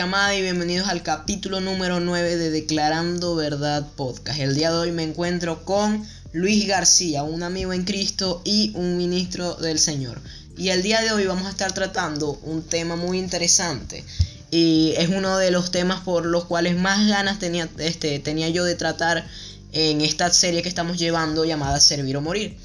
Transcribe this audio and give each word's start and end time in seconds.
Amada 0.00 0.36
y 0.36 0.42
bienvenidos 0.42 0.88
al 0.88 1.02
capítulo 1.02 1.60
número 1.60 1.98
9 1.98 2.36
de 2.36 2.50
Declarando 2.50 3.34
Verdad 3.34 3.84
Podcast. 3.96 4.38
El 4.38 4.54
día 4.54 4.70
de 4.70 4.78
hoy 4.78 4.92
me 4.92 5.02
encuentro 5.02 5.64
con 5.64 6.06
Luis 6.32 6.68
García, 6.68 7.24
un 7.24 7.42
amigo 7.42 7.72
en 7.72 7.84
Cristo 7.84 8.40
y 8.44 8.70
un 8.76 8.96
ministro 8.96 9.54
del 9.54 9.80
Señor. 9.80 10.20
Y 10.56 10.68
el 10.68 10.84
día 10.84 11.00
de 11.00 11.10
hoy 11.10 11.26
vamos 11.26 11.46
a 11.46 11.50
estar 11.50 11.72
tratando 11.72 12.38
un 12.44 12.62
tema 12.62 12.94
muy 12.94 13.18
interesante. 13.18 14.04
Y 14.52 14.94
es 14.98 15.08
uno 15.08 15.36
de 15.36 15.50
los 15.50 15.72
temas 15.72 16.02
por 16.02 16.26
los 16.26 16.44
cuales 16.44 16.76
más 16.76 17.08
ganas 17.08 17.40
tenía, 17.40 17.68
este, 17.78 18.20
tenía 18.20 18.48
yo 18.50 18.64
de 18.64 18.76
tratar 18.76 19.26
en 19.72 20.00
esta 20.00 20.32
serie 20.32 20.62
que 20.62 20.68
estamos 20.68 20.96
llevando 20.96 21.44
llamada 21.44 21.80
Servir 21.80 22.16
o 22.16 22.20
Morir. 22.20 22.56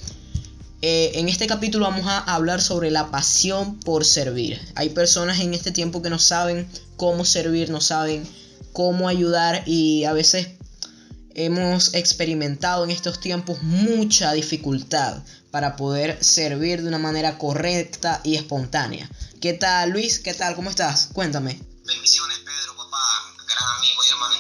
Eh, 0.85 1.17
en 1.17 1.29
este 1.29 1.47
capítulo 1.47 1.85
vamos 1.85 2.07
a 2.07 2.17
hablar 2.17 2.61
sobre 2.61 2.91
la 2.91 3.09
pasión 3.09 3.79
por 3.79 4.03
servir. 4.03 4.59
Hay 4.75 4.89
personas 4.89 5.39
en 5.39 5.53
este 5.53 5.71
tiempo 5.71 6.01
que 6.01 6.09
no 6.09 6.19
saben 6.19 6.69
cómo 6.97 7.23
servir, 7.23 7.69
no 7.69 7.79
saben 7.79 8.27
cómo 8.73 9.07
ayudar 9.07 9.63
y 9.65 10.03
a 10.03 10.11
veces 10.11 10.49
hemos 11.35 11.93
experimentado 11.93 12.83
en 12.83 12.91
estos 12.91 13.21
tiempos 13.21 13.63
mucha 13.63 14.33
dificultad 14.33 15.23
para 15.51 15.77
poder 15.77 16.21
servir 16.21 16.81
de 16.81 16.89
una 16.89 16.99
manera 16.99 17.37
correcta 17.37 18.19
y 18.25 18.35
espontánea. 18.35 19.09
¿Qué 19.39 19.53
tal 19.53 19.91
Luis? 19.91 20.19
¿Qué 20.19 20.33
tal? 20.33 20.53
¿Cómo 20.53 20.69
estás? 20.69 21.07
Cuéntame. 21.13 21.61
Bendiciones 21.85 22.39
Pedro, 22.39 22.75
papá, 22.75 23.33
gran 23.47 23.77
amigo 23.77 24.01
y 24.03 24.11
hermano 24.11 24.35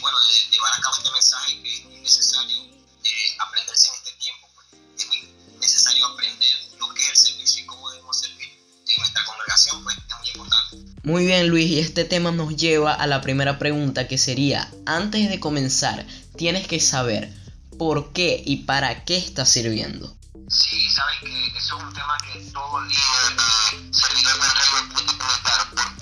bueno, 0.00 0.18
de, 0.20 0.50
llevar 0.50 0.72
a 0.72 0.80
cabo 0.80 0.96
este 0.96 1.10
mensaje 1.10 1.62
que 1.62 1.74
es 1.74 1.84
muy 1.84 2.00
necesario 2.00 2.56
eh, 2.58 3.36
aprenderse 3.38 3.88
en 3.88 3.94
este 3.94 4.12
tiempo. 4.12 4.48
Pues. 4.54 4.66
Es 4.98 5.06
muy 5.08 5.58
necesario 5.60 6.06
aprender 6.06 6.56
lo 6.78 6.92
que 6.94 7.02
es 7.02 7.10
el 7.10 7.16
servicio 7.16 7.64
y 7.64 7.66
cómo 7.66 7.90
debemos 7.90 8.18
servir 8.18 8.48
en 8.88 8.96
nuestra 8.98 9.24
congregación, 9.24 9.82
pues 9.84 9.96
es 9.96 10.18
muy 10.18 10.28
importante. 10.28 10.76
Muy 11.02 11.26
bien 11.26 11.48
Luis, 11.48 11.70
y 11.70 11.78
este 11.78 12.04
tema 12.04 12.30
nos 12.32 12.56
lleva 12.56 12.92
a 12.92 13.06
la 13.06 13.20
primera 13.20 13.58
pregunta 13.58 14.08
que 14.08 14.18
sería, 14.18 14.70
antes 14.86 15.28
de 15.28 15.40
comenzar, 15.40 16.06
tienes 16.36 16.66
que 16.66 16.80
saber 16.80 17.32
por 17.78 18.12
qué 18.12 18.42
y 18.44 18.64
para 18.64 19.04
qué 19.04 19.16
estás 19.16 19.48
sirviendo. 19.48 20.14
Sí, 20.50 20.90
sabes 20.90 21.20
que 21.20 21.46
eso 21.56 21.78
es 21.78 21.82
un 21.84 21.92
tema 21.94 22.18
que 22.26 22.40
todo 22.50 22.80
líder, 22.82 23.00
eh, 23.72 23.90
servidor 23.92 24.34
del 24.34 24.50
reino 24.50 24.94
tiene 24.96 25.12
que 25.12 25.99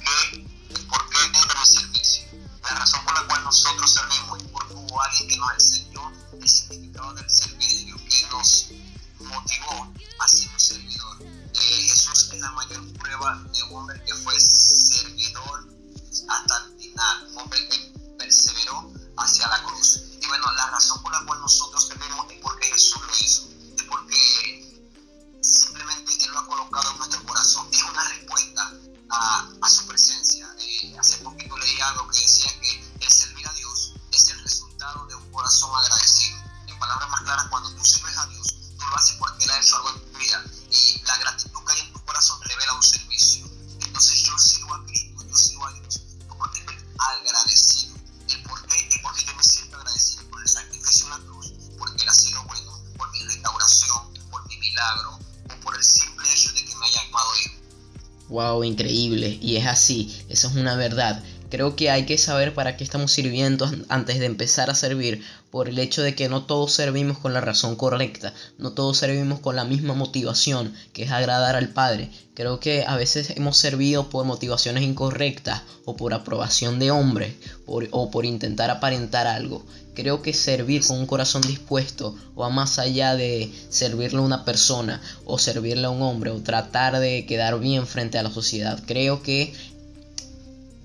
así, 59.68 60.14
eso 60.28 60.48
es 60.48 60.54
una 60.54 60.74
verdad. 60.74 61.22
Creo 61.50 61.76
que 61.76 61.90
hay 61.90 62.04
que 62.04 62.18
saber 62.18 62.52
para 62.52 62.76
qué 62.76 62.84
estamos 62.84 63.10
sirviendo 63.10 63.70
antes 63.88 64.18
de 64.18 64.26
empezar 64.26 64.68
a 64.68 64.74
servir, 64.74 65.24
por 65.50 65.70
el 65.70 65.78
hecho 65.78 66.02
de 66.02 66.14
que 66.14 66.28
no 66.28 66.44
todos 66.44 66.72
servimos 66.72 67.16
con 67.18 67.32
la 67.32 67.40
razón 67.40 67.74
correcta, 67.74 68.34
no 68.58 68.72
todos 68.72 68.98
servimos 68.98 69.40
con 69.40 69.56
la 69.56 69.64
misma 69.64 69.94
motivación, 69.94 70.74
que 70.92 71.04
es 71.04 71.10
agradar 71.10 71.56
al 71.56 71.70
Padre. 71.70 72.10
Creo 72.34 72.60
que 72.60 72.84
a 72.86 72.96
veces 72.96 73.30
hemos 73.30 73.56
servido 73.56 74.10
por 74.10 74.26
motivaciones 74.26 74.82
incorrectas 74.82 75.62
o 75.86 75.96
por 75.96 76.12
aprobación 76.12 76.78
de 76.78 76.90
hombre 76.90 77.34
o 77.66 78.10
por 78.10 78.26
intentar 78.26 78.70
aparentar 78.70 79.26
algo. 79.26 79.64
Creo 79.98 80.22
que 80.22 80.32
servir 80.32 80.86
con 80.86 80.96
un 80.96 81.06
corazón 81.06 81.42
dispuesto 81.42 82.14
va 82.38 82.50
más 82.50 82.78
allá 82.78 83.16
de 83.16 83.52
servirle 83.68 84.20
a 84.20 84.22
una 84.22 84.44
persona 84.44 85.02
o 85.24 85.40
servirle 85.40 85.86
a 85.86 85.90
un 85.90 86.02
hombre 86.02 86.30
o 86.30 86.40
tratar 86.40 87.00
de 87.00 87.26
quedar 87.26 87.58
bien 87.58 87.84
frente 87.84 88.16
a 88.16 88.22
la 88.22 88.30
sociedad. 88.30 88.80
Creo 88.86 89.24
que 89.24 89.52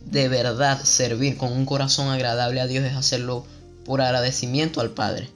de 0.05 0.29
verdad 0.29 0.83
servir 0.83 1.37
con 1.37 1.51
un 1.51 1.67
corazón 1.67 2.09
agradable 2.09 2.59
a 2.59 2.65
Dios 2.65 2.85
es 2.85 2.95
hacerlo 2.95 3.45
por 3.85 4.01
agradecimiento 4.01 4.81
al 4.81 4.89
Padre. 4.89 5.29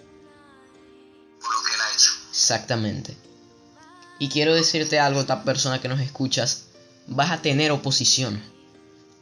Por 1.40 1.54
lo 1.54 1.64
que 1.64 1.74
Él 1.76 1.80
ha 1.80 1.94
hecho. 1.94 2.12
Exactamente. 2.32 3.16
Y 4.18 4.30
quiero 4.30 4.56
decirte 4.56 5.00
algo, 5.00 5.22
esta 5.22 5.44
persona 5.44 5.80
que 5.80 5.88
nos 5.88 6.00
escuchas, 6.00 6.64
vas 7.06 7.30
a 7.30 7.44
tener 7.44 7.70
oposición. 7.70 8.42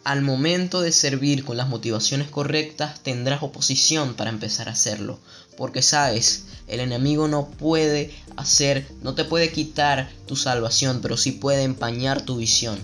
Al 0.06 0.22
momento 0.22 0.82
de 0.82 0.92
servir 0.92 1.44
con 1.44 1.58
las 1.58 1.68
motivaciones 1.68 2.30
correctas, 2.30 3.02
tendrás 3.02 3.42
oposición 3.42 4.14
para 4.14 4.30
empezar 4.30 4.70
a 4.70 4.74
hacerlo. 4.74 5.18
Porque 5.58 5.82
sabes, 5.82 6.44
el 6.68 6.80
enemigo 6.80 7.28
no 7.28 7.50
puede 7.50 8.14
hacer, 8.38 8.86
no 9.02 9.16
te 9.16 9.26
puede 9.26 9.52
quitar 9.52 10.12
tu 10.28 10.36
salvación, 10.36 11.00
pero 11.02 11.18
sí 11.18 11.32
puede 11.32 11.64
empañar 11.64 12.22
tu 12.22 12.38
visión. 12.38 12.78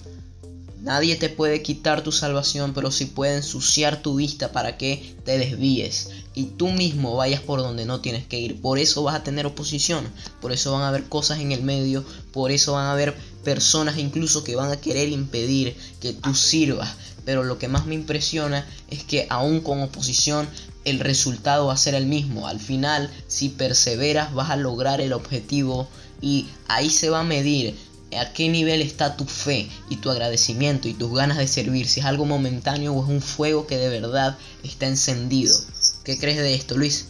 Nadie 0.81 1.15
te 1.15 1.29
puede 1.29 1.61
quitar 1.61 2.01
tu 2.01 2.11
salvación, 2.11 2.73
pero 2.73 2.89
sí 2.89 3.05
puede 3.05 3.35
ensuciar 3.35 4.01
tu 4.01 4.15
vista 4.15 4.51
para 4.51 4.79
que 4.79 5.15
te 5.23 5.37
desvíes 5.37 6.09
y 6.33 6.45
tú 6.45 6.69
mismo 6.69 7.15
vayas 7.15 7.41
por 7.41 7.59
donde 7.59 7.85
no 7.85 8.01
tienes 8.01 8.25
que 8.25 8.39
ir. 8.39 8.61
Por 8.61 8.79
eso 8.79 9.03
vas 9.03 9.15
a 9.15 9.23
tener 9.23 9.45
oposición, 9.45 10.11
por 10.41 10.51
eso 10.51 10.71
van 10.71 10.81
a 10.81 10.87
haber 10.87 11.03
cosas 11.03 11.39
en 11.39 11.51
el 11.51 11.61
medio, 11.61 12.03
por 12.31 12.51
eso 12.51 12.73
van 12.73 12.85
a 12.85 12.93
haber 12.93 13.15
personas 13.43 13.99
incluso 13.99 14.43
que 14.43 14.55
van 14.55 14.71
a 14.71 14.81
querer 14.81 15.09
impedir 15.09 15.75
que 15.99 16.13
tú 16.13 16.33
sirvas. 16.33 16.95
Pero 17.25 17.43
lo 17.43 17.59
que 17.59 17.67
más 17.67 17.85
me 17.85 17.95
impresiona 17.95 18.65
es 18.89 19.03
que 19.03 19.27
aún 19.29 19.61
con 19.61 19.81
oposición 19.81 20.47
el 20.85 20.99
resultado 20.99 21.67
va 21.67 21.73
a 21.73 21.77
ser 21.77 21.93
el 21.95 22.05
mismo. 22.05 22.47
Al 22.47 22.59
final, 22.59 23.11
si 23.27 23.49
perseveras, 23.49 24.33
vas 24.33 24.49
a 24.49 24.55
lograr 24.55 25.01
el 25.01 25.13
objetivo 25.13 25.87
y 26.21 26.47
ahí 26.67 26.89
se 26.89 27.09
va 27.09 27.19
a 27.19 27.23
medir 27.23 27.75
a 28.17 28.33
qué 28.33 28.49
nivel 28.49 28.81
está 28.81 29.15
tu 29.15 29.25
fe 29.25 29.69
y 29.89 29.97
tu 29.97 30.09
agradecimiento 30.09 30.87
y 30.87 30.93
tus 30.93 31.13
ganas 31.13 31.37
de 31.37 31.47
servir, 31.47 31.87
si 31.87 32.01
es 32.01 32.05
algo 32.05 32.25
momentáneo 32.25 32.93
o 32.93 33.03
es 33.03 33.09
un 33.09 33.21
fuego 33.21 33.67
que 33.67 33.77
de 33.77 33.89
verdad 33.89 34.37
está 34.63 34.87
encendido. 34.87 35.57
¿Qué 36.03 36.19
crees 36.19 36.37
de 36.37 36.53
esto, 36.53 36.75
Luis? 36.77 37.07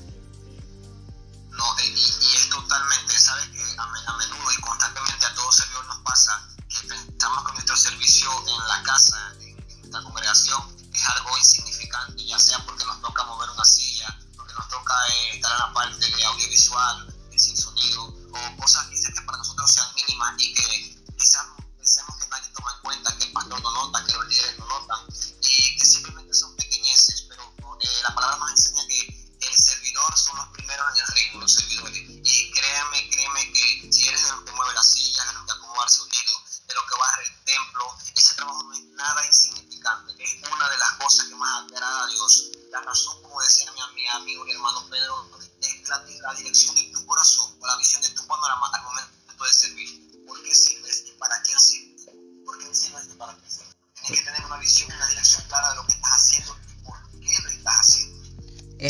No, 1.50 1.64
y, 1.86 2.21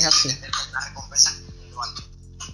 Es 0.01 0.07
así. 0.07 0.29
Recompensa 0.89 1.35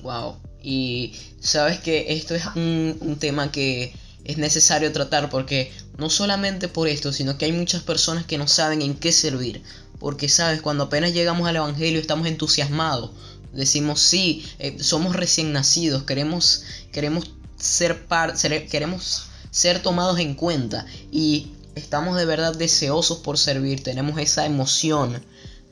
Wow. 0.01 0.37
Y 0.61 1.13
sabes 1.39 1.79
que 1.79 2.13
esto 2.13 2.35
es 2.35 2.45
un, 2.55 2.97
un 2.99 3.17
tema 3.17 3.51
que 3.51 3.95
es 4.25 4.37
necesario 4.37 4.91
tratar 4.91 5.29
porque 5.29 5.71
no 5.97 6.09
solamente 6.09 6.67
por 6.67 6.87
esto, 6.87 7.13
sino 7.13 7.37
que 7.37 7.45
hay 7.45 7.53
muchas 7.53 7.83
personas 7.83 8.25
que 8.25 8.37
no 8.37 8.47
saben 8.47 8.81
en 8.81 8.95
qué 8.95 9.11
servir. 9.11 9.63
Porque 9.99 10.29
sabes, 10.29 10.61
cuando 10.61 10.85
apenas 10.85 11.13
llegamos 11.13 11.47
al 11.47 11.55
Evangelio 11.55 11.99
estamos 11.99 12.27
entusiasmados. 12.27 13.11
Decimos, 13.53 14.01
sí, 14.01 14.45
eh, 14.59 14.77
somos 14.81 15.15
recién 15.15 15.53
nacidos, 15.53 16.03
queremos, 16.03 16.63
queremos 16.91 17.31
ser, 17.57 18.05
par, 18.05 18.37
ser, 18.37 18.67
queremos 18.67 19.27
ser 19.51 19.81
tomados 19.81 20.19
en 20.19 20.35
cuenta 20.35 20.85
y 21.11 21.53
estamos 21.75 22.17
de 22.17 22.25
verdad 22.25 22.55
deseosos 22.55 23.19
por 23.19 23.37
servir, 23.37 23.81
tenemos 23.81 24.19
esa 24.19 24.45
emoción 24.45 25.23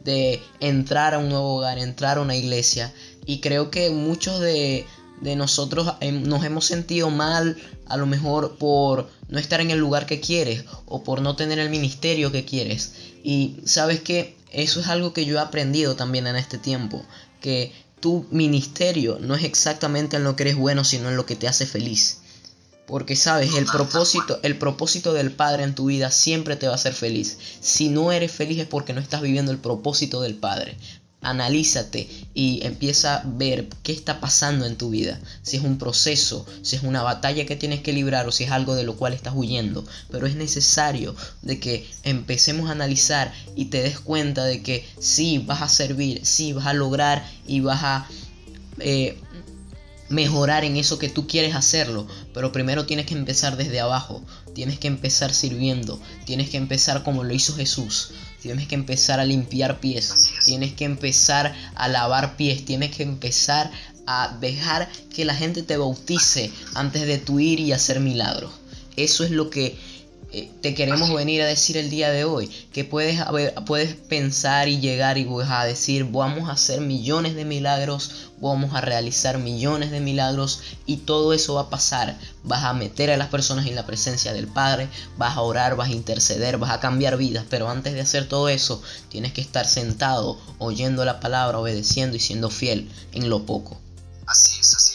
de 0.05 0.41
entrar 0.61 1.13
a 1.13 1.17
un 1.17 1.29
nuevo 1.29 1.57
hogar, 1.57 1.77
entrar 1.77 2.17
a 2.17 2.21
una 2.21 2.37
iglesia. 2.37 2.93
Y 3.25 3.39
creo 3.39 3.71
que 3.71 3.89
muchos 3.89 4.39
de, 4.39 4.85
de 5.19 5.35
nosotros 5.35 5.95
nos 6.01 6.45
hemos 6.45 6.65
sentido 6.65 7.09
mal 7.09 7.57
a 7.87 7.97
lo 7.97 8.05
mejor 8.05 8.57
por 8.57 9.09
no 9.27 9.39
estar 9.39 9.59
en 9.59 9.71
el 9.71 9.79
lugar 9.79 10.05
que 10.05 10.21
quieres 10.21 10.63
o 10.85 11.03
por 11.03 11.21
no 11.21 11.35
tener 11.35 11.59
el 11.59 11.69
ministerio 11.69 12.31
que 12.31 12.45
quieres. 12.45 12.93
Y 13.23 13.57
sabes 13.65 13.99
que 13.99 14.37
eso 14.51 14.79
es 14.79 14.87
algo 14.87 15.11
que 15.11 15.25
yo 15.25 15.37
he 15.37 15.41
aprendido 15.41 15.95
también 15.95 16.27
en 16.27 16.35
este 16.35 16.57
tiempo 16.57 17.03
que 17.41 17.73
tu 17.99 18.25
ministerio 18.29 19.17
no 19.19 19.35
es 19.35 19.43
exactamente 19.43 20.17
en 20.17 20.23
lo 20.23 20.35
que 20.35 20.43
eres 20.43 20.55
bueno 20.55 20.83
sino 20.83 21.09
en 21.09 21.17
lo 21.17 21.25
que 21.25 21.35
te 21.35 21.47
hace 21.47 21.65
feliz 21.65 22.19
porque 22.87 23.15
sabes, 23.15 23.55
el 23.55 23.65
propósito, 23.65 24.39
el 24.43 24.57
propósito 24.57 25.13
del 25.13 25.31
Padre 25.31 25.63
en 25.63 25.75
tu 25.75 25.85
vida 25.85 26.11
siempre 26.11 26.55
te 26.55 26.67
va 26.67 26.73
a 26.73 26.75
hacer 26.75 26.93
feliz. 26.93 27.37
Si 27.59 27.89
no 27.89 28.11
eres 28.11 28.31
feliz 28.31 28.59
es 28.59 28.67
porque 28.67 28.93
no 28.93 29.01
estás 29.01 29.21
viviendo 29.21 29.51
el 29.51 29.57
propósito 29.57 30.21
del 30.21 30.35
Padre. 30.35 30.77
Analízate 31.21 32.07
y 32.35 32.59
empieza 32.63 33.15
a 33.15 33.23
ver 33.25 33.67
qué 33.81 33.91
está 33.91 34.19
pasando 34.19 34.67
en 34.67 34.75
tu 34.75 34.91
vida. 34.91 35.19
Si 35.41 35.57
es 35.57 35.63
un 35.63 35.79
proceso, 35.79 36.45
si 36.61 36.75
es 36.75 36.83
una 36.83 37.01
batalla 37.01 37.47
que 37.47 37.55
tienes 37.55 37.81
que 37.81 37.93
librar 37.93 38.27
o 38.27 38.31
si 38.31 38.43
es 38.43 38.51
algo 38.51 38.75
de 38.75 38.83
lo 38.83 38.95
cual 38.95 39.13
estás 39.13 39.33
huyendo. 39.35 39.83
Pero 40.11 40.27
es 40.27 40.35
necesario 40.35 41.15
de 41.41 41.59
que 41.59 41.89
empecemos 42.03 42.69
a 42.69 42.73
analizar 42.73 43.33
y 43.55 43.65
te 43.65 43.81
des 43.81 43.99
cuenta 43.99 44.45
de 44.45 44.61
que 44.61 44.87
sí 44.99 45.39
vas 45.39 45.63
a 45.63 45.69
servir, 45.69 46.23
sí 46.23 46.53
vas 46.53 46.67
a 46.67 46.73
lograr 46.73 47.27
y 47.47 47.61
vas 47.61 47.83
a 47.83 48.07
eh, 48.79 49.17
mejorar 50.09 50.63
en 50.63 50.77
eso 50.77 50.99
que 50.99 51.09
tú 51.09 51.27
quieres 51.27 51.55
hacerlo, 51.55 52.07
pero 52.33 52.51
primero 52.51 52.85
tienes 52.85 53.05
que 53.05 53.15
empezar 53.15 53.57
desde 53.57 53.79
abajo, 53.79 54.23
tienes 54.53 54.79
que 54.79 54.87
empezar 54.87 55.33
sirviendo, 55.33 55.99
tienes 56.25 56.49
que 56.49 56.57
empezar 56.57 57.03
como 57.03 57.23
lo 57.23 57.33
hizo 57.33 57.55
Jesús, 57.55 58.11
tienes 58.41 58.67
que 58.67 58.75
empezar 58.75 59.19
a 59.19 59.25
limpiar 59.25 59.79
pies, 59.79 60.13
tienes 60.43 60.73
que 60.73 60.85
empezar 60.85 61.55
a 61.75 61.87
lavar 61.87 62.37
pies, 62.37 62.65
tienes 62.65 62.95
que 62.95 63.03
empezar 63.03 63.71
a 64.05 64.37
dejar 64.39 64.89
que 65.13 65.25
la 65.25 65.33
gente 65.33 65.63
te 65.63 65.77
bautice 65.77 66.51
antes 66.75 67.07
de 67.07 67.17
tu 67.17 67.39
ir 67.39 67.59
y 67.59 67.71
hacer 67.71 67.99
milagros. 67.99 68.51
Eso 68.95 69.23
es 69.23 69.31
lo 69.31 69.49
que 69.49 69.77
te 70.61 70.73
queremos 70.73 71.13
venir 71.13 71.41
a 71.41 71.45
decir 71.45 71.77
el 71.77 71.89
día 71.89 72.11
de 72.11 72.25
hoy. 72.25 72.49
Que 72.73 72.83
puedes, 72.83 73.21
puedes 73.65 73.95
pensar 73.95 74.67
y 74.67 74.79
llegar 74.79 75.17
y 75.17 75.23
vas 75.23 75.49
a 75.49 75.65
decir, 75.65 76.05
vamos 76.05 76.49
a 76.49 76.53
hacer 76.53 76.81
millones 76.81 77.35
de 77.35 77.45
milagros, 77.45 78.31
vamos 78.41 78.73
a 78.73 78.81
realizar 78.81 79.37
millones 79.37 79.91
de 79.91 79.99
milagros 79.99 80.61
y 80.85 80.97
todo 80.97 81.33
eso 81.33 81.55
va 81.55 81.61
a 81.61 81.69
pasar. 81.69 82.17
Vas 82.43 82.63
a 82.63 82.73
meter 82.73 83.11
a 83.11 83.17
las 83.17 83.29
personas 83.29 83.65
en 83.67 83.75
la 83.75 83.85
presencia 83.85 84.33
del 84.33 84.47
Padre, 84.47 84.89
vas 85.17 85.37
a 85.37 85.41
orar, 85.41 85.75
vas 85.75 85.89
a 85.89 85.93
interceder, 85.93 86.57
vas 86.57 86.71
a 86.71 86.79
cambiar 86.79 87.17
vidas. 87.17 87.45
Pero 87.49 87.69
antes 87.69 87.93
de 87.93 88.01
hacer 88.01 88.27
todo 88.27 88.49
eso, 88.49 88.81
tienes 89.09 89.33
que 89.33 89.41
estar 89.41 89.65
sentado, 89.65 90.39
oyendo 90.57 91.05
la 91.05 91.19
palabra, 91.19 91.59
obedeciendo 91.59 92.17
y 92.17 92.19
siendo 92.19 92.49
fiel 92.49 92.89
en 93.13 93.29
lo 93.29 93.45
poco. 93.45 93.79
Así 94.27 94.59
es, 94.59 94.75
así 94.75 94.94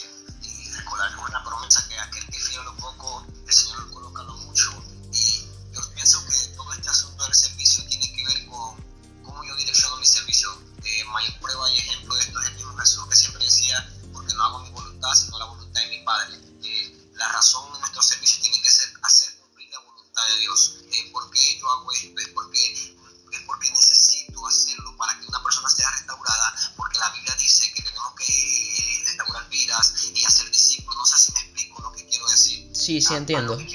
sí, 33.11 33.15
entiendo. 33.15 33.67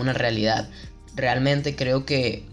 Una 0.00 0.12
realidad. 0.12 0.68
Realmente 1.14 1.76
creo 1.76 2.04
que 2.04 2.44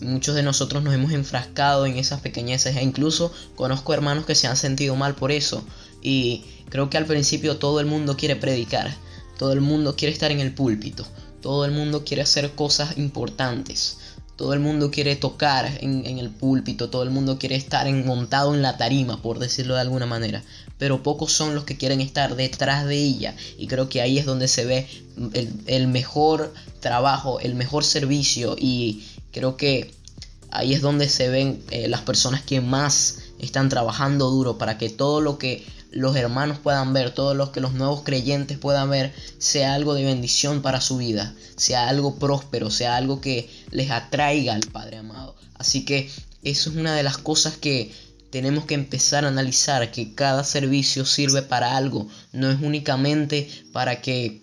muchos 0.00 0.34
de 0.34 0.42
nosotros 0.42 0.82
nos 0.82 0.94
hemos 0.94 1.12
enfrascado 1.12 1.86
en 1.86 1.96
esas 1.96 2.20
pequeñeces 2.20 2.76
e 2.76 2.82
incluso 2.82 3.32
conozco 3.56 3.92
hermanos 3.92 4.24
que 4.24 4.34
se 4.34 4.46
han 4.46 4.56
sentido 4.56 4.94
mal 4.96 5.14
por 5.14 5.32
eso 5.32 5.64
y 6.02 6.44
creo 6.68 6.88
que 6.88 6.96
al 6.96 7.06
principio 7.06 7.58
todo 7.58 7.80
el 7.80 7.86
mundo 7.86 8.16
quiere 8.16 8.36
predicar, 8.36 8.94
todo 9.38 9.52
el 9.52 9.60
mundo 9.60 9.96
quiere 9.96 10.12
estar 10.12 10.30
en 10.30 10.40
el 10.40 10.54
púlpito, 10.54 11.04
todo 11.42 11.64
el 11.64 11.72
mundo 11.72 12.04
quiere 12.04 12.22
hacer 12.22 12.52
cosas 12.52 12.96
importantes, 12.98 13.98
todo 14.36 14.54
el 14.54 14.60
mundo 14.60 14.90
quiere 14.90 15.16
tocar 15.16 15.70
en, 15.82 16.18
el 16.18 16.30
púlpito, 16.30 16.88
todo 16.88 17.02
el 17.02 17.10
mundo 17.10 17.38
quiere 17.38 17.56
estar 17.56 17.86
en, 17.86 18.06
montado 18.06 18.54
en 18.54 18.62
la 18.62 18.78
tarima, 18.78 19.20
por 19.20 19.38
decirlo 19.38 19.74
de 19.74 19.82
alguna 19.82 20.06
manera. 20.06 20.42
Pero 20.80 21.04
pocos 21.04 21.32
son 21.32 21.54
los 21.54 21.64
que 21.64 21.76
quieren 21.76 22.00
estar 22.00 22.34
detrás 22.34 22.86
de 22.86 22.96
ella. 22.96 23.36
Y 23.58 23.68
creo 23.68 23.88
que 23.88 24.00
ahí 24.00 24.18
es 24.18 24.24
donde 24.24 24.48
se 24.48 24.64
ve 24.64 24.88
el, 25.66 25.86
mejor 25.88 26.54
trabajo, 26.80 27.38
el 27.38 27.54
mejor 27.54 27.84
servicio. 27.84 28.56
Y 28.58 29.04
creo 29.30 29.58
que 29.58 29.92
ahí 30.50 30.72
es 30.72 30.80
donde 30.80 31.08
se 31.08 31.28
ven 31.28 31.62
eh, 31.70 31.86
las 31.86 32.00
personas 32.00 32.42
que 32.42 32.62
más 32.62 33.18
están 33.38 33.68
trabajando 33.68 34.30
duro 34.30 34.56
para 34.56 34.78
que 34.78 34.88
todo 34.88 35.20
lo 35.20 35.36
que 35.36 35.64
los 35.90 36.16
hermanos 36.16 36.58
puedan 36.58 36.94
ver, 36.94 37.12
todos 37.12 37.36
los 37.36 37.50
que 37.50 37.60
los 37.60 37.74
nuevos 37.74 38.00
creyentes 38.02 38.56
puedan 38.56 38.88
ver, 38.88 39.12
sea 39.38 39.74
algo 39.74 39.92
de 39.94 40.04
bendición 40.04 40.62
para 40.62 40.80
su 40.80 40.96
vida, 40.96 41.34
sea 41.56 41.88
algo 41.88 42.14
próspero, 42.16 42.70
sea 42.70 42.96
algo 42.96 43.20
que 43.20 43.50
les 43.70 43.90
atraiga 43.90 44.54
al 44.54 44.62
Padre 44.62 44.96
amado. 44.96 45.34
Así 45.54 45.84
que 45.84 46.08
eso 46.42 46.70
es 46.70 46.76
una 46.76 46.94
de 46.94 47.02
las 47.02 47.18
cosas 47.18 47.58
que 47.58 47.92
tenemos 48.30 48.64
que 48.64 48.74
empezar 48.74 49.24
a 49.24 49.28
analizar, 49.28 49.90
que 49.90 50.14
cada 50.14 50.44
servicio 50.44 51.04
sirve 51.04 51.42
para 51.42 51.76
algo, 51.76 52.08
no 52.32 52.50
es 52.50 52.60
únicamente 52.60 53.48
para 53.72 54.00
que 54.00 54.42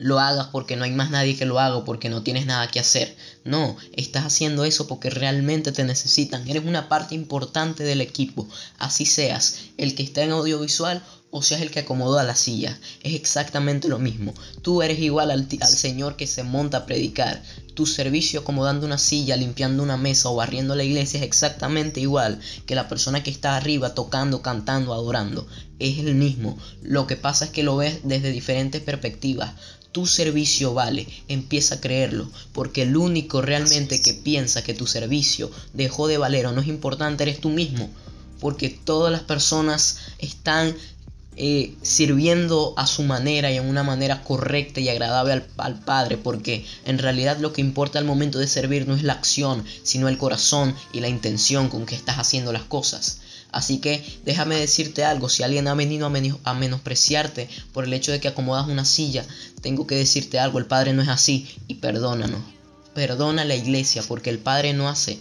lo 0.00 0.18
hagas 0.18 0.46
porque 0.46 0.76
no 0.76 0.84
hay 0.84 0.92
más 0.92 1.10
nadie 1.10 1.36
que 1.36 1.44
lo 1.44 1.60
haga, 1.60 1.84
porque 1.84 2.08
no 2.08 2.22
tienes 2.22 2.46
nada 2.46 2.70
que 2.70 2.80
hacer. 2.80 3.14
No, 3.44 3.76
estás 3.92 4.24
haciendo 4.24 4.64
eso 4.64 4.86
porque 4.88 5.10
realmente 5.10 5.72
te 5.72 5.84
necesitan. 5.84 6.48
Eres 6.48 6.64
una 6.64 6.88
parte 6.88 7.14
importante 7.14 7.84
del 7.84 8.00
equipo. 8.00 8.48
Así 8.78 9.04
seas 9.04 9.58
el 9.76 9.94
que 9.94 10.02
está 10.02 10.22
en 10.22 10.30
audiovisual 10.30 11.02
o 11.32 11.42
seas 11.42 11.60
el 11.62 11.70
que 11.70 11.80
acomodó 11.80 12.18
a 12.18 12.24
la 12.24 12.34
silla. 12.34 12.78
Es 13.02 13.14
exactamente 13.14 13.88
lo 13.88 13.98
mismo. 13.98 14.34
Tú 14.62 14.82
eres 14.82 14.98
igual 14.98 15.30
al, 15.30 15.46
al, 15.60 15.68
Señor 15.68 16.16
que 16.16 16.26
se 16.26 16.42
monta 16.42 16.78
a 16.78 16.86
predicar. 16.86 17.42
Tu 17.74 17.86
servicio 17.86 18.40
acomodando 18.40 18.84
una 18.84 18.98
silla, 18.98 19.36
limpiando 19.36 19.82
una 19.82 19.96
mesa 19.96 20.28
o 20.28 20.34
barriendo 20.34 20.74
la 20.74 20.82
iglesia 20.82 21.18
es 21.20 21.26
exactamente 21.26 22.00
igual 22.00 22.40
que 22.66 22.74
la 22.74 22.88
persona 22.88 23.22
que 23.22 23.30
está 23.30 23.56
arriba 23.56 23.94
tocando, 23.94 24.42
cantando, 24.42 24.92
adorando. 24.92 25.46
Es 25.78 25.98
el 25.98 26.14
mismo. 26.16 26.58
Lo 26.82 27.06
que 27.06 27.16
pasa 27.16 27.46
es 27.46 27.50
que 27.52 27.62
lo 27.62 27.76
ves 27.76 28.00
desde 28.02 28.32
diferentes 28.32 28.82
perspectivas. 28.82 29.54
tu 29.92 30.06
servicio 30.06 30.72
vale, 30.72 31.08
empieza 31.26 31.76
a 31.76 31.80
creerlo, 31.80 32.30
porque 32.52 32.82
el 32.82 32.96
único 32.96 33.42
realmente 33.42 34.00
que 34.00 34.14
piensa 34.14 34.62
que 34.62 34.72
tu 34.72 34.86
servicio 34.86 35.50
dejó 35.72 36.06
de 36.06 36.16
valer 36.16 36.46
o 36.46 36.52
no 36.52 36.60
es 36.60 36.68
importante 36.68 37.24
eres 37.24 37.40
tú 37.40 37.48
mismo, 37.48 37.90
porque 38.38 38.68
todas 38.68 39.10
las 39.10 39.22
personas 39.22 39.98
están 40.20 40.76
eh, 41.42 41.74
sirviendo 41.80 42.74
a 42.76 42.86
su 42.86 43.02
manera 43.02 43.50
y 43.50 43.56
en 43.56 43.66
una 43.66 43.82
manera 43.82 44.22
correcta 44.22 44.78
y 44.80 44.90
agradable 44.90 45.42
al, 45.56 45.80
Padre, 45.80 46.18
porque 46.18 46.66
en 46.84 46.98
realidad 46.98 47.38
lo 47.38 47.54
que 47.54 47.62
importa 47.62 47.98
al 47.98 48.04
momento 48.04 48.38
de 48.38 48.46
servir 48.46 48.86
no 48.86 48.94
es 48.94 49.04
la 49.04 49.14
acción, 49.14 49.64
sino 49.82 50.10
el 50.10 50.18
corazón 50.18 50.76
y 50.92 51.00
la 51.00 51.08
intención 51.08 51.70
con 51.70 51.86
que 51.86 51.94
estás 51.94 52.18
haciendo 52.18 52.52
las 52.52 52.64
cosas. 52.64 53.22
Así 53.52 53.78
que 53.78 54.04
déjame 54.26 54.56
decirte 54.56 55.02
algo, 55.02 55.30
si 55.30 55.42
alguien 55.42 55.66
ha 55.68 55.74
venido 55.74 56.12
a, 56.44 56.52
menospreciarte 56.52 57.48
por 57.72 57.84
el 57.84 57.94
hecho 57.94 58.12
de 58.12 58.20
que 58.20 58.28
acomodas 58.28 58.68
una 58.68 58.84
silla, 58.84 59.24
tengo 59.62 59.86
que 59.86 59.94
decirte 59.94 60.38
algo, 60.38 60.58
el 60.58 60.66
Padre 60.66 60.92
no 60.92 61.00
es 61.00 61.08
así 61.08 61.48
y 61.68 61.76
perdónanos. 61.76 62.42
Perdona 62.92 63.42
a 63.42 63.46
la 63.46 63.56
iglesia 63.56 64.02
porque 64.06 64.28
el 64.28 64.40
Padre 64.40 64.74
no 64.74 64.90
hace 64.90 65.18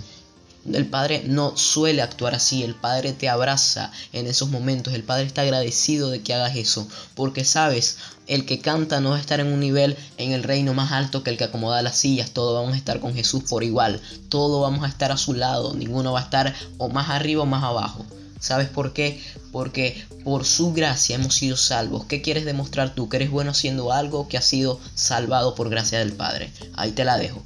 el 0.65 0.85
Padre 0.87 1.23
no 1.25 1.55
suele 1.57 2.01
actuar 2.01 2.35
así, 2.35 2.63
el 2.63 2.75
Padre 2.75 3.13
te 3.13 3.29
abraza 3.29 3.91
en 4.13 4.27
esos 4.27 4.49
momentos, 4.49 4.93
el 4.93 5.03
Padre 5.03 5.25
está 5.25 5.41
agradecido 5.41 6.09
de 6.09 6.21
que 6.21 6.33
hagas 6.33 6.55
eso, 6.55 6.87
porque 7.15 7.45
sabes, 7.45 7.97
el 8.27 8.45
que 8.45 8.59
canta 8.59 8.99
no 8.99 9.11
va 9.11 9.17
a 9.17 9.21
estar 9.21 9.39
en 9.39 9.47
un 9.47 9.59
nivel 9.59 9.97
en 10.17 10.31
el 10.31 10.43
reino 10.43 10.73
más 10.73 10.91
alto 10.91 11.23
que 11.23 11.31
el 11.31 11.37
que 11.37 11.45
acomoda 11.45 11.81
las 11.81 11.97
sillas, 11.97 12.31
todos 12.31 12.55
vamos 12.55 12.75
a 12.75 12.77
estar 12.77 12.99
con 12.99 13.15
Jesús 13.15 13.43
por 13.49 13.63
igual, 13.63 14.01
todos 14.29 14.61
vamos 14.61 14.83
a 14.85 14.89
estar 14.89 15.11
a 15.11 15.17
su 15.17 15.33
lado, 15.33 15.73
ninguno 15.73 16.11
va 16.11 16.19
a 16.19 16.23
estar 16.23 16.53
o 16.77 16.89
más 16.89 17.09
arriba 17.09 17.43
o 17.43 17.47
más 17.47 17.63
abajo. 17.63 18.05
¿Sabes 18.39 18.69
por 18.69 18.93
qué? 18.93 19.21
Porque 19.51 20.01
por 20.23 20.45
su 20.45 20.71
gracia 20.71 21.15
hemos 21.15 21.35
sido 21.35 21.57
salvos. 21.57 22.05
¿Qué 22.05 22.21
quieres 22.21 22.45
demostrar 22.45 22.95
tú? 22.95 23.09
¿Que 23.09 23.17
eres 23.17 23.31
bueno 23.31 23.51
haciendo 23.51 23.91
algo 23.91 24.29
que 24.29 24.37
ha 24.37 24.41
sido 24.41 24.79
salvado 24.95 25.55
por 25.55 25.69
gracia 25.69 25.99
del 25.99 26.13
Padre? 26.13 26.53
Ahí 26.75 26.91
te 26.91 27.03
la 27.03 27.17
dejo. 27.17 27.43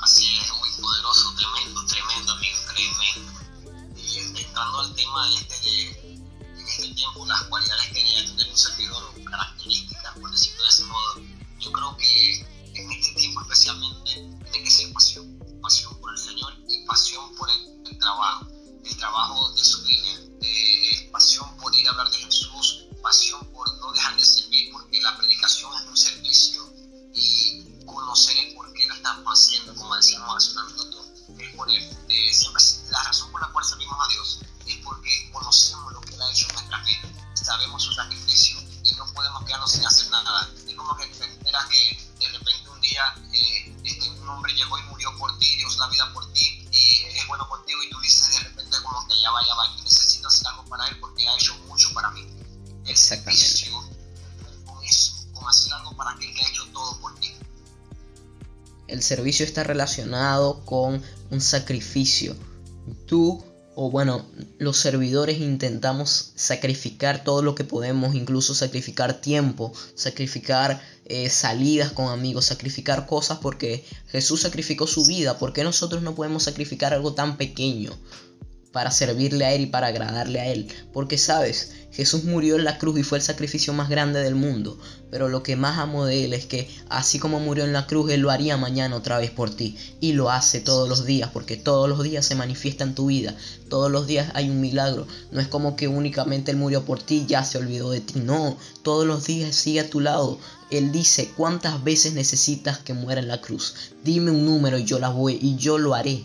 Así 0.00 0.24
es, 0.40 0.53
God 5.24 5.53
Está 59.42 59.64
relacionado 59.64 60.64
con 60.64 61.02
un 61.30 61.40
sacrificio. 61.40 62.36
Tú 63.06 63.42
o 63.76 63.90
bueno, 63.90 64.24
los 64.58 64.76
servidores 64.76 65.40
intentamos 65.40 66.32
sacrificar 66.36 67.24
todo 67.24 67.42
lo 67.42 67.54
que 67.54 67.64
podemos, 67.64 68.14
incluso 68.14 68.54
sacrificar 68.54 69.20
tiempo, 69.20 69.72
sacrificar 69.96 70.80
eh, 71.06 71.28
salidas 71.28 71.90
con 71.90 72.08
amigos, 72.08 72.46
sacrificar 72.46 73.06
cosas 73.06 73.38
porque 73.38 73.84
Jesús 74.08 74.42
sacrificó 74.42 74.86
su 74.86 75.04
vida. 75.04 75.38
¿Por 75.38 75.52
qué 75.52 75.64
nosotros 75.64 76.02
no 76.02 76.14
podemos 76.14 76.44
sacrificar 76.44 76.94
algo 76.94 77.14
tan 77.14 77.36
pequeño 77.36 77.92
para 78.72 78.92
servirle 78.92 79.44
a 79.44 79.52
Él 79.52 79.62
y 79.62 79.66
para 79.66 79.88
agradarle 79.88 80.40
a 80.40 80.46
Él? 80.46 80.68
Porque 80.92 81.18
sabes, 81.18 81.72
Jesús 81.94 82.24
murió 82.24 82.56
en 82.56 82.64
la 82.64 82.76
cruz 82.76 82.98
y 82.98 83.04
fue 83.04 83.18
el 83.18 83.24
sacrificio 83.24 83.72
más 83.72 83.88
grande 83.88 84.20
del 84.20 84.34
mundo. 84.34 84.76
Pero 85.10 85.28
lo 85.28 85.44
que 85.44 85.54
más 85.54 85.78
amo 85.78 86.04
de 86.04 86.24
Él 86.24 86.32
es 86.32 86.44
que 86.44 86.68
así 86.88 87.20
como 87.20 87.38
murió 87.38 87.64
en 87.64 87.72
la 87.72 87.86
cruz, 87.86 88.10
Él 88.10 88.20
lo 88.20 88.32
haría 88.32 88.56
mañana 88.56 88.96
otra 88.96 89.18
vez 89.18 89.30
por 89.30 89.50
ti. 89.50 89.76
Y 90.00 90.12
lo 90.12 90.28
hace 90.28 90.60
todos 90.60 90.88
los 90.88 91.06
días, 91.06 91.30
porque 91.32 91.56
todos 91.56 91.88
los 91.88 92.02
días 92.02 92.26
se 92.26 92.34
manifiesta 92.34 92.82
en 92.82 92.96
tu 92.96 93.06
vida. 93.06 93.36
Todos 93.68 93.92
los 93.92 94.08
días 94.08 94.32
hay 94.34 94.50
un 94.50 94.60
milagro. 94.60 95.06
No 95.30 95.40
es 95.40 95.46
como 95.46 95.76
que 95.76 95.86
únicamente 95.86 96.50
Él 96.50 96.56
murió 96.56 96.84
por 96.84 97.00
ti 97.00 97.22
y 97.22 97.26
ya 97.26 97.44
se 97.44 97.58
olvidó 97.58 97.90
de 97.90 98.00
ti. 98.00 98.14
No, 98.18 98.58
todos 98.82 99.06
los 99.06 99.24
días 99.24 99.54
sigue 99.54 99.78
a 99.78 99.88
tu 99.88 100.00
lado. 100.00 100.40
Él 100.72 100.90
dice, 100.90 101.30
¿cuántas 101.36 101.84
veces 101.84 102.14
necesitas 102.14 102.78
que 102.78 102.94
muera 102.94 103.20
en 103.20 103.28
la 103.28 103.40
cruz? 103.40 103.74
Dime 104.02 104.32
un 104.32 104.44
número 104.44 104.78
y 104.78 104.84
yo 104.84 104.98
la 104.98 105.10
voy 105.10 105.38
y 105.40 105.54
yo 105.54 105.78
lo 105.78 105.94
haré. 105.94 106.24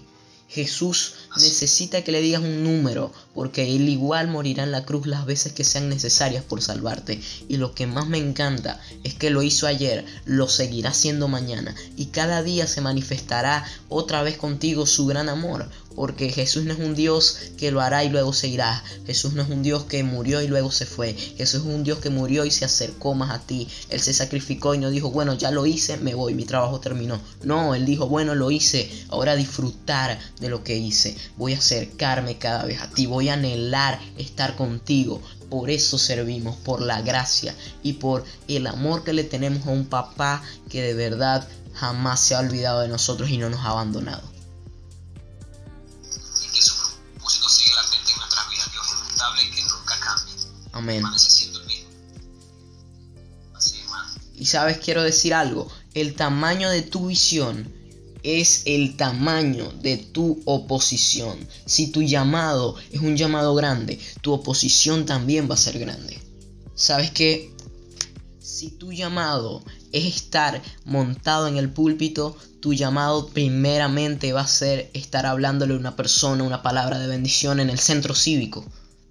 Jesús 0.50 1.14
necesita 1.38 2.04
que 2.04 2.12
le 2.12 2.22
digas 2.22 2.42
un 2.42 2.64
número, 2.64 3.14
porque 3.36 3.76
Él 3.76 3.88
igual 3.88 4.28
morirá 4.30 4.64
en 4.64 4.72
la 4.72 4.84
cruz 4.84 5.06
las 5.06 5.28
veces 5.28 5.54
que 5.54 5.64
sean 5.64 5.90
necesarias 5.90 6.44
por 6.44 6.64
salvarte. 6.64 7.22
Y 7.48 7.58
lo 7.58 7.76
que 7.76 7.86
más 7.86 8.08
me 8.08 8.18
encanta 8.18 8.82
es 9.04 9.14
que 9.14 9.30
lo 9.30 9.44
hizo 9.44 9.68
ayer, 9.68 10.06
lo 10.26 10.48
seguirá 10.48 10.90
haciendo 10.90 11.28
mañana, 11.28 11.76
y 11.96 12.08
cada 12.08 12.42
día 12.42 12.66
se 12.66 12.82
manifestará 12.82 13.64
otra 13.90 14.24
vez 14.24 14.38
contigo 14.38 14.88
su 14.88 15.06
gran 15.06 15.30
amor, 15.30 15.70
porque 16.00 16.32
Jesús 16.32 16.64
no 16.64 16.72
es 16.72 16.80
un 16.80 16.96
Dios 16.96 17.38
que 17.58 17.72
lo 17.72 17.82
hará 17.82 18.06
y 18.06 18.10
luego 18.10 18.32
se 18.32 18.48
irá. 18.48 18.86
Jesús 19.06 19.34
no 19.34 19.42
es 19.42 19.50
un 19.50 19.64
Dios 19.64 19.84
que 19.84 20.02
murió 20.02 20.42
y 20.42 20.48
luego 20.48 20.72
se 20.72 20.86
fue. 20.86 21.14
Jesús 21.14 21.66
es 21.66 21.68
un 21.68 21.84
Dios 21.84 22.00
que 22.00 22.10
murió 22.10 22.46
y 22.46 22.52
se 22.52 22.64
acercó 22.64 23.16
más 23.16 23.32
a 23.32 23.46
ti. 23.46 23.68
Él 23.90 24.00
se 24.00 24.14
sacrificó 24.14 24.74
y 24.74 24.78
no 24.78 24.92
dijo, 24.92 25.12
bueno, 25.12 25.34
ya 25.34 25.52
lo 25.52 25.66
hice, 25.66 25.98
me 25.98 26.16
voy, 26.16 26.36
mi 26.36 26.46
trabajo 26.46 26.80
terminó. 26.80 27.20
No, 27.44 27.76
Él 27.76 27.86
dijo, 27.86 28.08
bueno, 28.08 28.34
lo 28.34 28.50
hice, 28.50 28.90
ahora 29.10 29.36
disfrutar 29.36 30.18
de 30.40 30.48
lo 30.48 30.64
que 30.64 30.78
hice. 30.78 31.18
Voy 31.36 31.54
a 31.54 31.58
acercarme 31.58 32.38
cada 32.38 32.64
vez 32.64 32.80
a 32.80 32.90
ti, 32.90 33.06
voy 33.06 33.28
a 33.28 33.34
anhelar 33.34 34.00
estar 34.18 34.56
contigo. 34.56 35.22
Por 35.50 35.70
eso 35.70 35.98
servimos, 35.98 36.56
por 36.56 36.80
la 36.80 37.02
gracia 37.02 37.54
y 37.84 37.94
por 37.94 38.24
el 38.48 38.68
amor 38.68 39.04
que 39.04 39.12
le 39.12 39.26
tenemos 39.26 39.68
a 39.68 39.72
un 39.72 39.86
papá 39.86 40.44
que 40.70 40.82
de 40.82 40.94
verdad 40.94 41.46
jamás 41.74 42.22
se 42.22 42.36
ha 42.36 42.40
olvidado 42.40 42.80
de 42.80 42.88
nosotros 42.88 43.30
y 43.30 43.38
no 43.38 43.50
nos 43.50 43.66
ha 43.66 43.72
abandonado. 43.72 44.29
Amén. 50.80 51.04
Y 54.38 54.46
sabes, 54.46 54.78
quiero 54.78 55.04
decir 55.04 55.34
algo. 55.34 55.68
El 55.94 56.16
tamaño 56.16 56.70
de 56.70 56.84
tu 56.84 57.08
visión 57.08 57.70
es 58.24 58.62
el 58.64 58.96
tamaño 58.96 59.74
de 59.82 59.98
tu 59.98 60.42
oposición. 60.46 61.38
Si 61.66 61.92
tu 61.92 62.02
llamado 62.02 62.78
es 62.92 63.02
un 63.02 63.18
llamado 63.18 63.54
grande, 63.56 64.00
tu 64.22 64.32
oposición 64.32 65.06
también 65.06 65.50
va 65.50 65.56
a 65.56 65.58
ser 65.58 65.80
grande. 65.80 66.18
¿Sabes 66.76 67.12
que 67.12 67.54
Si 68.40 68.72
tu 68.72 68.94
llamado 68.94 69.64
es 69.92 70.06
estar 70.06 70.62
montado 70.86 71.48
en 71.48 71.58
el 71.58 71.70
púlpito, 71.70 72.38
tu 72.62 72.74
llamado 72.74 73.28
primeramente 73.28 74.32
va 74.32 74.42
a 74.42 74.48
ser 74.48 74.90
estar 74.94 75.26
hablándole 75.26 75.74
a 75.74 75.78
una 75.78 75.96
persona 75.98 76.44
una 76.44 76.62
palabra 76.62 77.00
de 77.00 77.08
bendición 77.08 77.60
en 77.60 77.70
el 77.70 77.80
centro 77.80 78.16
cívico. 78.16 78.66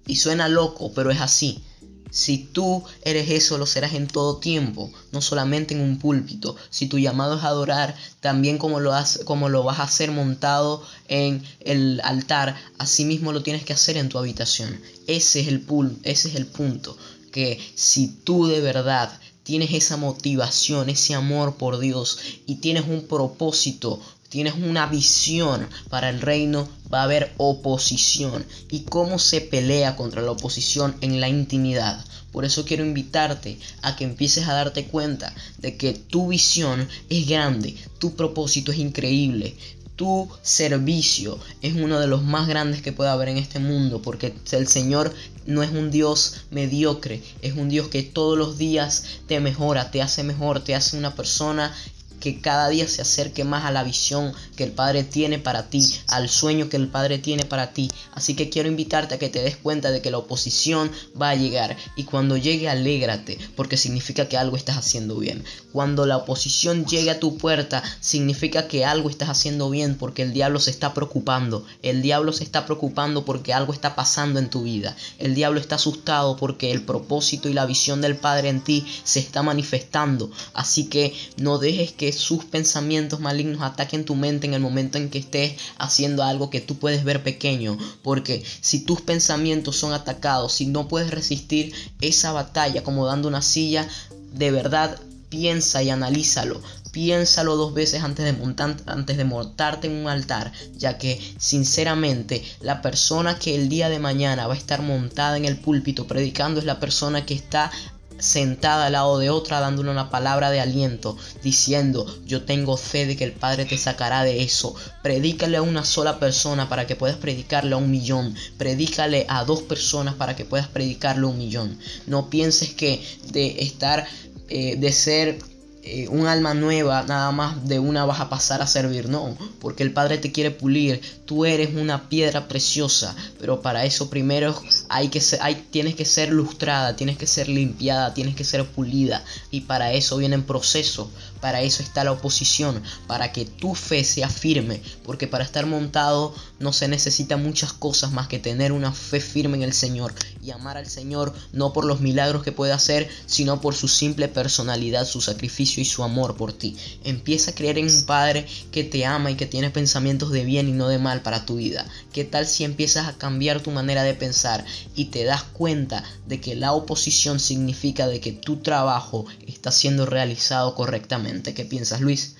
Y 0.09 0.15
suena 0.15 0.49
loco, 0.49 0.91
pero 0.95 1.11
es 1.11 1.21
así. 1.21 1.61
Si 2.09 2.39
tú 2.39 2.83
eres 3.03 3.29
eso, 3.29 3.59
lo 3.59 3.67
serás 3.67 3.93
en 3.93 4.07
todo 4.07 4.37
tiempo, 4.37 4.91
no 5.11 5.21
solamente 5.21 5.75
en 5.75 5.81
un 5.81 5.99
púlpito. 5.99 6.55
Si 6.71 6.87
tu 6.87 6.97
llamado 6.97 7.37
es 7.37 7.43
adorar, 7.43 7.95
también 8.19 8.57
como 8.57 8.79
lo, 8.79 8.91
como 9.25 9.49
lo 9.49 9.61
vas 9.63 9.77
a 9.77 9.83
hacer 9.83 10.09
montado 10.09 10.83
en 11.07 11.43
el 11.59 12.01
altar, 12.03 12.55
así 12.79 13.05
mismo 13.05 13.31
lo 13.31 13.43
tienes 13.43 13.63
que 13.63 13.73
hacer 13.73 13.97
en 13.97 14.09
tu 14.09 14.17
habitación. 14.17 14.81
Ese 15.05 15.41
es 15.41 15.47
el, 15.47 15.63
ese 16.01 16.29
es 16.29 16.35
el 16.35 16.47
punto. 16.47 16.97
Que 17.31 17.59
si 17.75 18.07
tú 18.07 18.47
de 18.47 18.61
verdad 18.61 19.11
tienes 19.43 19.71
esa 19.73 19.95
motivación, 19.95 20.89
ese 20.89 21.13
amor 21.13 21.57
por 21.57 21.77
Dios 21.77 22.17
y 22.47 22.55
tienes 22.55 22.87
un 22.87 23.03
propósito 23.07 24.01
tienes 24.29 24.53
una 24.53 24.85
visión 24.85 25.67
para 25.89 26.09
el 26.09 26.21
reino, 26.21 26.69
va 26.93 27.01
a 27.01 27.03
haber 27.03 27.33
oposición. 27.37 28.45
¿Y 28.69 28.81
cómo 28.81 29.19
se 29.19 29.41
pelea 29.41 29.95
contra 29.95 30.21
la 30.21 30.31
oposición 30.31 30.95
en 31.01 31.19
la 31.19 31.27
intimidad? 31.27 32.05
Por 32.31 32.45
eso 32.45 32.63
quiero 32.63 32.85
invitarte 32.85 33.57
a 33.81 33.95
que 33.95 34.03
empieces 34.03 34.47
a 34.47 34.53
darte 34.53 34.85
cuenta 34.85 35.33
de 35.57 35.77
que 35.77 35.93
tu 35.93 36.27
visión 36.27 36.87
es 37.09 37.27
grande, 37.27 37.75
tu 37.97 38.15
propósito 38.15 38.71
es 38.71 38.77
increíble, 38.77 39.55
tu 39.95 40.29
servicio 40.43 41.37
es 41.61 41.73
uno 41.73 41.99
de 41.99 42.07
los 42.07 42.23
más 42.23 42.47
grandes 42.47 42.81
que 42.81 42.93
puede 42.93 43.09
haber 43.09 43.27
en 43.27 43.37
este 43.37 43.59
mundo 43.59 44.01
porque 44.01 44.33
el 44.51 44.67
Señor 44.67 45.13
no 45.45 45.61
es 45.61 45.71
un 45.71 45.91
Dios 45.91 46.45
mediocre, 46.51 47.21
es 47.41 47.55
un 47.57 47.67
Dios 47.67 47.89
que 47.89 48.03
todos 48.03 48.37
los 48.37 48.57
días 48.57 49.03
te 49.27 49.41
mejora, 49.41 49.91
te 49.91 50.01
hace 50.01 50.23
mejor, 50.23 50.63
te 50.63 50.73
hace 50.73 50.97
una 50.97 51.15
persona 51.15 51.75
que 52.19 52.41
cada 52.41 52.69
día 52.69 52.87
se 52.87 53.01
acerque 53.01 53.43
más 53.43 53.65
a 53.65 53.71
la 53.71 53.83
visión 53.83 54.33
que 54.55 54.63
el 54.63 54.71
Padre 54.71 55.03
tiene 55.03 55.39
para 55.39 55.69
ti, 55.69 55.85
al 56.07 56.29
sueño 56.29 56.69
que 56.69 56.77
el 56.77 56.87
Padre 56.87 57.17
tiene 57.17 57.45
para 57.45 57.73
ti. 57.73 57.89
Así 58.13 58.35
que 58.35 58.49
quiero 58.49 58.69
invitarte 58.69 59.15
a 59.15 59.19
que 59.19 59.29
te 59.29 59.41
des 59.41 59.57
cuenta 59.57 59.91
de 59.91 60.01
que 60.01 60.11
la 60.11 60.17
oposición 60.17 60.91
va 61.19 61.29
a 61.29 61.35
llegar 61.35 61.77
y 61.95 62.03
cuando 62.03 62.37
llegue 62.37 62.69
alégrate 62.69 63.37
porque 63.55 63.77
significa 63.77 64.27
que 64.27 64.37
algo 64.37 64.57
estás 64.57 64.77
haciendo 64.77 65.17
bien. 65.17 65.43
Cuando 65.71 66.05
la 66.05 66.17
oposición 66.17 66.85
llegue 66.85 67.11
a 67.11 67.19
tu 67.19 67.37
puerta 67.37 67.83
significa 68.01 68.67
que 68.67 68.85
algo 68.85 69.09
estás 69.09 69.29
haciendo 69.29 69.69
bien 69.69 69.95
porque 69.95 70.23
el 70.23 70.33
diablo 70.33 70.59
se 70.59 70.71
está 70.71 70.93
preocupando. 70.93 71.65
El 71.81 72.01
diablo 72.01 72.33
se 72.33 72.43
está 72.43 72.65
preocupando 72.65 73.25
porque 73.25 73.53
algo 73.53 73.73
está 73.73 73.95
pasando 73.95 74.39
en 74.39 74.49
tu 74.49 74.63
vida. 74.63 74.95
El 75.17 75.35
diablo 75.35 75.59
está 75.59 75.75
asustado 75.75 76.35
porque 76.35 76.71
el 76.71 76.81
propósito 76.81 77.49
y 77.49 77.53
la 77.53 77.65
visión 77.65 78.01
del 78.01 78.17
Padre 78.17 78.49
en 78.49 78.61
ti 78.61 78.85
se 79.03 79.19
está 79.19 79.43
manifestando. 79.43 80.31
Así 80.53 80.85
que 80.85 81.13
no 81.37 81.57
dejes 81.57 81.91
que 81.93 82.08
sus 82.13 82.45
pensamientos 82.45 83.19
malignos 83.19 83.61
ataquen 83.61 84.05
tu 84.05 84.15
mente 84.15 84.47
en 84.47 84.53
el 84.53 84.61
momento 84.61 84.97
en 84.97 85.09
que 85.09 85.19
estés 85.19 85.55
haciendo 85.77 86.23
algo 86.23 86.49
que 86.49 86.61
tú 86.61 86.77
puedes 86.77 87.03
ver 87.03 87.23
pequeño. 87.23 87.77
Porque 88.03 88.43
si 88.61 88.81
tus 88.81 89.01
pensamientos 89.01 89.77
son 89.77 89.93
atacados, 89.93 90.53
si 90.53 90.65
no 90.65 90.87
puedes 90.87 91.11
resistir 91.11 91.73
esa 92.01 92.31
batalla 92.31 92.83
como 92.83 93.05
dando 93.05 93.27
una 93.27 93.41
silla, 93.41 93.87
de 94.33 94.51
verdad 94.51 94.99
piensa 95.29 95.81
y 95.83 95.89
analízalo. 95.89 96.61
Piénsalo 96.91 97.55
dos 97.55 97.75
veces 97.75 98.01
antes 98.01 98.25
de, 98.25 98.33
montar, 98.33 98.75
antes 98.87 99.15
de 99.15 99.23
montarte 99.23 99.87
en 99.87 99.93
un 99.93 100.07
altar, 100.07 100.51
ya 100.75 100.97
que 100.97 101.21
sinceramente 101.37 102.43
la 102.61 102.81
persona 102.81 103.37
que 103.37 103.53
el 103.53 103.69
día 103.69 103.89
de 103.89 103.99
mañana 103.99 104.47
va 104.47 104.55
a 104.55 104.57
estar 104.57 104.81
montada 104.81 105.37
en 105.37 105.45
el 105.45 105.57
púlpito 105.57 106.07
predicando 106.07 106.59
es 106.59 106.65
la 106.65 106.79
persona 106.79 107.27
que 107.27 107.35
está 107.35 107.71
sentada 108.19 108.87
al 108.87 108.93
lado 108.93 109.17
de 109.19 109.29
otra 109.29 109.59
dándole 109.59 109.91
una 109.91 110.09
palabra 110.09 110.51
de 110.51 110.59
aliento, 110.59 111.17
diciendo, 111.43 112.05
yo 112.25 112.43
tengo 112.43 112.77
fe 112.77 113.05
de 113.05 113.15
que 113.15 113.23
el 113.23 113.31
Padre 113.31 113.65
te 113.65 113.77
sacará 113.77 114.23
de 114.23 114.43
eso. 114.43 114.75
Predícale 115.01 115.57
a 115.57 115.61
una 115.61 115.85
sola 115.85 116.19
persona 116.19 116.69
para 116.69 116.87
que 116.87 116.95
puedas 116.95 117.17
predicarle 117.17 117.73
a 117.73 117.77
un 117.77 117.91
millón. 117.91 118.35
Predícale 118.57 119.25
a 119.29 119.43
dos 119.43 119.61
personas 119.63 120.15
para 120.15 120.35
que 120.35 120.45
puedas 120.45 120.67
predicarle 120.67 121.25
a 121.25 121.29
un 121.29 121.37
millón. 121.37 121.77
No 122.07 122.29
pienses 122.29 122.73
que 122.73 123.03
de 123.31 123.61
estar, 123.61 124.07
eh, 124.49 124.75
de 124.77 124.91
ser 124.91 125.39
eh, 125.81 126.07
un 126.09 126.27
alma 126.27 126.53
nueva, 126.53 127.03
nada 127.07 127.31
más 127.31 127.65
de 127.67 127.79
una 127.79 128.03
vas 128.03 128.19
a 128.19 128.29
pasar 128.29 128.61
a 128.61 128.67
servir, 128.67 129.07
no, 129.07 129.37
porque 129.61 129.81
el 129.81 129.93
Padre 129.93 130.17
te 130.17 130.31
quiere 130.31 130.51
pulir, 130.51 131.01
tú 131.29 131.45
eres 131.45 131.75
una 131.75 132.09
piedra 132.09 132.47
preciosa, 132.47 133.15
pero 133.39 133.61
para 133.61 133.85
eso 133.85 134.09
primero 134.09 134.59
hay 134.89 135.09
que 135.09 135.21
ser, 135.21 135.39
hay, 135.43 135.67
tienes 135.69 135.93
que 135.93 136.03
ser 136.03 136.31
lustrada, 136.31 136.95
tienes 136.95 137.19
que 137.19 137.27
ser 137.27 137.47
limpiada, 137.47 138.15
tienes 138.15 138.35
que 138.35 138.43
ser 138.43 138.65
pulida, 138.65 139.23
y 139.51 139.61
para 139.61 139.93
eso 139.93 140.17
vienen 140.17 140.41
procesos, 140.41 141.09
para 141.39 141.61
eso 141.61 141.83
está 141.83 142.03
la 142.03 142.13
oposición, 142.13 142.81
para 143.05 143.31
que 143.31 143.45
tu 143.45 143.75
fe 143.75 144.03
sea 144.03 144.27
firme, 144.27 144.81
porque 145.03 145.27
para 145.27 145.43
estar 145.43 145.67
montado 145.67 146.33
no 146.57 146.73
se 146.73 146.87
necesita 146.87 147.37
muchas 147.37 147.73
cosas 147.73 148.11
más 148.11 148.27
que 148.27 148.39
tener 148.39 148.71
una 148.71 148.91
fe 148.91 149.21
firme 149.21 149.57
en 149.57 149.63
el 149.63 149.73
Señor 149.73 150.15
y 150.43 150.49
amar 150.49 150.77
al 150.77 150.87
Señor 150.87 151.33
no 151.53 151.73
por 151.73 151.85
los 151.85 152.01
milagros 152.01 152.43
que 152.43 152.51
puede 152.51 152.73
hacer, 152.73 153.07
sino 153.27 153.61
por 153.61 153.75
su 153.75 153.87
simple 153.87 154.29
personalidad, 154.29 155.05
su 155.05 155.21
sacrificio 155.21 155.81
y 155.81 155.85
su 155.85 156.03
amor 156.03 156.35
por 156.35 156.53
ti. 156.53 156.75
Empieza 157.03 157.51
a 157.51 157.55
creer 157.55 157.77
en 157.77 157.85
un 157.85 158.05
Padre 158.05 158.47
que 158.71 158.83
te 158.83 159.05
ama 159.05 159.29
y 159.29 159.35
que 159.35 159.45
tiene 159.45 159.69
pensamientos 159.69 160.31
de 160.31 160.43
bien 160.43 160.67
y 160.67 160.71
no 160.71 160.87
de 160.87 160.97
mal 160.97 161.18
para 161.23 161.45
tu 161.45 161.57
vida. 161.57 161.85
¿Qué 162.13 162.23
tal 162.23 162.45
si 162.45 162.63
empiezas 162.63 163.07
a 163.07 163.17
cambiar 163.17 163.61
tu 163.61 163.71
manera 163.71 164.03
de 164.03 164.13
pensar 164.13 164.65
y 164.95 165.05
te 165.05 165.23
das 165.23 165.43
cuenta 165.43 166.03
de 166.25 166.39
que 166.39 166.55
la 166.55 166.73
oposición 166.73 167.39
significa 167.39 168.07
de 168.07 168.19
que 168.19 168.31
tu 168.31 168.57
trabajo 168.57 169.25
está 169.47 169.71
siendo 169.71 170.05
realizado 170.05 170.75
correctamente? 170.75 171.53
¿Qué 171.53 171.65
piensas, 171.65 172.01
Luis? 172.01 172.35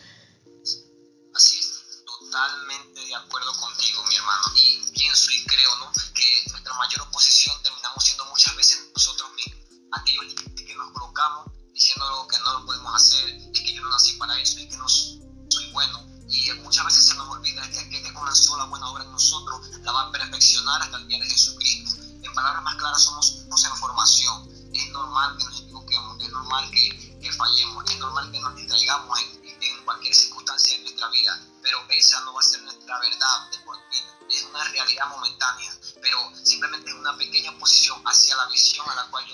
Perfeccionar 20.39 20.81
hasta 20.81 20.97
el 20.97 21.07
día 21.09 21.19
de 21.19 21.25
Jesucristo. 21.25 22.01
En 22.23 22.33
palabras 22.33 22.63
más 22.63 22.75
claras, 22.75 23.03
somos 23.03 23.65
en 23.65 23.75
formación. 23.75 24.47
Es 24.73 24.89
normal 24.91 25.35
que 25.37 25.43
nos 25.43 25.59
equivoquemos, 25.59 26.23
es 26.23 26.29
normal 26.29 26.71
que, 26.71 27.19
que 27.19 27.31
fallemos, 27.33 27.83
es 27.91 27.99
normal 27.99 28.31
que 28.31 28.39
nos 28.39 28.55
distraigamos 28.55 29.19
en, 29.19 29.61
en, 29.61 29.83
cualquier 29.83 30.15
circunstancia 30.15 30.77
de 30.77 30.83
nuestra 30.83 31.09
vida, 31.09 31.41
pero 31.61 31.79
esa 31.89 32.21
no 32.21 32.33
va 32.33 32.39
a 32.39 32.43
ser 32.43 32.61
nuestra 32.61 32.99
verdad 32.99 33.51
de 33.51 33.59
por 33.65 33.75
vida. 33.89 34.17
Es 34.29 34.43
una 34.43 34.63
realidad 34.63 35.09
momentánea, 35.09 35.73
pero 36.01 36.17
simplemente 36.41 36.89
es 36.89 36.95
una 36.95 37.17
pequeña 37.17 37.51
posición 37.59 38.01
hacia 38.05 38.37
la 38.37 38.45
visión 38.47 38.89
a 38.89 38.95
la 38.95 39.07
cual 39.09 39.25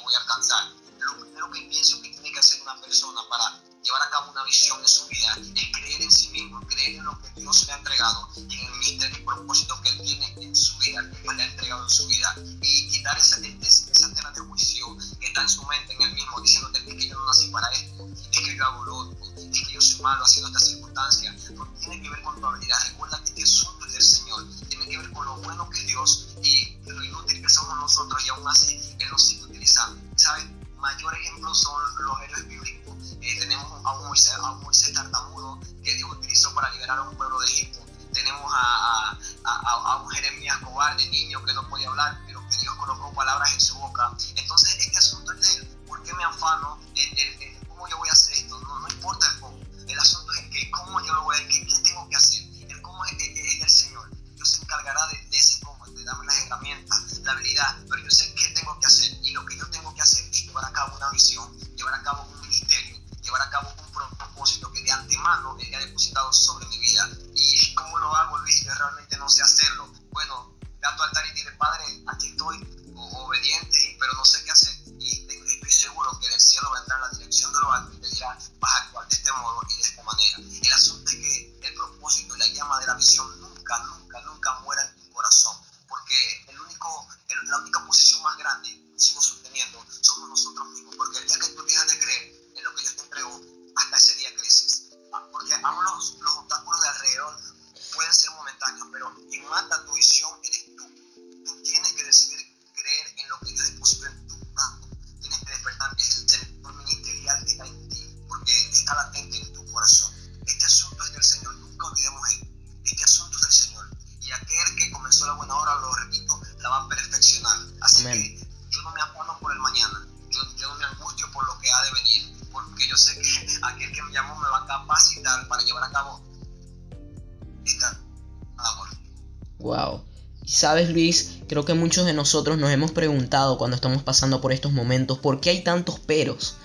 sabes 130.56 130.90
Luis, 130.90 131.40
creo 131.50 131.66
que 131.66 131.74
muchos 131.74 132.06
de 132.06 132.14
nosotros 132.14 132.58
nos 132.58 132.72
hemos 132.72 132.92
preguntado 132.92 133.58
cuando 133.58 133.76
estamos 133.76 134.04
pasando 134.04 134.40
por 134.40 134.54
estos 134.54 134.72
momentos, 134.72 135.20
¿por 135.20 135.42
qué 135.42 135.50
hay 135.50 135.64
tantos 135.64 136.00
peros? 136.00 136.56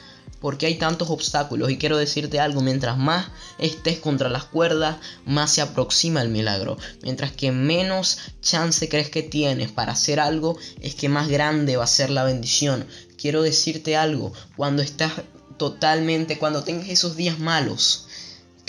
¿Por 0.40 0.59
qué 0.59 0.66
hay 0.66 0.76
tantos 0.76 1.11
obstáculos? 1.11 1.70
Y 1.70 1.76
quiero 1.76 1.98
decirte 1.98 2.38
algo, 2.38 2.61
mientras 2.61 2.96
más 2.96 3.26
estés 3.59 3.98
contra 3.98 4.29
las 4.29 4.44
cuerdas, 4.44 4.98
más 5.26 5.53
se 5.53 5.61
aproxima 5.61 6.22
el 6.22 6.29
milagro. 6.29 6.79
Mientras 7.03 7.33
que 7.33 7.50
menos 7.50 8.18
chance 8.40 8.88
crees 8.88 9.11
que 9.11 9.24
tienes 9.24 9.72
para 9.72 9.92
hacer 9.92 10.20
algo, 10.20 10.57
es 10.81 10.94
que 10.94 11.09
más 11.09 11.29
grande 11.29 11.76
va 11.76 11.85
a 11.85 11.88
ser 11.88 12.11
la 12.11 12.24
bendición. 12.24 12.87
Quiero 13.18 13.42
decirte 13.42 13.96
algo, 13.96 14.33
cuando 14.57 14.83
estás 14.83 15.14
totalmente, 15.59 16.38
cuando 16.38 16.62
tengas 16.62 16.88
esos 16.88 17.16
días 17.16 17.40
malos, 17.40 18.07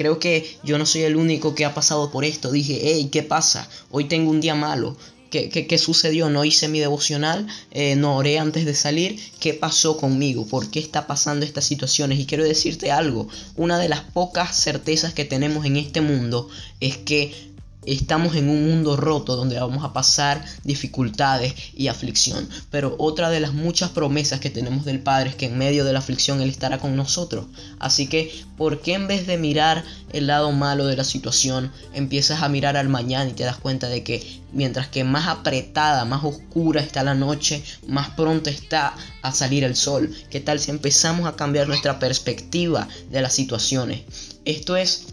Creo 0.02 0.18
que 0.18 0.58
yo 0.64 0.80
no 0.80 0.88
soy 0.88 1.04
el 1.04 1.16
único 1.16 1.54
que 1.54 1.64
ha 1.64 1.76
pasado 1.76 2.10
por 2.10 2.26
esto. 2.26 2.52
Dije, 2.52 2.80
hey, 2.82 3.10
¿qué 3.12 3.22
pasa? 3.22 3.70
Hoy 3.92 4.06
tengo 4.06 4.32
un 4.32 4.42
día 4.42 4.56
malo. 4.56 4.98
¿Qué, 5.32 5.50
qué, 5.50 5.78
sucedió? 5.78 6.30
No 6.30 6.44
hice 6.44 6.68
mi 6.68 6.80
devocional, 6.80 7.48
eh, 7.72 7.96
no 7.96 8.18
oré 8.18 8.38
antes 8.38 8.66
de 8.66 8.76
salir. 8.76 9.18
¿Qué 9.40 9.54
pasó 9.54 9.96
conmigo? 9.96 10.46
¿Por 10.46 10.70
qué 10.70 10.80
está 10.80 11.08
pasando 11.08 11.46
estas 11.46 11.64
situaciones? 11.64 12.20
Y 12.20 12.26
quiero 12.26 12.44
decirte 12.44 12.92
algo, 12.92 13.30
una 13.56 13.80
de 13.80 13.88
las 13.88 14.02
pocas 14.02 14.56
certezas 14.56 15.14
que 15.14 15.24
tenemos 15.24 15.66
en 15.66 15.78
este 15.78 16.02
mundo 16.02 16.50
es 16.82 16.98
que 16.98 17.51
Estamos 17.86 18.36
en 18.36 18.48
un 18.48 18.70
mundo 18.70 18.96
roto 18.96 19.36
donde 19.36 19.60
vamos 19.60 19.84
a 19.84 19.92
pasar 19.92 20.46
dificultades 20.64 21.56
y 21.74 21.88
aflicción. 21.88 22.48
Pero 22.70 22.96
otra 23.00 23.32
de 23.32 23.40
las 23.40 23.54
muchas 23.54 23.90
promesas 23.90 24.40
que 24.40 24.52
tenemos 24.52 24.86
del 24.86 25.00
Padre 25.00 25.32
es 25.32 25.36
que 25.36 25.48
en 25.48 25.58
medio 25.58 25.84
de 25.84 25.92
la 25.92 25.98
aflicción 25.98 26.42
Él 26.42 26.50
estará 26.52 26.78
con 26.78 26.96
nosotros. 26.96 27.48
Así 27.80 28.06
que, 28.06 28.32
¿por 28.56 28.82
qué 28.82 28.94
en 28.94 29.08
vez 29.08 29.26
de 29.26 29.40
mirar 29.40 29.84
el 30.14 30.28
lado 30.28 30.52
malo 30.52 30.86
de 30.86 30.96
la 30.96 31.04
situación, 31.04 31.72
empiezas 31.94 32.44
a 32.44 32.50
mirar 32.50 32.78
al 32.78 32.88
mañana 32.88 33.32
y 33.32 33.34
te 33.34 33.46
das 33.46 33.58
cuenta 33.58 33.90
de 33.90 34.04
que 34.04 34.42
mientras 34.54 34.88
que 34.88 35.04
más 35.04 35.28
apretada, 35.28 36.06
más 36.06 36.24
oscura 36.24 36.82
está 36.82 37.04
la 37.04 37.16
noche, 37.16 37.64
más 37.88 38.12
pronto 38.12 38.52
está 38.52 38.96
a 39.24 39.32
salir 39.32 39.64
el 39.64 39.76
sol? 39.76 40.14
¿Qué 40.30 40.40
tal 40.40 40.60
si 40.60 40.70
empezamos 40.70 41.28
a 41.28 41.36
cambiar 41.36 41.68
nuestra 41.68 41.98
perspectiva 41.98 42.88
de 43.10 43.22
las 43.24 43.34
situaciones? 43.34 44.02
Esto 44.46 44.76
es 44.76 45.08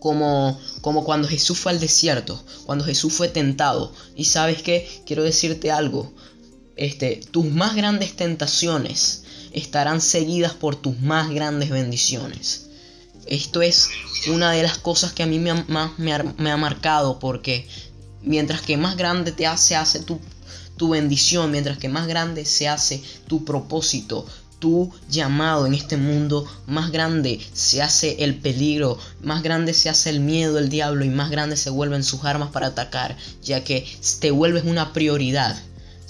como, 0.00 0.58
como 0.80 1.04
cuando 1.04 1.28
Jesús 1.28 1.58
fue 1.58 1.70
al 1.70 1.78
desierto, 1.78 2.42
cuando 2.66 2.84
Jesús 2.84 3.12
fue 3.12 3.28
tentado. 3.28 3.92
Y 4.16 4.24
sabes 4.24 4.62
qué, 4.62 4.88
quiero 5.06 5.22
decirte 5.22 5.70
algo, 5.70 6.12
este, 6.76 7.20
tus 7.30 7.44
más 7.44 7.76
grandes 7.76 8.16
tentaciones 8.16 9.22
estarán 9.52 10.00
seguidas 10.00 10.54
por 10.54 10.76
tus 10.76 10.98
más 11.00 11.30
grandes 11.30 11.70
bendiciones. 11.70 12.66
Esto 13.26 13.62
es 13.62 13.88
una 14.28 14.52
de 14.52 14.62
las 14.62 14.78
cosas 14.78 15.12
que 15.12 15.22
a 15.22 15.26
mí 15.26 15.38
me 15.38 15.50
ha, 15.50 15.64
más 15.68 15.98
me 15.98 16.50
ha, 16.50 16.56
marcado 16.56 17.18
porque 17.18 17.68
mientras 18.22 18.62
que 18.62 18.76
más 18.76 18.96
grande 18.96 19.32
te 19.32 19.46
hace, 19.46 19.76
hace 19.76 20.00
tu, 20.00 20.18
tu 20.76 20.88
bendición, 20.88 21.50
mientras 21.50 21.76
que 21.76 21.90
más 21.90 22.06
grande 22.06 22.46
se 22.46 22.68
hace 22.68 23.02
tu 23.28 23.44
propósito, 23.44 24.26
tu 24.60 24.92
llamado 25.08 25.66
en 25.66 25.74
este 25.74 25.96
mundo, 25.96 26.46
más 26.66 26.92
grande 26.92 27.40
se 27.52 27.82
hace 27.82 28.22
el 28.22 28.36
peligro, 28.36 28.98
más 29.22 29.42
grande 29.42 29.74
se 29.74 29.88
hace 29.88 30.10
el 30.10 30.20
miedo 30.20 30.54
del 30.54 30.68
diablo 30.68 31.04
y 31.04 31.08
más 31.08 31.30
grande 31.30 31.56
se 31.56 31.70
vuelven 31.70 32.04
sus 32.04 32.24
armas 32.24 32.50
para 32.50 32.68
atacar, 32.68 33.16
ya 33.42 33.64
que 33.64 33.84
te 34.20 34.30
vuelves 34.30 34.64
una 34.64 34.92
prioridad 34.92 35.56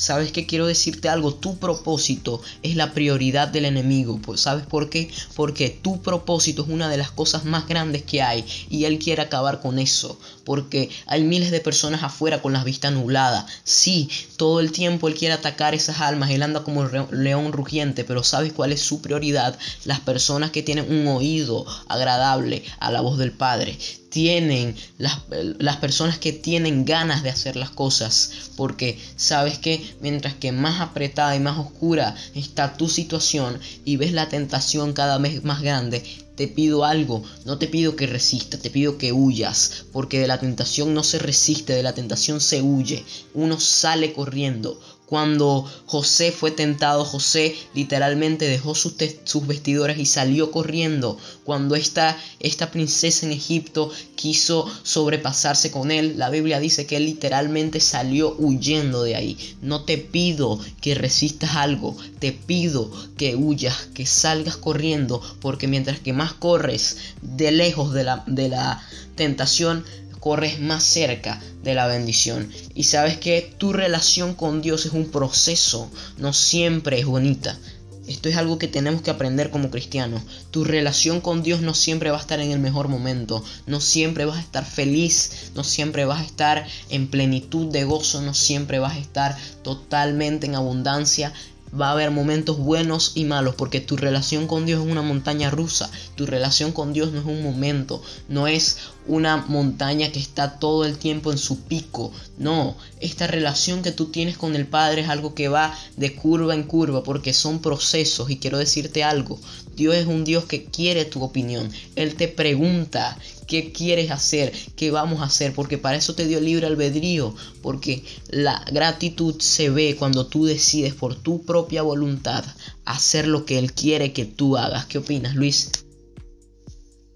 ¿Sabes 0.01 0.33
qué 0.33 0.47
quiero 0.47 0.67
decirte 0.67 1.11
algo? 1.11 1.35
Tu 1.35 1.59
propósito 1.59 2.41
es 2.63 2.75
la 2.75 2.95
prioridad 2.95 3.49
del 3.49 3.67
enemigo. 3.67 4.19
Pues, 4.23 4.41
¿Sabes 4.41 4.65
por 4.65 4.89
qué? 4.89 5.11
Porque 5.35 5.69
tu 5.69 6.01
propósito 6.01 6.63
es 6.63 6.71
una 6.71 6.89
de 6.89 6.97
las 6.97 7.11
cosas 7.11 7.45
más 7.45 7.69
grandes 7.69 8.05
que 8.05 8.23
hay 8.23 8.47
y 8.71 8.87
él 8.87 8.99
quiere 8.99 9.21
acabar 9.21 9.61
con 9.61 9.79
eso. 9.79 10.19
Porque 10.43 10.89
hay 11.05 11.23
miles 11.23 11.51
de 11.51 11.61
personas 11.61 12.03
afuera 12.03 12.41
con 12.41 12.55
las 12.55 12.65
vistas 12.65 12.95
nubladas. 12.95 13.45
Sí, 13.63 14.09
todo 14.39 14.61
el 14.61 14.73
tiempo 14.73 15.07
él 15.07 15.15
quiere 15.15 15.35
atacar 15.35 15.75
esas 15.75 16.01
almas. 16.01 16.31
Él 16.31 16.45
anda 16.45 16.65
como 16.65 16.89
león 17.11 17.53
rugiente. 17.53 18.03
Pero 18.03 18.23
¿sabes 18.23 18.55
cuál 18.55 18.73
es 18.73 18.81
su 18.81 19.03
prioridad? 19.03 19.59
Las 19.85 20.01
personas 20.01 20.51
que 20.51 20.63
tienen 20.63 20.91
un 20.91 21.09
oído 21.09 21.67
agradable 21.89 22.65
a 22.79 22.91
la 22.91 23.03
voz 23.03 23.19
del 23.19 23.33
Padre 23.33 23.77
tienen, 24.11 24.77
las, 24.99 25.21
las, 25.59 25.77
personas 25.77 26.19
que 26.19 26.33
tienen 26.33 26.85
ganas 26.85 27.23
de 27.23 27.31
hacer 27.31 27.57
las 27.57 27.71
cosas. 27.71 28.51
Porque 28.57 28.99
sabes 29.17 29.59
que 29.59 29.83
mientras 30.01 30.35
que 30.35 30.53
más 30.53 30.81
apretada 30.81 31.35
y 31.35 31.41
más 31.41 31.59
oscura 31.59 32.15
está 32.35 32.77
tu 32.77 32.89
situación 32.89 33.59
y 33.85 33.97
ves 33.97 34.13
la 34.13 34.29
tentación 34.29 34.93
cada 34.93 35.19
vez 35.19 35.43
más 35.45 35.63
grande, 35.63 36.03
te 36.41 36.49
pido 36.49 36.87
algo, 36.87 37.23
no 37.45 37.59
te 37.59 37.69
pido 37.69 37.97
que 37.97 38.07
resistas, 38.07 38.63
te 38.63 38.71
pido 38.71 38.97
que 38.97 39.13
huyas, 39.13 39.85
porque 39.93 40.19
de 40.21 40.27
la 40.27 40.41
tentación 40.41 40.95
no 40.95 41.03
se 41.03 41.19
resiste, 41.19 41.75
de 41.75 41.83
la 41.83 41.93
tentación 41.93 42.41
se 42.41 42.63
huye, 42.63 43.05
uno 43.35 43.61
sale 43.61 44.15
corriendo, 44.15 44.81
cuando 45.11 45.69
José 45.87 46.31
fue 46.31 46.53
tentado, 46.53 47.05
José 47.05 47.57
literalmente 47.75 48.47
dejó 48.47 48.77
sus, 48.77 48.95
sus 49.25 49.45
vestiduras 49.45 49.99
y 49.99 50.07
salió 50.07 50.53
corriendo. 50.53 51.19
Cuando 51.43 51.75
esta, 51.75 52.17
esta 52.39 52.71
princesa 52.71 53.27
en 53.27 53.33
Egipto 53.33 53.91
quiso 54.15 54.71
sobrepasarse 54.85 55.73
con 55.73 55.91
él, 55.91 56.17
la 56.17 56.31
Biblia 56.31 56.61
dice 56.61 56.87
que 56.87 56.97
él 56.97 57.07
literalmente 57.07 57.81
salió 57.81 58.37
huyendo 58.39 59.03
de 59.03 59.17
ahí. 59.17 59.37
No 59.61 59.83
te 59.83 59.99
pido 59.99 60.61
que 60.81 60.95
resistas 60.95 61.57
algo, 61.57 61.97
te 62.21 62.31
pido 62.31 62.89
que 63.17 63.35
huyas, 63.35 63.89
que 63.93 64.07
salgas 64.07 64.59
corriendo, 64.59 65.21
porque 65.41 65.67
mientras 65.67 65.99
que 65.99 66.13
más 66.13 66.35
corres 66.35 66.99
de 67.21 67.51
lejos 67.51 67.93
de 67.93 68.05
la, 68.05 68.23
de 68.29 68.49
la 68.49 68.81
tentación, 69.17 69.85
corres 70.21 70.61
más 70.61 70.85
cerca 70.85 71.43
de 71.65 71.75
la 71.75 71.87
bendición. 71.87 72.51
Y 72.75 72.85
sabes 72.85 73.19
que 73.19 73.55
tu 73.59 73.73
relación 73.73 74.35
con 74.35 74.63
Dios 74.63 74.87
es 74.87 74.93
un 74.93 75.11
proceso, 75.11 75.91
no 76.19 76.33
siempre 76.33 77.01
es 77.01 77.07
bonita. 77.07 77.59
Esto 78.07 78.29
es 78.29 78.37
algo 78.37 78.59
que 78.59 78.67
tenemos 78.67 79.03
que 79.03 79.11
aprender 79.11 79.51
como 79.51 79.71
cristianos. 79.71 80.23
Tu 80.51 80.65
relación 80.65 81.21
con 81.21 81.45
Dios 81.45 81.61
no 81.61 81.75
siempre 81.75 82.11
va 82.11 82.17
a 82.17 82.21
estar 82.21 82.41
en 82.41 82.51
el 82.51 82.59
mejor 82.59 82.89
momento, 82.89 83.45
no 83.67 83.81
siempre 83.81 84.25
vas 84.25 84.39
a 84.39 84.41
estar 84.41 84.65
feliz, 84.65 85.53
no 85.55 85.63
siempre 85.63 86.05
vas 86.05 86.21
a 86.21 86.25
estar 86.25 86.67
en 86.89 87.07
plenitud 87.07 87.71
de 87.71 87.85
gozo, 87.85 88.21
no 88.21 88.35
siempre 88.35 88.81
vas 88.81 88.95
a 88.95 88.99
estar 88.99 89.37
totalmente 89.63 90.47
en 90.47 90.57
abundancia 90.57 91.33
va 91.79 91.89
a 91.89 91.93
haber 91.93 92.11
momentos 92.11 92.59
buenos 92.59 93.13
y 93.15 93.25
malos 93.25 93.55
porque 93.55 93.81
tu 93.81 93.97
relación 93.97 94.47
con 94.47 94.67
Dios 94.67 94.85
es 94.85 94.91
una 94.91 95.03
montaña 95.03 95.51
rusa. 95.51 95.91
Tu 96.17 96.27
relación 96.27 96.73
con 96.73 96.93
Dios 96.93 97.13
no 97.13 97.21
es 97.21 97.27
un 97.27 97.43
momento, 97.43 98.03
no 98.29 98.47
es 98.47 98.79
una 99.07 99.39
montaña 99.39 100.13
que 100.13 100.19
está 100.19 100.59
todo 100.59 100.85
el 100.85 100.99
tiempo 100.99 101.33
en 101.33 101.39
su 101.39 101.61
pico. 101.61 102.13
No, 102.39 102.77
esta 103.01 103.27
relación 103.27 103.83
que 103.83 103.93
tú 103.93 104.07
tienes 104.07 104.37
con 104.37 104.57
el 104.57 104.67
Padre 104.67 105.03
es 105.03 105.09
algo 105.09 105.35
que 105.35 105.49
va 105.49 105.77
de 105.97 106.15
curva 106.15 106.55
en 106.55 106.65
curva 106.65 107.03
porque 107.03 107.33
son 107.33 107.61
procesos 107.61 108.31
y 108.31 108.39
quiero 108.39 108.59
decirte 108.59 109.05
algo. 109.05 109.39
Dios 109.77 109.95
es 109.95 110.07
un 110.07 110.25
Dios 110.25 110.45
que 110.45 110.65
quiere 110.65 111.05
tu 111.05 111.23
opinión. 111.23 111.71
Él 111.97 112.15
te 112.15 112.29
pregunta 112.29 113.17
qué 113.51 113.73
quieres 113.73 114.13
hacer, 114.13 114.53
qué 114.77 114.93
vamos 114.93 115.21
a 115.21 115.25
hacer, 115.25 115.53
porque 115.53 115.77
para 115.77 115.97
eso 115.97 116.15
te 116.15 116.29
dio 116.29 116.41
libre 116.41 116.69
albedrío, 116.69 117.35
porque 117.63 118.05
la 118.29 118.65
gratitud 118.71 119.41
se 119.41 119.71
ve 119.71 119.97
cuando 119.99 120.29
tú 120.29 120.45
decides 120.47 120.95
por 120.95 121.17
tu 121.17 121.45
propia 121.45 121.83
voluntad 121.83 122.45
hacer 122.85 123.27
lo 123.27 123.45
que 123.45 123.59
Él 123.59 123.73
quiere 123.73 124.13
que 124.13 124.25
tú 124.25 124.57
hagas. 124.57 124.87
¿Qué 124.87 124.99
opinas, 124.99 125.35
Luis? 125.35 125.73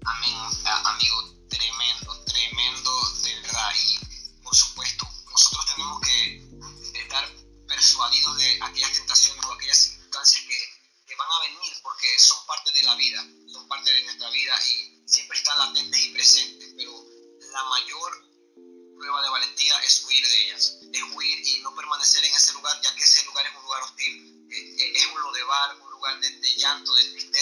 Amén, 0.03 0.35
amigo, 0.83 1.47
tremendo, 1.47 2.23
tremendo 2.25 2.91
del 3.23 3.43
Ray. 3.45 3.79
Por 4.43 4.53
supuesto, 4.53 5.07
nosotros 5.31 5.65
tenemos 5.73 6.01
que 6.01 6.99
estar 6.99 7.23
persuadidos 7.65 8.37
de 8.37 8.59
aquellas 8.61 8.91
tentaciones 8.91 9.45
o 9.45 9.53
aquellas 9.53 9.77
circunstancias 9.77 10.43
que, 10.43 10.59
que 11.07 11.15
van 11.15 11.29
a 11.31 11.47
venir, 11.47 11.71
porque 11.81 12.07
son 12.19 12.45
parte 12.45 12.73
de 12.73 12.83
la 12.83 12.95
vida, 12.95 13.25
son 13.47 13.65
parte 13.69 13.89
de 13.89 14.03
nuestra 14.03 14.29
vida 14.31 14.53
y 14.67 14.84
pero 16.75 17.05
la 17.51 17.63
mayor 17.65 18.25
prueba 18.97 19.21
de 19.21 19.29
valentía 19.29 19.77
es 19.83 20.03
huir 20.03 20.27
de 20.27 20.43
ellas, 20.45 20.79
es 20.91 21.03
huir 21.13 21.47
y 21.47 21.59
no 21.61 21.75
permanecer 21.75 22.23
en 22.23 22.33
ese 22.33 22.53
lugar, 22.53 22.81
ya 22.81 22.95
que 22.95 23.03
ese 23.03 23.23
lugar 23.25 23.45
es 23.45 23.55
un 23.55 23.63
lugar 23.63 23.83
hostil, 23.83 24.47
eh, 24.49 24.75
eh, 24.79 24.93
es 24.95 25.05
un 25.13 25.21
lodebar, 25.21 25.79
un 25.81 25.91
lugar 25.91 26.19
de, 26.19 26.29
de 26.31 26.55
llanto, 26.55 26.95
de 26.95 27.03
tristeza, 27.11 27.34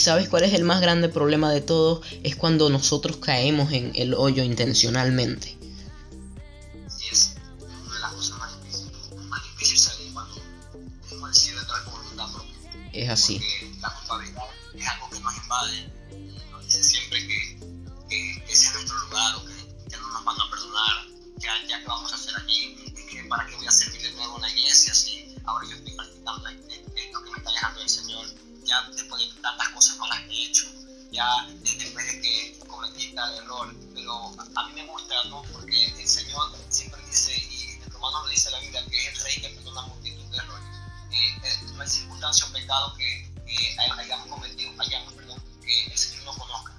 sabes 0.00 0.28
cuál 0.28 0.44
es 0.44 0.54
el 0.54 0.64
más 0.64 0.80
grande 0.80 1.08
problema 1.08 1.52
de 1.52 1.60
todo? 1.60 2.02
Es 2.22 2.34
cuando 2.36 2.68
nosotros 2.70 3.18
caemos 3.18 3.72
en 3.72 3.92
el 3.94 4.14
hoyo 4.14 4.42
intencionalmente. 4.42 5.56
Y 7.00 7.12
es 7.12 7.36
una 7.58 7.94
de 7.94 8.00
las 8.00 8.12
cosas 8.12 8.38
más 8.38 8.62
difíciles, 8.62 9.28
más 9.28 9.42
difícil 9.44 9.78
salir 9.78 10.12
cuando 10.12 11.28
el 11.28 11.34
cielo 11.34 11.60
entrar 11.60 11.84
con 11.84 11.94
voluntad 11.94 12.32
propia. 12.32 12.54
Es 12.92 13.10
así. 13.10 13.38
Porque 13.38 13.80
la 13.80 13.94
culpabilidad 13.94 14.44
es 14.74 14.88
algo 14.88 15.10
que 15.10 15.20
nos 15.20 15.36
invade 15.36 15.92
nos 16.50 16.64
dice 16.64 16.82
siempre 16.82 17.26
que, 17.26 17.58
que 18.08 18.44
ese 18.48 18.66
es 18.66 18.74
nuestro 18.74 18.98
lugar 18.98 19.36
o 19.36 19.44
que, 19.44 19.88
que 19.88 19.96
no 19.96 20.08
nos 20.08 20.24
van 20.24 20.40
a 20.40 20.50
perdonar, 20.50 21.06
ya, 21.38 21.52
ya 21.68 21.80
que 21.80 21.86
vamos 21.86 22.12
a 22.12 22.16
hacer 22.16 22.34
aquí, 22.36 22.76
que 23.10 23.24
para 23.24 23.46
qué 23.46 23.56
voy 23.56 23.66
a 23.66 23.70
servir 23.70 24.02
de 24.02 24.12
nuevo 24.12 24.36
en 24.36 24.42
la 24.42 24.50
iglesia 24.50 24.94
si 24.94 25.34
ahora 25.44 25.66
yo 25.68 25.76
estoy 25.76 25.94
practicando 25.94 26.48
esto 26.48 27.24
que 27.24 27.30
me 27.30 27.38
está 27.38 27.50
alejando 27.50 27.80
del 27.80 27.88
Señor, 27.88 28.26
ya 28.70 28.82
después 28.94 29.20
de 29.20 29.40
tantas 29.42 29.68
cosas 29.70 29.98
malas 29.98 30.20
que 30.28 30.32
he 30.32 30.46
hecho, 30.46 30.66
ya 31.10 31.26
después 31.60 32.06
de 32.06 32.20
que 32.20 32.58
cometí 32.68 33.12
tal 33.14 33.34
error, 33.34 33.74
pero 33.92 34.32
a 34.54 34.66
mí 34.68 34.72
me 34.74 34.86
gusta, 34.86 35.24
¿no? 35.24 35.42
Porque 35.52 35.86
el 35.86 36.06
Señor 36.06 36.56
siempre 36.68 37.04
dice, 37.04 37.36
y 37.36 37.82
en 37.82 37.90
Romanos 37.90 38.22
lo 38.22 38.28
dice 38.28 38.48
la 38.52 38.60
Biblia, 38.60 38.86
que 38.88 38.96
es 38.96 39.08
el 39.08 39.24
Rey 39.24 39.40
que 39.40 39.48
perdona 39.48 39.82
multitud 39.82 40.24
de 40.30 40.36
errores. 40.36 40.68
Eh, 41.10 41.40
eh, 41.42 41.56
no 41.74 41.82
hay 41.82 41.88
circunstancia 41.88 42.46
o 42.46 42.52
pecado 42.52 42.94
que, 42.96 43.28
que 43.44 43.76
hayamos 43.98 44.28
cometido, 44.28 44.70
hayamos, 44.78 45.14
perdón, 45.14 45.42
que 45.64 45.86
el 45.86 45.98
Señor 45.98 46.24
no 46.26 46.34
conozca, 46.36 46.72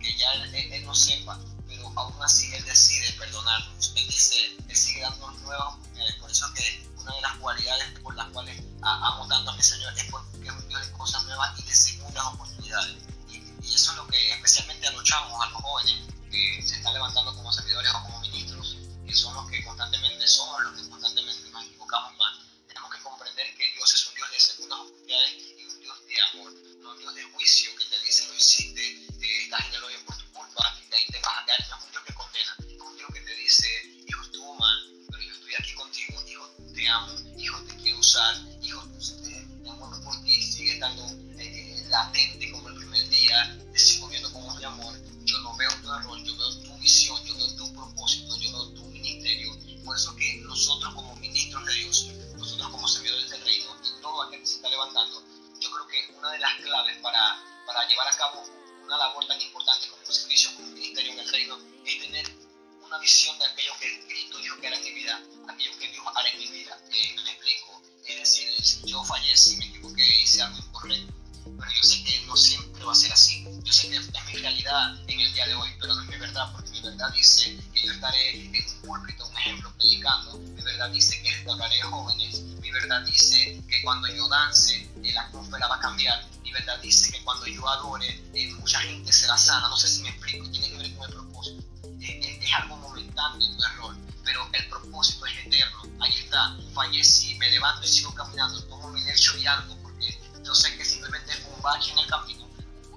que 0.00 0.16
ya 0.16 0.32
él, 0.34 0.54
él, 0.54 0.72
él 0.72 0.84
no 0.86 0.94
sepa, 0.94 1.40
pero 1.66 1.92
aún 1.96 2.22
así 2.22 2.54
Él 2.54 2.64
decide 2.64 3.10
perdonarnos. 3.18 3.92
Él 3.96 4.06
dice, 4.06 4.36
Él 4.68 4.76
sigue 4.76 5.00
dándonos 5.00 5.40
nuevas 5.40 5.74
oportunidades. 5.74 6.14
Por 6.16 6.30
eso 6.30 6.46
que 6.54 6.86
una 7.02 7.14
de 7.16 7.20
las 7.20 7.36
cualidades 7.38 7.98
por 8.00 8.14
las 8.14 8.28
cuales 8.30 8.62
amo 8.82 9.26
tanto 9.28 9.50
a 9.50 9.56
mi 9.56 9.62
Señor 9.62 9.92
es 9.96 10.04
porque 10.04 10.48
es 10.48 10.52
un 10.52 10.68
Dios 10.68 10.86
de 10.86 10.92
cosas 10.92 11.24
nuevas 11.24 11.58
y 11.58 11.62
de 11.62 11.74
segundas 11.74 12.24
oportunidades. 12.26 12.96
Y, 13.28 13.36
y 13.36 13.74
eso 13.74 13.90
es 13.90 13.96
lo 13.96 14.06
que 14.06 14.30
especialmente 14.32 14.90
luchamos 14.92 15.40
a 15.42 15.50
los 15.50 15.62
jóvenes 15.62 15.96
que 16.30 16.62
se 16.62 16.76
están 16.76 16.94
levantando 16.94 17.34
como 17.34 17.52
servidores 17.52 17.92
o 17.94 18.02
como 18.02 18.20
ministros, 18.20 18.76
que 19.06 19.14
son 19.14 19.34
los 19.34 19.50
que 19.50 19.64
constantemente 19.64 20.26
somos 20.26 20.62
los 20.62 20.80
que 20.80 20.88
constantemente 20.88 21.50
nos 21.50 21.64
equivocamos 21.64 22.16
más. 22.16 22.38
Tenemos 22.68 22.90
que 22.94 23.02
comprender 23.02 23.46
que 23.56 23.72
Dios 23.74 23.94
es 23.94 24.06
un 24.08 24.14
Dios 24.14 24.30
de 24.30 24.40
segundas 24.40 24.78
oportunidades 24.78 25.32
y 25.58 25.64
un 25.64 25.80
Dios 25.80 26.06
de 26.06 26.20
amor, 26.22 26.52
no 26.80 26.90
un 26.92 26.98
Dios 26.98 27.14
de 27.14 27.22
juicio 27.24 27.70
que 27.76 27.84
te 27.84 27.98
dice 28.00 28.26
lo 28.28 28.34
hiciste, 28.34 28.71
usar, 38.12 38.36
hijo, 38.60 38.82
eh, 39.24 39.46
mi 39.62 39.70
amor 39.70 40.04
por 40.04 40.22
ti 40.22 40.42
sigue 40.42 40.74
estando 40.74 41.02
eh, 41.38 41.82
latente 41.88 42.50
como 42.50 42.68
el 42.68 42.74
primer 42.74 43.08
día, 43.08 43.58
te 43.72 43.78
sigo 43.78 44.06
viendo 44.08 44.30
como 44.34 44.54
mi 44.54 44.64
amor, 44.64 44.94
yo 45.24 45.38
no 45.38 45.56
veo 45.56 45.70
tu 45.80 45.90
error, 45.90 46.18
yo 46.22 46.36
veo 46.36 46.60
tu 46.60 46.76
visión, 46.76 47.16
yo 47.24 47.34
veo 47.38 47.56
tu 47.56 47.72
propósito, 47.72 48.36
yo 48.36 48.52
veo 48.52 48.68
tu 48.74 48.84
ministerio, 48.88 49.56
por 49.82 49.96
eso 49.96 50.14
que 50.14 50.34
nosotros 50.44 50.92
como 50.92 51.16
ministros 51.16 51.64
de 51.64 51.72
Dios, 51.72 52.08
nosotros 52.36 52.68
como 52.68 52.86
servidores 52.86 53.30
del 53.30 53.40
reino 53.46 53.74
y 53.82 54.02
todo 54.02 54.22
aquel 54.24 54.40
que 54.40 54.46
se 54.46 54.56
está 54.56 54.68
levantando, 54.68 55.24
yo 55.58 55.70
creo 55.70 55.86
que 55.86 56.12
una 56.18 56.32
de 56.32 56.38
las 56.38 56.54
claves 56.60 56.98
para, 56.98 57.42
para 57.66 57.88
llevar 57.88 58.08
a 58.08 58.16
cabo 58.18 58.44
una 58.84 58.98
labor 58.98 59.26
tan 59.26 59.40
importante 59.40 59.88
como 59.88 60.02
un 60.06 60.12
servicio, 60.12 60.54
como 60.56 60.68
un 60.68 60.74
ministerio 60.74 61.12
en 61.12 61.18
el 61.18 61.28
reino, 61.30 61.58
es 61.86 61.98
tener 61.98 62.30
una 62.84 62.98
visión 62.98 63.38
de 63.38 63.46
aquello 63.46 63.72
que 63.80 64.06
Cristo 64.06 64.36
dijo 64.36 64.60
que 64.60 64.66
hará 64.66 64.76
en 64.76 64.84
mi 64.84 64.92
vida, 64.92 65.18
aquello 65.48 65.78
que 65.78 65.88
Dios 65.88 66.04
hará 66.14 66.28
en 66.28 66.38
mi 66.38 66.48
vida. 66.48 66.78
Eh, 66.90 67.16
me 67.24 67.30
explico, 67.32 67.82
es 68.12 68.18
decir, 68.20 68.84
yo 68.86 69.02
fallé, 69.04 69.36
si 69.36 69.56
me 69.56 69.66
equivoqué, 69.66 70.22
hice 70.22 70.42
algo 70.42 70.58
incorrecto, 70.58 71.12
pero 71.44 71.70
yo 71.70 71.82
sé 71.82 72.04
que 72.04 72.20
no 72.26 72.36
siempre 72.36 72.84
va 72.84 72.92
a 72.92 72.94
ser 72.94 73.12
así. 73.12 73.44
Yo 73.62 73.72
sé 73.72 73.88
que 73.88 73.96
es 73.96 74.08
mi 74.26 74.32
realidad 74.34 74.96
en 75.08 75.20
el 75.20 75.32
día 75.32 75.46
de 75.46 75.54
hoy, 75.54 75.70
pero 75.80 75.94
no 75.94 76.02
es 76.02 76.08
mi 76.08 76.16
verdad, 76.16 76.52
porque 76.52 76.70
mi 76.70 76.80
verdad 76.80 77.12
dice 77.12 77.58
que 77.72 77.86
yo 77.86 77.92
estaré 77.92 78.40
en 78.40 78.48
un 78.48 78.80
púlpito, 78.82 79.26
un 79.26 79.36
ejemplo, 79.36 79.72
predicando. 79.78 80.38
Mi 80.38 80.62
verdad 80.62 80.90
dice 80.90 81.22
que 81.22 81.32
restauraré 81.32 81.80
jóvenes. 81.82 82.40
Mi 82.60 82.70
verdad 82.70 83.02
dice 83.02 83.62
que 83.68 83.82
cuando 83.82 84.08
yo 84.08 84.28
dance, 84.28 84.74
eh, 85.02 85.12
la 85.12 85.22
atmósfera 85.22 85.68
va 85.68 85.76
a 85.76 85.80
cambiar. 85.80 86.28
Mi 86.42 86.52
verdad 86.52 86.78
dice 86.80 87.12
que 87.12 87.22
cuando 87.24 87.46
yo 87.46 87.68
adore, 87.68 88.22
eh, 88.34 88.52
mucha 88.54 88.80
gente 88.80 89.12
será 89.12 89.36
sana. 89.36 89.68
No 89.68 89.76
sé 89.76 89.88
si 89.88 90.02
me 90.02 90.10
explico, 90.10 90.48
tiene 90.50 90.70
que 90.70 90.78
ver 90.78 90.94
con 90.94 91.08
el 91.08 91.14
propósito. 91.14 91.62
Eh, 92.00 92.38
es 92.42 92.52
algo 92.54 92.76
momentáneo 92.76 93.56
tu 93.56 93.64
error, 93.64 93.96
pero 94.24 94.48
el 94.52 94.68
propósito 94.68 95.26
es 95.26 95.46
eterno. 95.46 95.82
Ahí 96.00 96.14
está, 96.14 96.56
fallecí, 96.74 97.34
me 97.36 97.50
levanto 97.50 97.84
y 97.84 97.88
sigo 97.88 98.14
caminando, 98.14 98.62
tomo 98.64 98.88
mi 98.88 99.02
derecho 99.02 99.36
y 99.36 99.46
ando, 99.46 99.76
porque 99.82 100.18
yo 100.44 100.54
sé 100.54 100.76
que 100.76 100.84
simplemente 100.84 101.32
es 101.32 101.46
un 101.54 101.60
bache 101.62 101.92
en 101.92 101.98
el 101.98 102.06
camino, 102.06 102.48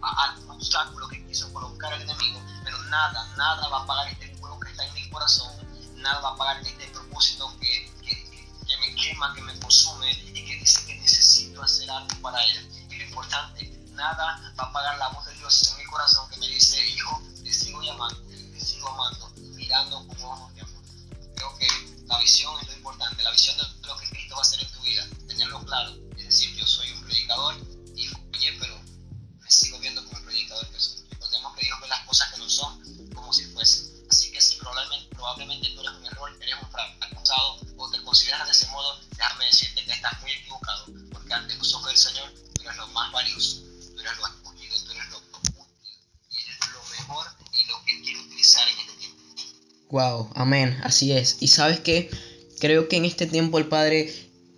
al 0.02 0.50
obstáculo 0.50 1.08
que 1.08 1.26
quiso 1.26 1.52
colocar 1.54 1.94
el 1.94 2.02
enemigo, 2.04 2.42
pero 2.64 2.82
nada, 2.84 3.34
nada 3.38 3.68
va 3.70 3.84
a 3.84 3.86
pagar 3.86 4.08
este 4.10 4.36
fuego 4.36 4.60
que 4.60 4.70
está 4.70 4.86
en 4.86 4.94
mi 4.94 5.10
corazón, 5.10 5.52
nada 5.96 6.20
va 6.20 6.30
a 6.30 6.36
pagar 6.36 6.62
este 6.62 6.88
propósito 6.88 7.56
que, 7.60 7.92
que, 8.02 8.50
que 8.68 8.78
me 8.78 8.96
quema, 8.96 9.34
que 9.34 9.42
me 9.42 9.60
consume 9.60 10.12
y 10.12 10.46
que 10.46 10.56
dice 10.58 10.86
que 10.86 10.96
necesito 10.96 11.62
hacer 11.64 11.90
algo 11.90 12.16
para 12.22 12.44
él. 12.44 12.70
Y 12.90 12.96
lo 12.96 13.06
importante, 13.06 13.76
nada 13.92 14.54
va 14.60 14.64
a 14.64 14.72
pagar 14.72 14.98
la 14.98 15.10
voz 15.10 15.26
de 15.26 15.34
Dios 15.36 15.72
en 15.72 15.78
mi 15.78 15.86
corazón 15.86 16.30
que 16.30 16.38
me 16.38 16.48
dice, 16.48 16.86
hijo, 16.88 17.22
te 17.44 17.52
sigo 17.52 17.82
llamando, 17.82 18.22
te 18.28 18.60
sigo 18.60 18.90
amando, 18.90 19.32
mirando 19.56 20.08
con 20.08 20.22
ojos. 20.24 20.55
Creo 21.36 21.58
que 21.58 21.68
la 22.08 22.20
visión 22.20 22.60
es 22.62 22.68
lo 22.68 22.74
importante, 22.74 23.24
la 23.24 23.32
visión 23.32 23.58
de 23.58 23.88
lo 23.88 23.98
que 23.98 24.10
Cristo 24.10 24.36
va 24.36 24.40
a 24.40 24.42
hacer 24.42 24.62
en 24.62 24.72
tu 24.72 24.82
vida, 24.82 25.08
tenerlo 25.28 25.64
claro. 25.66 25.96
Es 26.18 26.26
decir, 26.26 26.56
yo 26.56 26.66
soy 26.66 26.92
un 26.92 27.04
predicador 27.04 27.56
y 27.96 28.08
fallé, 28.08 28.58
pero 28.60 28.80
me 29.40 29.52
sigo 29.52 29.80
viendo 29.80 30.04
como 30.06 30.18
el 30.18 30.26
predicador 30.26 30.68
que 30.70 30.80
soy. 30.80 31.04
Recordemos 31.10 31.56
que 31.56 31.66
Dios 31.66 31.82
ve 31.82 31.88
las 31.88 32.06
cosas 32.06 32.34
que 32.34 32.40
no 32.40 32.50
son 32.50 33.14
como 33.14 33.34
si 33.34 33.46
fuesen. 33.46 33.96
Así 34.10 34.32
que 34.32 34.40
si 34.40 34.58
probablemente, 34.58 35.16
probablemente 35.16 35.70
tú 35.70 35.82
eres 35.82 35.94
un 35.94 36.06
error, 36.06 36.38
eres 36.42 36.56
un 36.62 36.70
fracasado 36.70 37.60
o 37.78 37.90
te 37.90 38.02
consideras 38.04 38.46
de 38.46 38.52
ese 38.52 38.68
modo, 38.68 39.00
déjame 39.18 39.46
decirte 39.46 39.84
que 39.84 39.92
estás 39.92 40.22
muy 40.22 40.32
equivocado, 40.32 40.86
porque 41.12 41.34
ante 41.34 41.56
los 41.56 41.74
ojos 41.74 41.88
del 41.88 41.98
Señor 41.98 42.34
tú 42.54 42.62
eres 42.62 42.78
lo 42.78 42.88
más 42.88 43.12
valioso, 43.12 43.62
tú 43.62 44.00
eres 44.00 44.18
lo 44.18 44.28
escogido, 44.28 44.84
tú 44.86 44.92
eres 44.92 45.10
lo 45.10 45.18
útil 45.18 45.66
y 46.30 46.42
eres 46.42 46.60
lo 46.72 46.84
mejor 46.90 47.28
y 47.54 47.66
lo 47.66 47.84
que 47.84 47.92
Él 47.98 48.04
quiere 48.04 48.20
utilizar 48.22 48.68
en 48.68 48.80
este 48.80 48.94
tiempo. 48.94 49.22
Wow, 49.96 50.28
amén, 50.36 50.78
así 50.84 51.14
es. 51.14 51.38
Y 51.40 51.48
sabes 51.48 51.80
que 51.80 52.10
creo 52.60 52.90
que 52.90 52.98
en 52.98 53.06
este 53.06 53.28
tiempo 53.28 53.60
el 53.60 53.68
Padre 53.68 54.14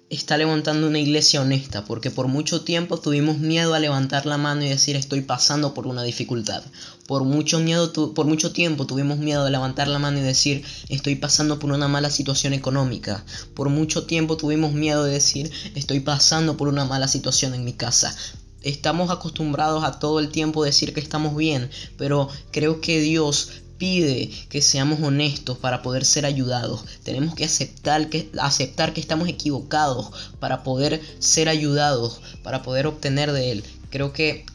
está 0.10 0.36
levantando 0.36 0.88
una 0.88 0.98
iglesia 0.98 1.42
honesta, 1.42 1.86
porque 1.86 2.10
por 2.10 2.28
mucho 2.28 2.64
tiempo 2.64 2.98
tuvimos 2.98 3.38
miedo 3.38 3.76
a 3.76 3.80
levantar 3.80 4.26
la 4.26 4.40
mano 4.40 4.64
y 4.64 4.70
decir 4.70 4.96
estoy 4.96 5.22
pasando 5.22 5.76
por 5.76 5.86
una 5.86 6.02
dificultad. 6.02 6.64
Por 7.06 7.24
mucho 7.24 7.60
miedo, 7.60 7.94
por 8.16 8.26
mucho 8.26 8.52
tiempo 8.52 8.88
tuvimos 8.88 9.20
miedo 9.20 9.46
de 9.46 9.52
levantar 9.52 9.88
la 9.90 10.00
mano 10.00 10.18
y 10.18 10.24
decir 10.24 10.64
estoy 10.90 11.14
pasando 11.18 11.60
por 11.60 11.72
una 11.72 11.88
mala 11.88 12.10
situación 12.10 12.54
económica. 12.54 13.24
Por 13.54 13.70
mucho 13.70 14.08
tiempo 14.08 14.38
tuvimos 14.38 14.74
miedo 14.74 15.04
de 15.04 15.14
decir 15.14 15.52
estoy 15.76 16.00
pasando 16.00 16.58
por 16.58 16.68
una 16.68 16.86
mala 16.86 17.08
situación 17.08 17.54
en 17.54 17.64
mi 17.64 17.74
casa. 17.74 18.16
Estamos 18.64 19.12
acostumbrados 19.12 19.84
a 19.84 20.00
todo 20.00 20.20
el 20.20 20.30
tiempo 20.30 20.64
decir 20.64 20.96
que 20.96 21.00
estamos 21.00 21.36
bien, 21.36 21.70
pero 21.96 22.28
creo 22.52 22.82
que 22.82 23.00
Dios 23.00 23.50
pide 23.78 24.30
que 24.50 24.62
seamos 24.62 25.02
honestos 25.02 25.58
para 25.58 25.82
poder 25.82 26.06
ser 26.06 26.26
ayudados. 26.26 26.84
Tenemos 27.04 27.36
que 27.36 27.46
aceptar 27.46 28.10
que, 28.10 28.30
aceptar 28.40 28.94
que 28.94 29.02
estamos 29.02 29.28
equivocados 29.30 30.32
para 30.40 30.64
poder 30.64 31.02
ser 31.20 31.50
ayudados, 31.50 32.22
para 32.44 32.64
poder 32.64 32.88
obtener 32.88 33.32
de 33.32 33.52
Él. 33.52 33.64
Creo 33.90 34.14
que 34.14 34.46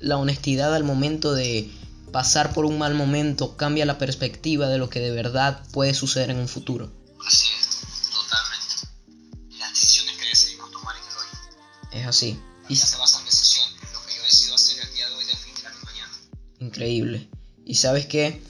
la 0.00 0.16
honestidad 0.18 0.74
al 0.74 0.84
momento 0.84 1.34
de 1.34 1.70
pasar 2.12 2.52
por 2.52 2.64
un 2.64 2.78
mal 2.78 2.94
momento 2.94 3.56
cambia 3.56 3.84
la 3.86 3.98
perspectiva 3.98 4.68
de 4.68 4.78
lo 4.78 4.88
que 4.88 5.00
de 5.00 5.10
verdad 5.10 5.62
puede 5.72 5.94
suceder 5.94 6.30
en 6.30 6.38
un 6.38 6.48
futuro. 6.48 6.90
Así 7.26 7.48
es, 7.58 8.10
totalmente. 8.10 9.54
Y 9.54 9.58
las 9.58 9.70
decisiones 9.70 10.16
que 10.16 10.28
decidimos 10.28 10.70
tomar 10.70 10.94
en 10.96 11.02
el 11.02 11.16
hoy. 11.18 12.00
Es 12.00 12.06
así. 12.06 12.38
Y- 12.68 12.76
se 12.76 12.96
basan 12.96 13.20
en 13.22 13.26
decisiones, 13.26 13.72
lo 13.92 14.00
que 14.06 14.14
yo 14.16 14.22
decido 14.22 14.54
hacer 14.54 14.84
el 14.86 14.94
día 14.94 15.08
de 15.08 15.14
hoy 15.14 15.24
definirá 15.24 15.70
mi 15.70 15.84
mañana. 15.84 16.12
Increíble. 16.60 17.28
Y 17.64 17.74
sabes 17.74 18.06
qué? 18.06 18.40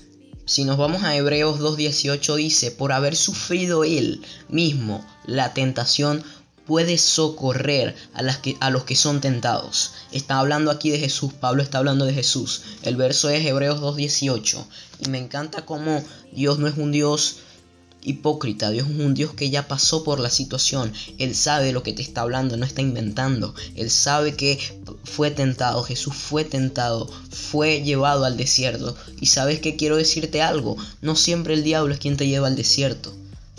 Si 0.48 0.62
nos 0.62 0.76
vamos 0.76 1.02
a 1.02 1.16
Hebreos 1.16 1.58
2.18 1.58 2.36
dice, 2.36 2.70
por 2.70 2.92
haber 2.92 3.16
sufrido 3.16 3.82
él 3.82 4.22
mismo 4.48 5.04
la 5.26 5.52
tentación, 5.52 6.22
puede 6.66 6.98
socorrer 6.98 7.96
a, 8.14 8.70
los 8.70 8.84
que 8.84 8.94
son 8.94 9.20
tentados. 9.20 9.94
Está 10.12 10.38
hablando 10.38 10.70
aquí 10.70 10.90
de 10.90 11.00
Jesús, 11.00 11.32
Pablo 11.32 11.64
está 11.64 11.78
hablando 11.78 12.04
de 12.04 12.14
Jesús. 12.14 12.62
El 12.82 12.94
verso 12.94 13.28
es 13.28 13.44
Hebreos 13.44 13.80
2.18. 13.80 14.64
Y 15.00 15.08
me 15.08 15.18
encanta 15.18 15.66
cómo 15.66 16.04
Dios 16.30 16.60
no 16.60 16.68
es 16.68 16.76
un 16.76 16.92
Dios 16.92 17.38
hipócrita, 18.06 18.70
Dios 18.70 18.88
es 18.88 18.98
un 18.98 19.14
Dios 19.14 19.34
que 19.34 19.50
ya 19.50 19.66
pasó 19.66 20.04
por 20.04 20.20
la 20.20 20.30
situación, 20.30 20.92
Él 21.18 21.34
sabe 21.34 21.72
lo 21.72 21.82
que 21.82 21.92
te 21.92 22.02
está 22.02 22.22
hablando, 22.22 22.56
no 22.56 22.64
está 22.64 22.80
inventando, 22.80 23.54
Él 23.74 23.90
sabe 23.90 24.36
que 24.36 24.58
fue 25.04 25.30
tentado, 25.32 25.82
Jesús 25.82 26.14
fue 26.14 26.44
tentado, 26.44 27.10
fue 27.30 27.82
llevado 27.82 28.24
al 28.24 28.36
desierto. 28.36 28.96
Y 29.20 29.26
sabes 29.26 29.60
que 29.60 29.76
quiero 29.76 29.96
decirte 29.96 30.40
algo, 30.40 30.76
no 31.02 31.16
siempre 31.16 31.54
el 31.54 31.64
diablo 31.64 31.92
es 31.92 32.00
quien 32.00 32.16
te 32.16 32.28
lleva 32.28 32.46
al 32.46 32.56
desierto, 32.56 33.12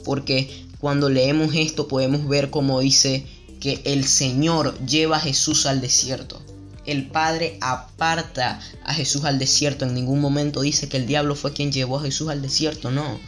porque 0.05 0.65
cuando 0.79 1.09
leemos 1.09 1.53
esto 1.53 1.87
podemos 1.87 2.27
ver 2.27 2.49
como 2.49 2.79
dice 2.79 3.25
que 3.59 3.81
el 3.83 4.05
Señor 4.05 4.77
lleva 4.85 5.17
a 5.17 5.21
Jesús 5.21 5.65
al 5.65 5.81
desierto. 5.81 6.41
El 6.85 7.07
Padre 7.07 7.57
aparta 7.59 8.61
a 8.85 8.93
Jesús 8.93 9.25
al 9.25 9.39
desierto. 9.39 9.83
En 9.83 9.93
ningún 9.93 10.21
momento 10.21 10.61
dice 10.61 10.87
que 10.87 10.95
el 10.95 11.05
diablo 11.05 11.35
fue 11.35 11.51
quien 11.51 11.69
llevó 11.69 11.99
a 11.99 12.03
Jesús 12.03 12.29
al 12.29 12.41
desierto. 12.41 12.91
No. 12.91 13.19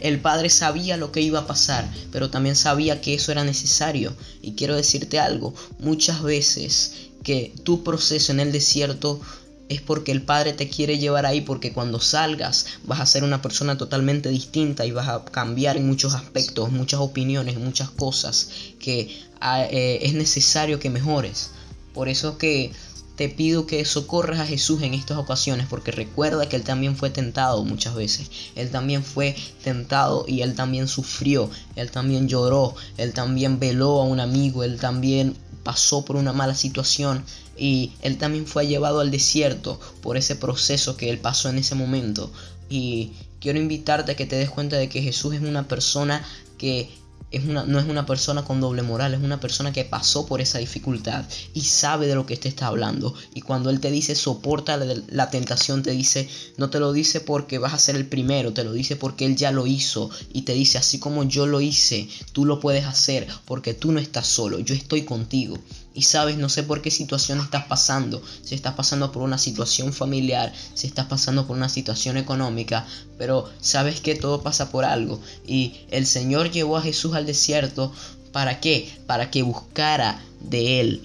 El 0.00 0.20
Padre 0.20 0.50
sabía 0.50 0.96
lo 0.96 1.12
que 1.12 1.20
iba 1.20 1.40
a 1.40 1.46
pasar, 1.46 1.88
pero 2.12 2.30
también 2.30 2.56
sabía 2.56 3.00
que 3.00 3.14
eso 3.14 3.32
era 3.32 3.44
necesario. 3.44 4.14
Y 4.42 4.52
quiero 4.52 4.76
decirte 4.76 5.18
algo, 5.18 5.54
muchas 5.78 6.22
veces 6.22 6.92
que 7.22 7.54
tu 7.62 7.82
proceso 7.82 8.32
en 8.32 8.40
el 8.40 8.52
desierto 8.52 9.20
es 9.68 9.80
porque 9.80 10.12
el 10.12 10.22
Padre 10.22 10.52
te 10.52 10.68
quiere 10.68 10.98
llevar 10.98 11.26
ahí, 11.26 11.40
porque 11.40 11.72
cuando 11.72 12.00
salgas 12.00 12.66
vas 12.84 13.00
a 13.00 13.06
ser 13.06 13.24
una 13.24 13.40
persona 13.40 13.78
totalmente 13.78 14.28
distinta 14.28 14.84
y 14.84 14.92
vas 14.92 15.08
a 15.08 15.24
cambiar 15.24 15.76
en 15.76 15.86
muchos 15.86 16.14
aspectos, 16.14 16.70
muchas 16.70 17.00
opiniones, 17.00 17.58
muchas 17.58 17.90
cosas 17.90 18.50
que 18.78 19.16
ah, 19.40 19.64
eh, 19.64 20.00
es 20.02 20.14
necesario 20.14 20.78
que 20.78 20.90
mejores. 20.90 21.50
Por 21.94 22.08
eso 22.08 22.36
que 22.38 22.72
te 23.16 23.28
pido 23.28 23.66
que 23.66 23.84
socorras 23.84 24.40
a 24.40 24.46
Jesús 24.46 24.82
en 24.82 24.94
estas 24.94 25.18
ocasiones, 25.18 25.66
porque 25.68 25.92
recuerda 25.92 26.48
que 26.48 26.56
Él 26.56 26.62
también 26.62 26.96
fue 26.96 27.10
tentado 27.10 27.64
muchas 27.64 27.94
veces. 27.94 28.30
Él 28.56 28.70
también 28.70 29.04
fue 29.04 29.36
tentado 29.62 30.24
y 30.26 30.42
Él 30.42 30.54
también 30.54 30.88
sufrió, 30.88 31.50
Él 31.76 31.90
también 31.90 32.28
lloró, 32.28 32.74
Él 32.96 33.12
también 33.12 33.60
veló 33.60 34.00
a 34.00 34.04
un 34.04 34.20
amigo, 34.20 34.64
Él 34.64 34.78
también 34.78 35.36
pasó 35.62 36.04
por 36.04 36.16
una 36.16 36.32
mala 36.32 36.54
situación 36.54 37.24
y 37.56 37.92
Él 38.02 38.18
también 38.18 38.46
fue 38.46 38.66
llevado 38.66 39.00
al 39.00 39.10
desierto 39.10 39.78
por 40.02 40.16
ese 40.16 40.34
proceso 40.34 40.96
que 40.96 41.10
Él 41.10 41.18
pasó 41.18 41.48
en 41.48 41.58
ese 41.58 41.74
momento. 41.74 42.32
Y 42.68 43.12
quiero 43.40 43.58
invitarte 43.60 44.12
a 44.12 44.16
que 44.16 44.26
te 44.26 44.36
des 44.36 44.50
cuenta 44.50 44.76
de 44.76 44.88
que 44.88 45.02
Jesús 45.02 45.34
es 45.34 45.40
una 45.40 45.68
persona 45.68 46.24
que 46.58 46.90
no 47.32 47.78
es 47.78 47.86
una 47.86 48.06
persona 48.06 48.44
con 48.44 48.60
doble 48.60 48.82
moral, 48.82 49.14
es 49.14 49.20
una 49.20 49.40
persona 49.40 49.72
que 49.72 49.84
pasó 49.84 50.26
por 50.26 50.40
esa 50.40 50.58
dificultad 50.58 51.24
y 51.52 51.62
sabe 51.62 52.06
de 52.06 52.14
lo 52.14 52.26
que 52.26 52.36
te 52.36 52.48
está 52.48 52.68
hablando. 52.68 53.14
Y 53.34 53.40
cuando 53.40 53.70
Él 53.70 53.80
te 53.80 53.90
dice 53.90 54.14
soporta 54.14 54.76
la, 54.76 54.94
la, 55.08 55.30
tentación, 55.30 55.82
te 55.82 55.90
dice, 55.90 56.28
no 56.56 56.70
te 56.70 56.78
lo 56.78 56.92
dice 56.92 57.20
porque 57.20 57.58
vas 57.58 57.74
a 57.74 57.78
ser 57.78 57.96
el 57.96 58.06
primero, 58.06 58.52
te 58.52 58.64
lo 58.64 58.72
dice 58.72 58.96
porque 58.96 59.26
Él 59.26 59.36
ya 59.36 59.50
lo 59.50 59.66
hizo. 59.66 60.10
Y 60.32 60.42
te 60.42 60.54
dice, 60.54 60.78
así 60.78 60.98
como 60.98 61.24
yo 61.24 61.46
lo 61.46 61.60
hice, 61.60 62.08
tú 62.32 62.44
lo 62.44 62.60
puedes 62.60 62.84
hacer 62.84 63.26
porque 63.44 63.74
tú 63.74 63.92
no 63.92 63.98
estás 63.98 64.26
solo, 64.26 64.60
yo 64.60 64.74
estoy 64.74 65.02
contigo. 65.02 65.58
Y 65.96 66.02
sabes, 66.02 66.36
no 66.36 66.48
sé 66.48 66.64
por 66.64 66.82
qué 66.82 66.90
situación 66.90 67.38
estás 67.38 67.66
pasando. 67.66 68.20
Si 68.42 68.56
estás 68.56 68.74
pasando 68.74 69.12
por 69.12 69.22
una 69.22 69.38
situación 69.38 69.92
familiar, 69.92 70.52
si 70.74 70.88
estás 70.88 71.06
pasando 71.06 71.46
por 71.46 71.56
una 71.56 71.68
situación 71.68 72.16
económica, 72.16 72.84
pero 73.16 73.48
sabes 73.60 74.00
que 74.00 74.16
todo 74.16 74.42
pasa 74.42 74.70
por 74.70 74.84
algo. 74.84 75.20
Y 75.46 75.74
el 75.90 76.06
Señor 76.06 76.50
llevó 76.50 76.78
a 76.78 76.82
Jesús 76.82 77.14
al 77.14 77.26
desierto. 77.26 77.92
¿Para 78.32 78.58
qué? 78.58 78.92
Para 79.06 79.30
que 79.30 79.44
buscara 79.44 80.20
de 80.40 80.80
Él. 80.80 81.02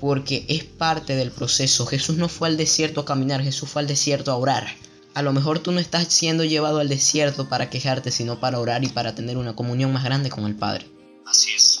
Porque 0.00 0.46
es 0.48 0.64
parte 0.64 1.14
del 1.14 1.30
proceso. 1.30 1.84
Jesús 1.84 2.16
no 2.16 2.30
fue 2.30 2.48
al 2.48 2.56
desierto 2.56 3.02
a 3.02 3.04
caminar, 3.04 3.42
Jesús 3.42 3.68
fue 3.68 3.82
al 3.82 3.88
desierto 3.88 4.32
a 4.32 4.36
orar. 4.36 4.66
A 5.12 5.20
lo 5.20 5.34
mejor 5.34 5.58
tú 5.58 5.72
no 5.72 5.78
estás 5.78 6.08
siendo 6.08 6.42
llevado 6.42 6.78
al 6.78 6.88
desierto 6.88 7.50
para 7.50 7.68
quejarte, 7.68 8.10
sino 8.10 8.40
para 8.40 8.58
orar 8.58 8.82
y 8.82 8.88
para 8.88 9.14
tener 9.14 9.36
una 9.36 9.54
comunión 9.54 9.92
más 9.92 10.04
grande 10.04 10.30
con 10.30 10.46
el 10.46 10.54
Padre. 10.54 10.86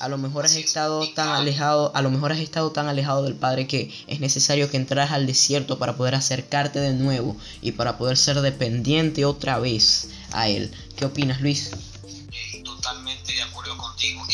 A 0.02 0.08
lo 0.08 0.18
mejor 0.18 0.44
has 0.44 0.56
estado 0.56 1.08
tan 1.14 1.28
alejado, 1.28 1.92
a 1.94 2.02
lo 2.02 2.10
mejor 2.10 2.32
has 2.32 2.40
estado 2.40 2.72
tan 2.72 2.88
alejado 2.88 3.22
del 3.22 3.36
Padre 3.36 3.68
que 3.68 3.88
es 4.08 4.18
necesario 4.18 4.68
que 4.68 4.76
entras 4.76 5.12
al 5.12 5.28
desierto 5.28 5.78
para 5.78 5.96
poder 5.96 6.16
acercarte 6.16 6.80
de 6.80 6.92
nuevo 6.92 7.36
y 7.60 7.70
para 7.70 7.98
poder 7.98 8.18
ser 8.18 8.40
dependiente 8.40 9.24
otra 9.24 9.60
vez 9.60 10.08
a 10.32 10.48
Él. 10.48 10.72
¿Qué 10.96 11.04
opinas, 11.04 11.40
Luis? 11.40 11.70
Eh, 12.32 12.62
totalmente 12.64 13.32
de 13.32 13.42
acuerdo 13.42 13.78
contigo 13.78 14.26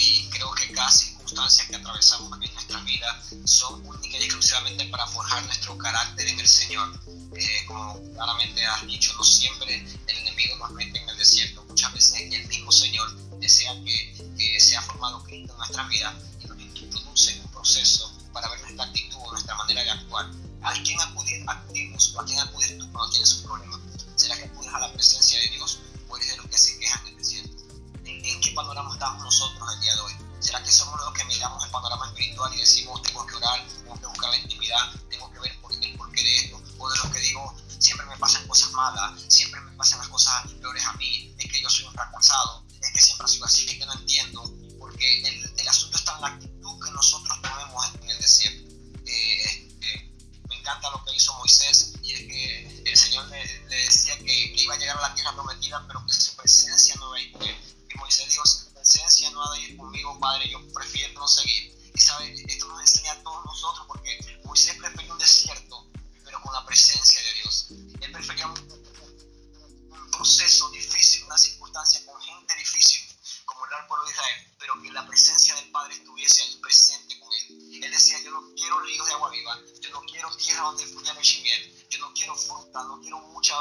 cada 1.38 1.50
circunstancia 1.50 1.66
que 1.68 1.76
atravesamos 1.76 2.32
en 2.42 2.52
nuestra 2.52 2.80
vida 2.80 3.22
son 3.44 3.86
únicas 3.86 4.20
y 4.20 4.24
exclusivamente 4.24 4.84
para 4.86 5.06
forjar 5.06 5.44
nuestro 5.44 5.78
carácter 5.78 6.26
en 6.26 6.40
el 6.40 6.48
Señor. 6.48 7.00
Eh, 7.36 7.64
como 7.66 8.00
claramente 8.14 8.66
has 8.66 8.86
dicho, 8.86 9.14
no 9.14 9.22
siempre 9.22 9.86
el 10.06 10.16
enemigo 10.18 10.56
nos 10.56 10.72
mete 10.72 10.98
en 10.98 11.08
el 11.08 11.16
desierto, 11.16 11.64
muchas 11.68 11.92
veces 11.92 12.14
el 12.32 12.48
mismo 12.48 12.72
Señor 12.72 13.14
desea 13.38 13.72
que 13.84 14.14
que 14.36 14.60
se 14.60 14.76
ha 14.76 14.82
formado 14.82 15.22
Cristo 15.24 15.52
en 15.52 15.58
nuestra 15.58 15.86
vida 15.88 16.18
y 16.42 16.46
nos 16.46 16.58
introduce 16.58 17.40
un 17.40 17.50
proceso 17.52 18.12
para 18.32 18.48
ver 18.48 18.60
nuestra 18.62 18.84
actitud 18.84 19.18
o 19.18 19.32
nuestra 19.32 19.54
manera 19.56 19.82
de 19.84 19.90
actuar. 19.90 20.30
¿A 20.62 20.72
quién 20.82 21.00
acudimos 21.00 22.14
o 22.14 22.20
a 22.20 22.24
quién 22.24 22.38
acudes 22.40 22.78
tú 22.78 22.90
cuando 22.90 23.10
tienes 23.10 23.34
un 23.34 23.42
problema? 23.44 23.80
¿Será 24.16 24.36
que 24.36 24.44
acudes 24.44 24.74
a 24.74 24.80
la 24.80 24.92
presencia 24.92 25.40
de 25.40 25.48
Dios 25.48 25.78
o 26.08 26.16
eres 26.16 26.30
de 26.30 26.36
los 26.38 26.46
que 26.46 26.58
se 26.58 26.78
quejan 26.78 27.04
del 27.04 27.16
desierto? 27.16 27.62
¿En, 28.04 28.24
¿En, 28.24 28.40
qué 28.40 28.50
panorama 28.52 28.92
estamos 28.92 29.22
nosotros 29.22 29.74
el 29.74 29.80
día 29.80 29.94
de 29.94 30.00
hoy? 30.00 30.27
¿Será 30.48 30.64
que 30.64 30.72
somos 30.72 30.98
los 31.04 31.12
que 31.12 31.26
miramos 31.26 31.62
el 31.62 31.70
panorama 31.70 32.06
espiritual 32.06 32.54
y 32.54 32.60
decimos 32.60 33.02
tengo 33.02 33.26
que 33.26 33.36
orar, 33.36 33.68
tengo 33.68 34.00
que 34.00 34.06
buscar 34.06 34.30
la 34.30 34.38
intimidad, 34.38 34.92
tengo 35.10 35.30
que 35.30 35.40
ver 35.40 35.60
por 35.60 35.70
el 35.74 35.94
porqué 35.94 36.22
de 36.22 36.36
esto? 36.36 36.62
O 36.78 36.88
de 36.88 36.96
los 36.96 37.10
que 37.12 37.20
digo 37.20 37.54
siempre 37.78 38.06
me 38.06 38.16
pasan 38.16 38.48
cosas 38.48 38.72
malas, 38.72 39.20
siempre 39.28 39.60
me 39.60 39.72
pasan 39.72 39.98
las 39.98 40.08
cosas 40.08 40.50
peores 40.58 40.82
a 40.86 40.94
mí, 40.94 41.34
es 41.36 41.52
que 41.52 41.60
yo 41.60 41.68
soy 41.68 41.84
un 41.84 41.92
fracasado, 41.92 42.64
es 42.80 42.92
que 42.92 42.98
siempre 42.98 43.28
sido 43.28 43.44
así, 43.44 43.66
que 43.66 43.84
no 43.84 43.92
entiendo, 43.92 44.42
porque 44.78 45.20
el, 45.28 45.52
el, 45.54 45.68
asunto 45.68 45.98
está 45.98 46.14
en 46.14 46.20
la 46.22 46.28
actitud 46.28 46.82
que 46.82 46.92
nosotros 46.92 47.42
tomemos 47.42 47.94
en 48.00 48.08
el 48.08 48.18
desierto. 48.18 48.72
Eh, 49.04 49.68
me 50.48 50.56
encanta 50.56 50.88
lo 50.88 51.04
que 51.04 51.14
hizo 51.14 51.34
Moisés, 51.34 51.92
y 52.02 52.14
es 52.14 52.20
que 52.20 52.82
el 52.86 52.96
Señor 52.96 53.28
le, 53.28 53.44
le 53.68 53.76
decía 53.76 54.16
que, 54.16 54.24
que, 54.24 54.62
iba 54.62 54.72
a 54.72 54.78
llegar 54.78 54.96
a 54.96 55.10
la 55.10 55.14
tierra 55.14 55.34
prometida, 55.34 55.84
pero 55.86 56.06
que 56.06 56.12
su 56.14 56.34
presencia 56.36 56.94
no 56.94 57.14
iba 57.18 57.38
a 57.38 57.44
ir. 57.44 57.54
Y 57.94 57.98
Moisés 57.98 58.30
dijo, 58.30 58.44
no 59.32 59.44
ha 59.44 59.54
de 59.54 59.60
ir 59.60 59.76
conmigo, 59.76 60.18
Padre, 60.18 60.48
yo 60.48 60.58
prefiero 60.72 61.12
no 61.20 61.28
seguir. 61.28 61.76
Y 61.94 62.00
sabe, 62.00 62.34
esto 62.46 62.68
nos 62.68 62.80
enseña 62.80 63.12
a 63.12 63.22
todos 63.22 63.44
nosotros, 63.44 63.86
porque 63.86 64.40
Moisés 64.44 64.76
prefirió 64.78 65.12
un 65.12 65.18
desierto, 65.18 65.90
pero 66.24 66.40
con 66.40 66.52
la 66.54 66.64
presencia 66.64 67.20
de 67.20 67.32
Dios. 67.34 67.66
Él 68.00 68.12
prefería 68.12 68.46
un, 68.46 68.88
proceso 70.12 70.68
difícil, 70.70 71.24
una 71.24 71.38
circunstancia 71.38 72.04
con 72.04 72.20
gente 72.20 72.54
difícil, 72.56 73.00
como 73.44 73.64
el 73.66 73.86
pueblo 73.86 74.04
de 74.04 74.10
Israel, 74.10 74.54
pero 74.58 74.82
que 74.82 74.90
la 74.90 75.06
presencia 75.06 75.54
del 75.54 75.70
Padre 75.70 75.94
estuviese 75.94 76.42
ahí 76.42 76.58
presente 76.60 77.20
con 77.20 77.32
él. 77.32 77.84
Él 77.84 77.90
decía, 77.90 78.20
yo 78.24 78.32
no 78.32 78.52
quiero 78.56 78.80
ríos 78.80 79.06
de 79.06 79.12
agua 79.12 79.30
viva, 79.30 79.60
yo 79.80 79.90
no 79.90 80.00
quiero 80.02 80.34
tierra 80.36 80.62
donde 80.62 80.86
fluya 80.86 81.14
leche 81.14 81.38
y 81.38 81.42
miel, 81.42 81.88
yo 81.88 81.98
no 82.00 82.12
quiero 82.14 82.34
fruta, 82.34 82.82
no 82.84 83.00
quiero 83.00 83.20
mucha 83.28 83.54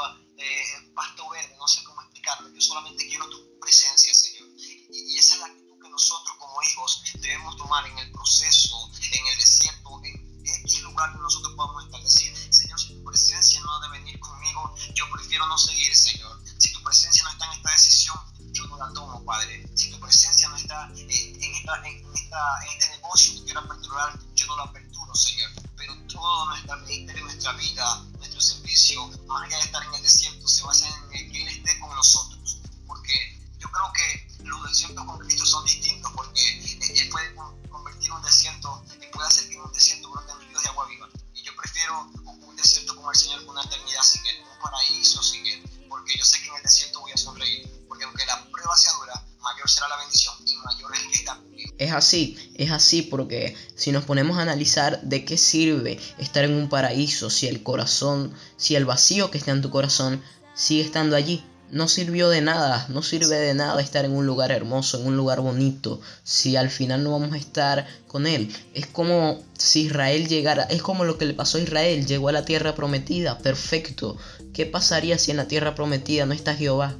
Es 51.88 51.94
así, 51.94 52.36
es 52.54 52.70
así 52.70 53.00
porque 53.00 53.56
si 53.74 53.92
nos 53.92 54.04
ponemos 54.04 54.36
a 54.36 54.42
analizar 54.42 55.00
de 55.00 55.24
qué 55.24 55.38
sirve 55.38 55.98
estar 56.18 56.44
en 56.44 56.52
un 56.52 56.68
paraíso 56.68 57.30
si 57.30 57.46
el 57.46 57.62
corazón, 57.62 58.34
si 58.58 58.76
el 58.76 58.84
vacío 58.84 59.30
que 59.30 59.38
está 59.38 59.52
en 59.52 59.62
tu 59.62 59.70
corazón 59.70 60.20
sigue 60.54 60.82
estando 60.82 61.16
allí, 61.16 61.42
no 61.70 61.88
sirvió 61.88 62.28
de 62.28 62.42
nada, 62.42 62.84
no 62.90 63.02
sirve 63.02 63.36
de 63.36 63.54
nada 63.54 63.80
estar 63.80 64.04
en 64.04 64.12
un 64.12 64.26
lugar 64.26 64.52
hermoso, 64.52 65.00
en 65.00 65.06
un 65.06 65.16
lugar 65.16 65.40
bonito, 65.40 65.98
si 66.24 66.56
al 66.56 66.68
final 66.68 67.04
no 67.04 67.12
vamos 67.12 67.32
a 67.32 67.38
estar 67.38 67.86
con 68.06 68.26
Él. 68.26 68.54
Es 68.74 68.86
como 68.86 69.42
si 69.56 69.86
Israel 69.86 70.28
llegara, 70.28 70.64
es 70.64 70.82
como 70.82 71.06
lo 71.06 71.16
que 71.16 71.24
le 71.24 71.32
pasó 71.32 71.56
a 71.56 71.62
Israel, 71.62 72.04
llegó 72.04 72.28
a 72.28 72.32
la 72.32 72.44
tierra 72.44 72.74
prometida, 72.74 73.38
perfecto. 73.38 74.18
¿Qué 74.52 74.66
pasaría 74.66 75.16
si 75.16 75.30
en 75.30 75.38
la 75.38 75.48
tierra 75.48 75.74
prometida 75.74 76.26
no 76.26 76.34
está 76.34 76.54
Jehová? 76.54 76.96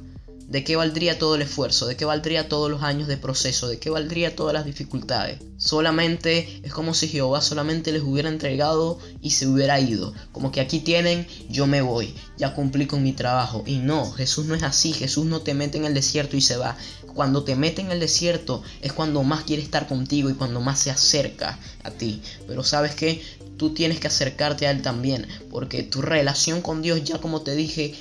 ¿De 0.49 0.63
qué 0.63 0.75
valdría 0.75 1.19
todo 1.19 1.35
el 1.35 1.43
esfuerzo? 1.43 1.85
¿De 1.85 1.95
qué 1.95 2.05
valdría 2.05 2.49
todos 2.49 2.71
los 2.71 2.81
años 2.81 3.07
de 3.07 3.17
proceso? 3.17 3.67
¿De 3.67 3.77
qué 3.77 3.91
valdría 3.91 4.35
todas 4.35 4.51
las 4.51 4.65
dificultades? 4.65 5.37
Solamente 5.57 6.61
es 6.63 6.73
como 6.73 6.95
si 6.95 7.07
Jehová 7.07 7.41
solamente 7.41 7.91
les 7.91 8.01
hubiera 8.01 8.29
entregado 8.29 8.97
y 9.21 9.29
se 9.29 9.45
hubiera 9.45 9.79
ido. 9.79 10.11
Como 10.31 10.51
que 10.51 10.59
aquí 10.59 10.79
tienen, 10.79 11.27
yo 11.49 11.67
me 11.67 11.83
voy, 11.83 12.15
ya 12.35 12.55
cumplí 12.55 12.87
con 12.87 13.03
mi 13.03 13.13
trabajo. 13.13 13.63
Y 13.67 13.77
no, 13.77 14.11
Jesús 14.11 14.47
no 14.47 14.55
es 14.55 14.63
así. 14.63 14.91
Jesús 14.91 15.25
no 15.25 15.41
te 15.41 15.53
mete 15.53 15.77
en 15.77 15.85
el 15.85 15.93
desierto 15.93 16.35
y 16.35 16.41
se 16.41 16.57
va. 16.57 16.75
Cuando 17.13 17.43
te 17.43 17.55
mete 17.55 17.81
en 17.81 17.91
el 17.91 17.99
desierto 17.99 18.63
es 18.81 18.91
cuando 18.91 19.21
más 19.21 19.43
quiere 19.43 19.61
estar 19.61 19.87
contigo 19.87 20.31
y 20.31 20.33
cuando 20.33 20.61
más 20.61 20.79
se 20.79 20.89
acerca 20.89 21.59
a 21.83 21.91
ti. 21.91 22.23
Pero 22.47 22.63
sabes 22.63 22.95
que 22.95 23.21
tú 23.57 23.75
tienes 23.75 23.99
que 23.99 24.07
acercarte 24.07 24.65
a 24.65 24.71
Él 24.71 24.81
también. 24.81 25.27
Porque 25.51 25.83
tu 25.83 26.01
relación 26.01 26.63
con 26.63 26.81
Dios, 26.81 27.03
ya 27.03 27.19
como 27.19 27.41
te 27.41 27.53
dije, 27.53 27.93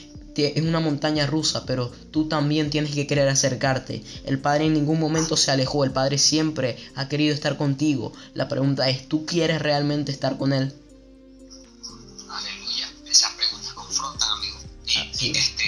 es 0.47 0.63
una 0.63 0.81
montaña 0.81 1.27
rusa, 1.27 1.65
pero 1.67 1.91
tú 2.11 2.29
también 2.29 2.71
tienes 2.71 2.95
que 2.95 3.07
querer 3.07 3.29
acercarte. 3.29 4.03
El 4.25 4.39
Padre 4.39 4.67
en 4.67 4.75
ningún 4.75 5.01
momento 5.01 5.37
se 5.37 5.51
alejó, 5.51 5.85
el 5.85 5.91
Padre 5.91 6.19
siempre 6.19 6.77
ha 6.95 7.09
querido 7.09 7.35
estar 7.35 7.57
contigo. 7.57 8.13
La 8.35 8.49
pregunta 8.49 8.89
es, 8.89 9.09
¿tú 9.09 9.27
quieres 9.27 9.61
realmente 9.61 10.13
estar 10.13 10.37
con 10.39 10.53
Él? 10.53 10.73
Aleluya, 12.29 12.93
esas 13.11 13.33
preguntas 13.35 13.73
confrontan, 13.73 14.29
amigo. 14.31 14.59
Y, 14.87 14.99
este, 15.01 15.27
y 15.27 15.29
entender, 15.29 15.68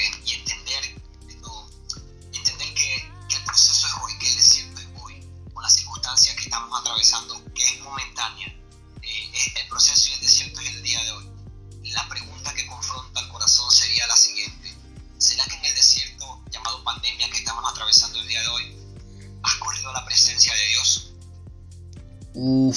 o 22.42 22.72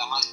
pararon 0.00 0.20
de 0.22 0.29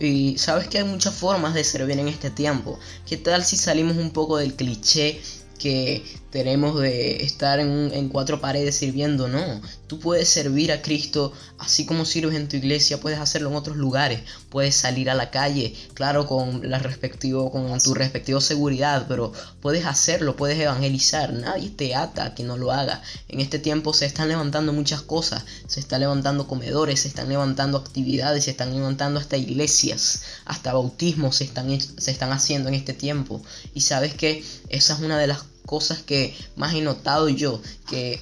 y 0.00 0.38
sabes 0.38 0.68
que 0.68 0.78
hay 0.78 0.84
muchas 0.84 1.14
formas 1.14 1.54
de 1.54 1.64
servir 1.64 1.98
en 1.98 2.08
este 2.08 2.30
tiempo. 2.30 2.78
¿Qué 3.06 3.16
tal 3.16 3.44
si 3.44 3.56
salimos 3.56 3.96
un 3.96 4.10
poco 4.10 4.36
del 4.36 4.54
cliché 4.54 5.20
que 5.58 6.04
tenemos 6.30 6.80
de 6.80 7.22
estar 7.24 7.60
en, 7.60 8.08
cuatro 8.08 8.40
paredes 8.40 8.76
sirviendo, 8.76 9.28
no. 9.28 9.60
Tú 9.86 9.98
puedes 9.98 10.28
servir 10.28 10.72
a 10.72 10.80
Cristo 10.80 11.32
así 11.68 11.84
como 11.84 12.06
sirves 12.06 12.34
en 12.34 12.48
tu 12.48 12.56
iglesia, 12.56 12.98
puedes 12.98 13.18
hacerlo 13.18 13.50
en 13.50 13.56
otros 13.56 13.76
lugares, 13.76 14.20
puedes 14.48 14.74
salir 14.74 15.10
a 15.10 15.14
la 15.14 15.30
calle, 15.30 15.76
claro, 15.92 16.26
con 16.26 16.68
la 16.70 16.78
respectivo, 16.78 17.52
con 17.52 17.78
tu 17.78 17.92
respectiva 17.92 18.40
seguridad, 18.40 19.04
pero 19.06 19.34
puedes 19.60 19.84
hacerlo, 19.84 20.34
puedes 20.34 20.58
evangelizar, 20.58 21.34
nadie 21.34 21.68
te 21.68 21.94
ata 21.94 22.24
a 22.24 22.34
que 22.34 22.42
no 22.42 22.56
lo 22.56 22.72
haga. 22.72 23.02
En 23.28 23.40
este 23.40 23.58
tiempo 23.58 23.92
se 23.92 24.06
están 24.06 24.30
levantando 24.30 24.72
muchas 24.72 25.02
cosas, 25.02 25.44
se 25.66 25.80
están 25.80 26.00
levantando 26.00 26.48
comedores, 26.48 27.00
se 27.00 27.08
están 27.08 27.28
levantando 27.28 27.76
actividades, 27.76 28.44
se 28.44 28.52
están 28.52 28.74
levantando 28.74 29.20
hasta 29.20 29.36
iglesias, 29.36 30.22
hasta 30.46 30.72
bautismos 30.72 31.36
se 31.36 31.44
están, 31.44 31.78
se 31.78 32.10
están 32.10 32.32
haciendo 32.32 32.70
en 32.70 32.76
este 32.76 32.94
tiempo. 32.94 33.42
Y 33.74 33.82
sabes 33.82 34.14
que 34.14 34.42
esa 34.70 34.94
es 34.94 35.00
una 35.00 35.18
de 35.18 35.26
las 35.26 35.44
cosas 35.66 35.98
que 35.98 36.34
más 36.56 36.72
he 36.72 36.80
notado 36.80 37.28
yo, 37.28 37.60
que 37.90 38.18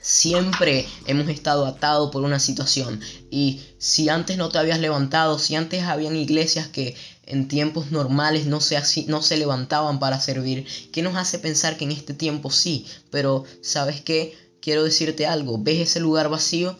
siempre 0.00 0.86
hemos 1.06 1.28
estado 1.28 1.66
atados 1.66 2.10
por 2.10 2.22
una 2.22 2.40
situación. 2.40 3.00
Y 3.30 3.60
si 3.78 4.08
antes 4.08 4.38
no 4.38 4.48
te 4.48 4.58
habías 4.58 4.80
levantado, 4.80 5.38
si 5.38 5.54
antes 5.54 5.82
habían 5.84 6.16
iglesias 6.16 6.68
que 6.68 6.96
en 7.26 7.48
tiempos 7.48 7.90
normales 7.90 8.46
no 8.46 8.60
se, 8.60 8.80
no 9.06 9.22
se 9.22 9.36
levantaban 9.36 9.98
para 9.98 10.20
servir, 10.20 10.66
¿qué 10.92 11.02
nos 11.02 11.16
hace 11.16 11.38
pensar 11.38 11.76
que 11.76 11.84
en 11.84 11.92
este 11.92 12.14
tiempo 12.14 12.50
sí? 12.50 12.86
Pero, 13.10 13.44
¿sabes 13.62 14.00
qué? 14.00 14.36
Quiero 14.60 14.84
decirte 14.84 15.26
algo, 15.26 15.58
¿ves 15.58 15.80
ese 15.80 16.00
lugar 16.00 16.28
vacío? 16.28 16.78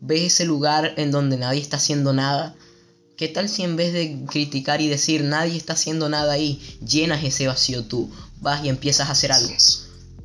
¿Ves 0.00 0.32
ese 0.32 0.44
lugar 0.44 0.94
en 0.96 1.10
donde 1.10 1.36
nadie 1.36 1.60
está 1.60 1.76
haciendo 1.76 2.12
nada? 2.12 2.56
¿Qué 3.16 3.28
tal 3.28 3.48
si 3.48 3.62
en 3.62 3.76
vez 3.76 3.92
de 3.92 4.24
criticar 4.26 4.80
y 4.80 4.88
decir 4.88 5.22
nadie 5.22 5.56
está 5.56 5.74
haciendo 5.74 6.08
nada 6.08 6.32
ahí, 6.32 6.60
llenas 6.84 7.22
ese 7.22 7.46
vacío 7.46 7.84
tú? 7.84 8.10
Vas 8.40 8.64
y 8.64 8.68
empiezas 8.68 9.08
a 9.08 9.12
hacer 9.12 9.30
algo. 9.30 9.52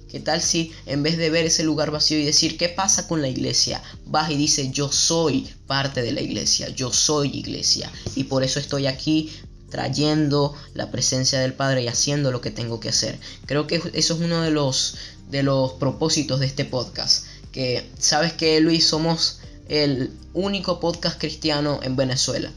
¿Qué 0.10 0.20
tal 0.20 0.41
si 0.41 0.72
en 0.86 1.03
vez 1.03 1.18
de 1.18 1.30
ver 1.30 1.45
ese 1.45 1.64
lugar 1.64 1.91
vacío 1.91 2.20
y 2.20 2.26
decir 2.26 2.58
qué 2.58 2.70
pasa 2.70 3.08
con 3.08 3.22
la 3.22 3.28
iglesia, 3.28 3.82
vas 4.05 4.32
y 4.32 4.38
dices 4.38 4.72
yo 4.72 4.91
soy 4.91 5.53
parte 5.68 6.01
de 6.01 6.12
la 6.12 6.22
iglesia, 6.22 6.70
yo 6.70 6.93
soy 6.93 7.30
iglesia 7.30 7.91
y 8.16 8.26
por 8.26 8.43
eso 8.43 8.60
estoy 8.60 8.88
aquí 8.88 9.32
trayendo 9.70 10.55
la 10.74 10.91
presencia 10.91 11.39
del 11.39 11.53
Padre 11.53 11.84
y 11.84 11.88
haciendo 11.88 12.32
lo 12.32 12.39
que 12.39 12.51
tengo 12.51 12.80
que 12.80 12.89
hacer. 12.89 13.20
Creo 13.45 13.68
que 13.68 13.76
eso 13.76 14.14
es 14.14 14.20
uno 14.22 14.41
de 14.41 14.51
los 14.51 14.95
de 15.30 15.43
los 15.43 15.74
propósitos 15.74 16.39
de 16.39 16.45
este 16.45 16.64
podcast, 16.64 17.26
que 17.51 17.89
sabes 17.99 18.32
que 18.32 18.62
Luis 18.62 18.88
somos 18.88 19.39
el 19.68 20.14
único 20.34 20.80
podcast 20.80 21.20
cristiano 21.20 21.82
en 21.84 21.97
Venezuela 21.97 22.49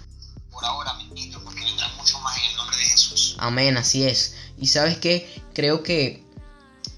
ahora, 0.66 0.94
ministro, 0.94 1.42
porque 1.44 1.64
vendrán 1.64 1.96
mucho 1.96 2.18
más 2.20 2.36
en 2.38 2.51
el 2.51 2.57
nombre 2.57 2.76
de 2.76 2.84
Jesús. 2.84 3.36
Amén, 3.38 3.76
así 3.76 4.05
es. 4.05 4.34
Y 4.59 4.66
sabes 4.66 4.98
que 4.98 5.28
creo 5.55 5.82
que 5.82 6.22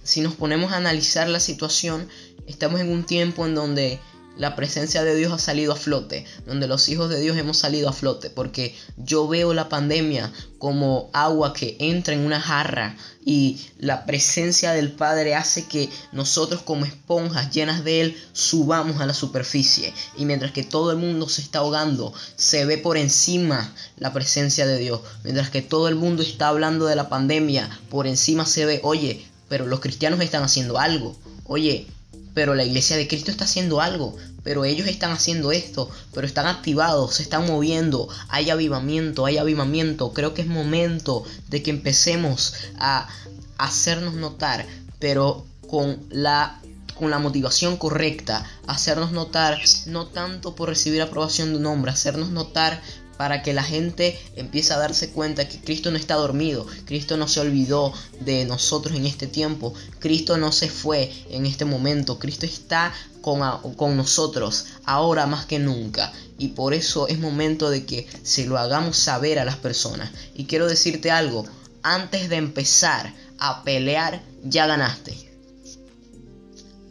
si 0.03 0.21
nos 0.21 0.35
ponemos 0.35 0.73
a 0.73 0.77
analizar 0.77 1.29
la 1.29 1.41
situación, 1.41 2.09
estamos 2.47 2.81
en 2.81 2.91
un 2.91 3.05
tiempo 3.05 3.47
en 3.47 3.55
donde 3.55 4.01
la 4.37 4.57
presencia 4.57 5.05
de 5.05 5.15
Dios 5.15 5.33
ha 5.33 5.39
salido 5.39 5.73
a 5.73 5.77
flote, 5.77 6.25
donde 6.47 6.67
los 6.67 6.89
hijos 6.89 7.11
de 7.11 7.21
Dios 7.21 7.37
hemos 7.37 7.59
salido 7.59 7.89
a 7.89 7.93
flote, 7.93 8.31
porque 8.31 8.75
yo 8.97 9.29
veo 9.29 9.53
la 9.53 9.69
pandemia 9.69 10.33
como 10.59 11.11
agua 11.13 11.53
que 11.53 11.77
entra 11.81 12.15
en 12.15 12.25
una 12.25 12.41
jarra 12.41 12.97
y 13.25 13.61
la 13.79 14.07
presencia 14.07 14.73
del 14.73 14.91
Padre 14.93 15.35
hace 15.35 15.67
que 15.67 15.91
nosotros 16.13 16.63
como 16.63 16.87
esponjas 16.87 17.51
llenas 17.51 17.85
de 17.85 18.01
Él 18.01 18.23
subamos 18.33 19.01
a 19.01 19.07
la 19.07 19.15
superficie. 19.15 19.93
Y 20.17 20.25
mientras 20.25 20.53
que 20.53 20.65
todo 20.65 20.91
el 20.91 20.97
mundo 20.97 21.29
se 21.29 21.43
está 21.43 21.59
ahogando, 21.59 22.15
se 22.37 22.65
ve 22.65 22.79
por 22.79 22.97
encima 22.97 23.73
la 23.97 24.13
presencia 24.13 24.67
de 24.67 24.79
Dios, 24.79 25.01
mientras 25.25 25.51
que 25.51 25.63
todo 25.63 25.89
el 25.89 25.95
mundo 25.95 26.23
está 26.23 26.49
hablando 26.49 26.87
de 26.87 26.97
la 26.97 27.09
pandemia, 27.09 27.69
por 27.91 28.07
encima 28.07 28.47
se 28.47 28.65
ve, 28.65 28.81
oye, 28.83 29.27
pero 29.53 29.67
los 29.67 29.81
cristianos 29.81 30.19
están 30.23 30.43
haciendo 30.43 30.79
algo, 30.79 31.15
oye, 31.45 31.87
pero 32.33 32.55
la 32.55 32.65
iglesia 32.65 32.97
de 32.97 33.07
Cristo 33.07 33.31
está 33.31 33.45
haciendo 33.45 33.83
algo, 33.83 34.17
pero 34.43 34.65
ellos 34.65 34.89
están 34.89 35.11
haciendo 35.11 35.53
esto, 35.53 35.91
pero 36.15 36.27
están 36.27 36.47
activados, 36.47 37.17
se 37.17 37.23
están 37.23 37.47
moviendo, 37.47 38.09
hay 38.31 38.49
avivamiento, 38.49 39.27
hay 39.27 39.37
avivamiento, 39.37 40.15
creo 40.15 40.33
que 40.33 40.41
es 40.41 40.49
momento 40.49 41.25
de 41.51 41.63
que 41.63 41.69
empecemos 41.69 42.55
a 42.79 43.11
hacernos 43.59 44.15
notar, 44.15 44.67
pero 44.99 45.45
con 45.69 45.99
la 46.09 46.59
con 46.95 47.11
la 47.11 47.19
motivación 47.19 47.77
correcta, 47.77 48.47
hacernos 48.67 49.13
notar 49.13 49.61
no 49.85 50.07
tanto 50.07 50.55
por 50.55 50.71
recibir 50.71 51.03
aprobación 51.03 51.51
de 51.51 51.59
un 51.59 51.67
hombre, 51.67 51.91
hacernos 51.91 52.31
notar 52.31 52.81
para 53.23 53.41
que 53.41 53.53
la 53.53 53.63
gente 53.63 54.19
empiece 54.35 54.73
a 54.73 54.79
darse 54.79 55.11
cuenta 55.11 55.47
que 55.47 55.61
Cristo 55.61 55.93
no 55.93 55.97
está 55.97 56.17
dormido, 56.17 56.67
Cristo 56.87 57.17
no 57.17 57.29
se 57.29 57.39
olvidó 57.39 57.93
de 58.19 58.45
nosotros 58.47 58.97
en 58.97 59.07
este 59.07 59.29
tiempo, 59.29 59.75
Cristo 60.01 60.39
no 60.39 60.51
se 60.51 60.69
fue 60.69 61.13
en 61.31 61.47
este 61.47 61.65
momento, 61.65 62.19
Cristo 62.19 62.47
está 62.47 62.93
con, 63.21 63.41
con 63.77 63.97
nosotros 63.97 64.67
ahora 64.83 65.27
más 65.27 65.47
que 65.47 65.61
nunca 65.61 66.13
y 66.37 66.49
por 66.49 66.75
eso 66.75 67.07
es 67.07 67.21
momento 67.21 67.71
de 67.71 67.87
que 67.87 68.09
se 68.25 68.45
lo 68.45 68.59
hagamos 68.59 68.97
saber 68.97 69.39
a 69.39 69.45
las 69.45 69.57
personas. 69.57 70.11
Y 70.35 70.47
quiero 70.47 70.67
decirte 70.67 71.13
algo, 71.13 71.47
antes 71.85 72.29
de 72.29 72.35
empezar 72.35 73.15
a 73.39 73.63
pelear 73.63 74.21
ya 74.43 74.67
ganaste. 74.67 75.15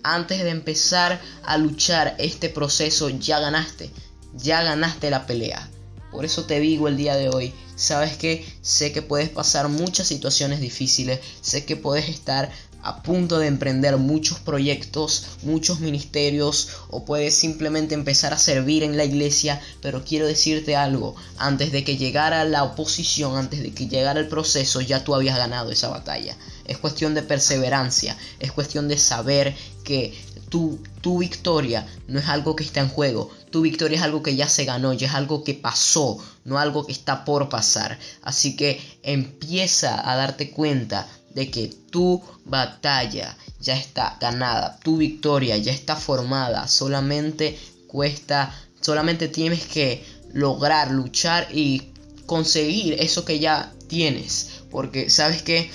Antes 0.02 0.42
de 0.46 0.50
empezar 0.52 1.20
a 1.44 1.58
luchar 1.58 2.16
este 2.20 2.48
proceso 2.48 3.10
ya 3.10 3.40
ganaste, 3.40 3.92
ya 4.34 4.64
ganaste 4.64 5.10
la 5.10 5.26
pelea. 5.28 5.71
Por 6.12 6.26
eso 6.26 6.44
te 6.46 6.60
digo 6.60 6.88
el 6.88 6.98
día 6.98 7.16
de 7.16 7.30
hoy, 7.30 7.54
sabes 7.76 8.18
que 8.18 8.46
sé 8.62 8.92
que 8.92 9.02
puedes 9.02 9.30
pasar 9.30 9.70
muchas 9.70 10.08
situaciones 10.08 10.60
difíciles, 10.60 11.20
sé 11.42 11.66
que 11.66 11.78
puedes 11.78 12.10
estar 12.10 12.52
a 12.84 13.04
punto 13.04 13.40
de 13.40 13.48
emprender 13.48 13.98
muchos 13.98 14.40
proyectos, 14.40 15.38
muchos 15.44 15.80
ministerios 15.80 16.70
o 16.90 17.06
puedes 17.06 17.36
simplemente 17.36 17.94
empezar 17.94 18.34
a 18.34 18.40
servir 18.40 18.84
en 18.84 18.98
la 18.98 19.06
iglesia, 19.06 19.62
pero 19.82 20.04
quiero 20.04 20.26
decirte 20.26 20.76
algo, 20.76 21.16
antes 21.38 21.72
de 21.72 21.84
que 21.84 21.98
llegara 21.98 22.44
la 22.46 22.64
oposición, 22.64 23.38
antes 23.38 23.62
de 23.62 23.72
que 23.72 23.88
llegara 23.88 24.20
el 24.20 24.28
proceso, 24.28 24.82
ya 24.82 25.04
tú 25.04 25.16
habías 25.16 25.38
ganado 25.38 25.72
esa 25.72 25.90
batalla. 25.90 26.36
Es 26.66 26.78
cuestión 26.78 27.14
de 27.14 27.22
perseverancia, 27.22 28.18
es 28.40 28.52
cuestión 28.52 28.88
de 28.88 28.98
saber 28.98 29.56
que 29.84 30.14
tu, 30.50 30.80
tu 31.02 31.20
victoria 31.20 31.88
no 32.08 32.20
es 32.20 32.28
algo 32.28 32.56
que 32.56 32.64
está 32.64 32.82
en 32.82 32.90
juego, 32.90 33.30
tu 33.52 33.62
victoria 33.62 33.98
es 33.98 34.04
algo 34.04 34.24
que 34.24 34.36
ya 34.36 34.48
se 34.48 34.66
ganó, 34.66 34.94
ya 34.94 35.08
es 35.08 35.14
algo 35.14 35.44
que 35.44 35.54
pasó, 35.54 36.18
no 36.46 36.58
algo 36.58 36.86
que 36.86 36.94
está 36.94 37.26
por 37.26 37.50
pasar. 37.50 38.00
Así 38.22 38.56
que 38.56 38.82
empieza 39.04 40.10
a 40.10 40.16
darte 40.16 40.52
cuenta 40.52 41.08
de 41.36 41.52
que 41.52 41.68
tu 41.92 42.22
batalla 42.46 43.38
ya 43.60 43.78
está 43.78 44.18
ganada, 44.20 44.80
tu 44.84 44.98
victoria 44.98 45.58
ya 45.58 45.72
está 45.72 45.96
formada, 45.96 46.68
solamente 46.68 47.60
cuesta, 47.88 48.54
solamente 48.80 49.28
tienes 49.28 49.66
que 49.66 50.04
lograr, 50.34 50.92
luchar 50.92 51.48
y 51.54 51.92
conseguir 52.26 52.96
eso 53.00 53.26
que 53.26 53.40
ya 53.40 53.74
tienes, 53.88 54.64
porque 54.72 55.10
sabes 55.10 55.42
que 55.42 55.70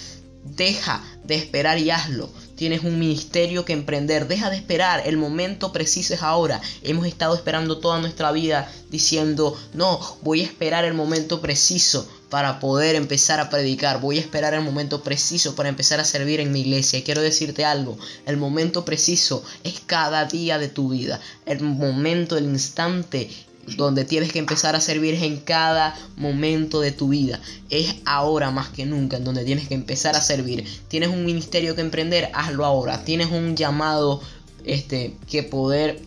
deja 0.44 1.02
de 1.24 1.36
esperar 1.36 1.78
y 1.78 1.90
hazlo. 1.90 2.30
Tienes 2.56 2.84
un 2.84 2.98
ministerio 2.98 3.64
que 3.64 3.74
emprender. 3.74 4.28
Deja 4.28 4.48
de 4.48 4.56
esperar. 4.56 5.02
El 5.04 5.18
momento 5.18 5.72
preciso 5.72 6.14
es 6.14 6.22
ahora. 6.22 6.60
Hemos 6.82 7.06
estado 7.06 7.34
esperando 7.34 7.78
toda 7.78 8.00
nuestra 8.00 8.32
vida 8.32 8.72
diciendo, 8.90 9.56
no, 9.74 10.00
voy 10.22 10.40
a 10.40 10.44
esperar 10.44 10.84
el 10.86 10.94
momento 10.94 11.42
preciso 11.42 12.08
para 12.30 12.58
poder 12.58 12.96
empezar 12.96 13.40
a 13.40 13.50
predicar. 13.50 14.00
Voy 14.00 14.16
a 14.16 14.20
esperar 14.20 14.54
el 14.54 14.62
momento 14.62 15.02
preciso 15.02 15.54
para 15.54 15.68
empezar 15.68 16.00
a 16.00 16.04
servir 16.04 16.40
en 16.40 16.50
mi 16.50 16.62
iglesia. 16.62 16.98
Y 16.98 17.02
quiero 17.02 17.20
decirte 17.20 17.64
algo, 17.64 17.98
el 18.24 18.38
momento 18.38 18.84
preciso 18.84 19.44
es 19.62 19.80
cada 19.84 20.24
día 20.24 20.58
de 20.58 20.68
tu 20.68 20.88
vida. 20.88 21.20
El 21.44 21.60
momento, 21.60 22.38
el 22.38 22.44
instante 22.44 23.30
donde 23.76 24.04
tienes 24.04 24.32
que 24.32 24.38
empezar 24.38 24.76
a 24.76 24.80
servir 24.80 25.14
en 25.14 25.38
cada 25.38 25.96
momento 26.16 26.80
de 26.80 26.92
tu 26.92 27.08
vida. 27.08 27.40
Es 27.70 27.96
ahora 28.04 28.50
más 28.50 28.68
que 28.68 28.86
nunca 28.86 29.16
en 29.16 29.24
donde 29.24 29.44
tienes 29.44 29.68
que 29.68 29.74
empezar 29.74 30.14
a 30.16 30.20
servir. 30.20 30.64
Tienes 30.88 31.08
un 31.08 31.24
ministerio 31.24 31.74
que 31.74 31.80
emprender, 31.80 32.30
hazlo 32.34 32.64
ahora. 32.64 33.04
Tienes 33.04 33.30
un 33.30 33.56
llamado 33.56 34.20
este 34.64 35.16
que 35.28 35.42
poder 35.42 36.00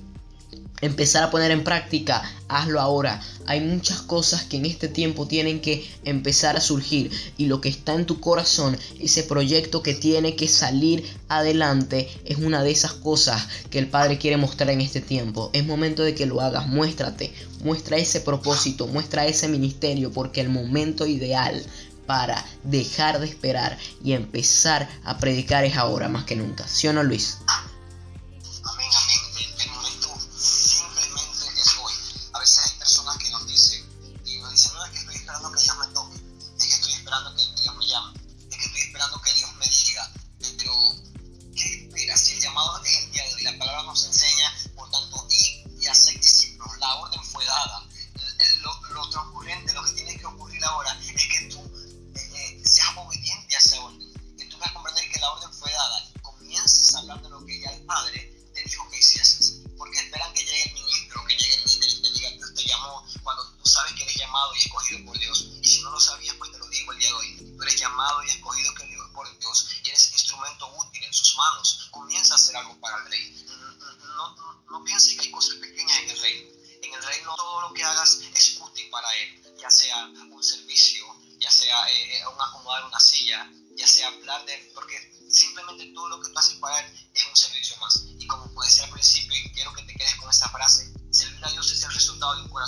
empezar 0.81 1.23
a 1.23 1.31
poner 1.31 1.51
en 1.51 1.63
práctica, 1.63 2.23
hazlo 2.47 2.79
ahora. 2.79 3.21
Hay 3.45 3.61
muchas 3.61 4.01
cosas 4.01 4.43
que 4.43 4.57
en 4.57 4.65
este 4.65 4.87
tiempo 4.87 5.27
tienen 5.27 5.59
que 5.59 5.89
empezar 6.03 6.55
a 6.55 6.61
surgir 6.61 7.11
y 7.37 7.47
lo 7.47 7.61
que 7.61 7.69
está 7.69 7.95
en 7.95 8.05
tu 8.05 8.19
corazón, 8.19 8.77
ese 8.99 9.23
proyecto 9.23 9.81
que 9.81 9.93
tiene 9.93 10.35
que 10.35 10.47
salir 10.47 11.03
adelante, 11.27 12.09
es 12.25 12.37
una 12.37 12.63
de 12.63 12.71
esas 12.71 12.93
cosas 12.93 13.47
que 13.69 13.79
el 13.79 13.87
Padre 13.87 14.17
quiere 14.17 14.37
mostrar 14.37 14.69
en 14.69 14.81
este 14.81 15.01
tiempo. 15.01 15.49
Es 15.53 15.65
momento 15.65 16.03
de 16.03 16.15
que 16.15 16.25
lo 16.25 16.41
hagas, 16.41 16.67
muéstrate, 16.67 17.33
muestra 17.63 17.97
ese 17.97 18.21
propósito, 18.21 18.87
muestra 18.87 19.25
ese 19.25 19.47
ministerio, 19.47 20.11
porque 20.11 20.41
el 20.41 20.49
momento 20.49 21.05
ideal 21.05 21.63
para 22.05 22.43
dejar 22.63 23.19
de 23.19 23.27
esperar 23.27 23.77
y 24.03 24.13
empezar 24.13 24.89
a 25.03 25.19
predicar 25.19 25.63
es 25.63 25.75
ahora 25.75 26.09
más 26.09 26.23
que 26.23 26.35
nunca. 26.35 26.67
¿Sí 26.67 26.87
o 26.87 26.93
no, 26.93 27.03
Luis? 27.03 27.37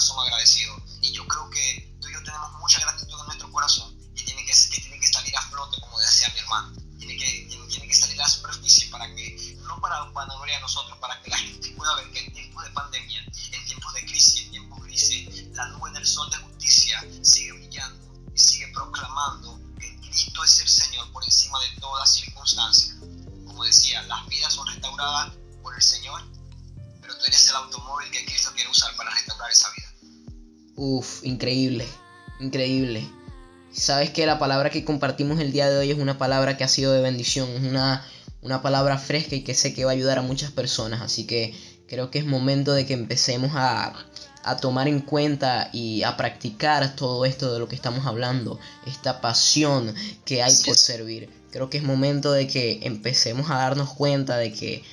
Uf, 0.01 0.17
increíble, 31.41 31.87
increíble. 32.39 33.07
Sabes 33.71 34.11
que 34.11 34.27
la 34.27 34.37
palabra 34.37 34.69
que 34.69 34.85
compartimos 34.85 35.39
el 35.39 35.51
día 35.51 35.71
de 35.71 35.77
hoy 35.79 35.89
es 35.89 35.97
una 35.97 36.19
palabra 36.19 36.55
que 36.55 36.63
ha 36.63 36.67
sido 36.67 36.93
de 36.93 37.01
bendición, 37.01 37.49
es 37.49 37.63
una, 37.63 38.05
una 38.43 38.61
palabra 38.61 38.99
fresca 38.99 39.35
y 39.35 39.41
que 39.41 39.55
sé 39.55 39.73
que 39.73 39.83
va 39.83 39.89
a 39.91 39.93
ayudar 39.95 40.19
a 40.19 40.21
muchas 40.21 40.51
personas. 40.51 41.01
Así 41.01 41.25
que 41.25 41.55
creo 41.87 42.11
que 42.11 42.19
es 42.19 42.25
momento 42.25 42.73
de 42.73 42.85
que 42.85 42.93
empecemos 42.93 43.53
a, 43.55 43.91
a 44.43 44.57
tomar 44.57 44.87
en 44.87 44.99
cuenta 44.99 45.71
y 45.73 46.03
a 46.03 46.15
practicar 46.15 46.95
todo 46.95 47.25
esto 47.25 47.51
de 47.51 47.57
lo 47.57 47.67
que 47.67 47.75
estamos 47.75 48.05
hablando, 48.05 48.59
esta 48.85 49.19
pasión 49.19 49.95
que 50.25 50.43
hay 50.43 50.53
por 50.63 50.77
servir. 50.77 51.27
Creo 51.49 51.71
que 51.71 51.79
es 51.79 51.83
momento 51.83 52.31
de 52.31 52.45
que 52.45 52.81
empecemos 52.83 53.49
a 53.49 53.55
darnos 53.55 53.89
cuenta 53.95 54.37
de 54.37 54.53
que 54.53 54.83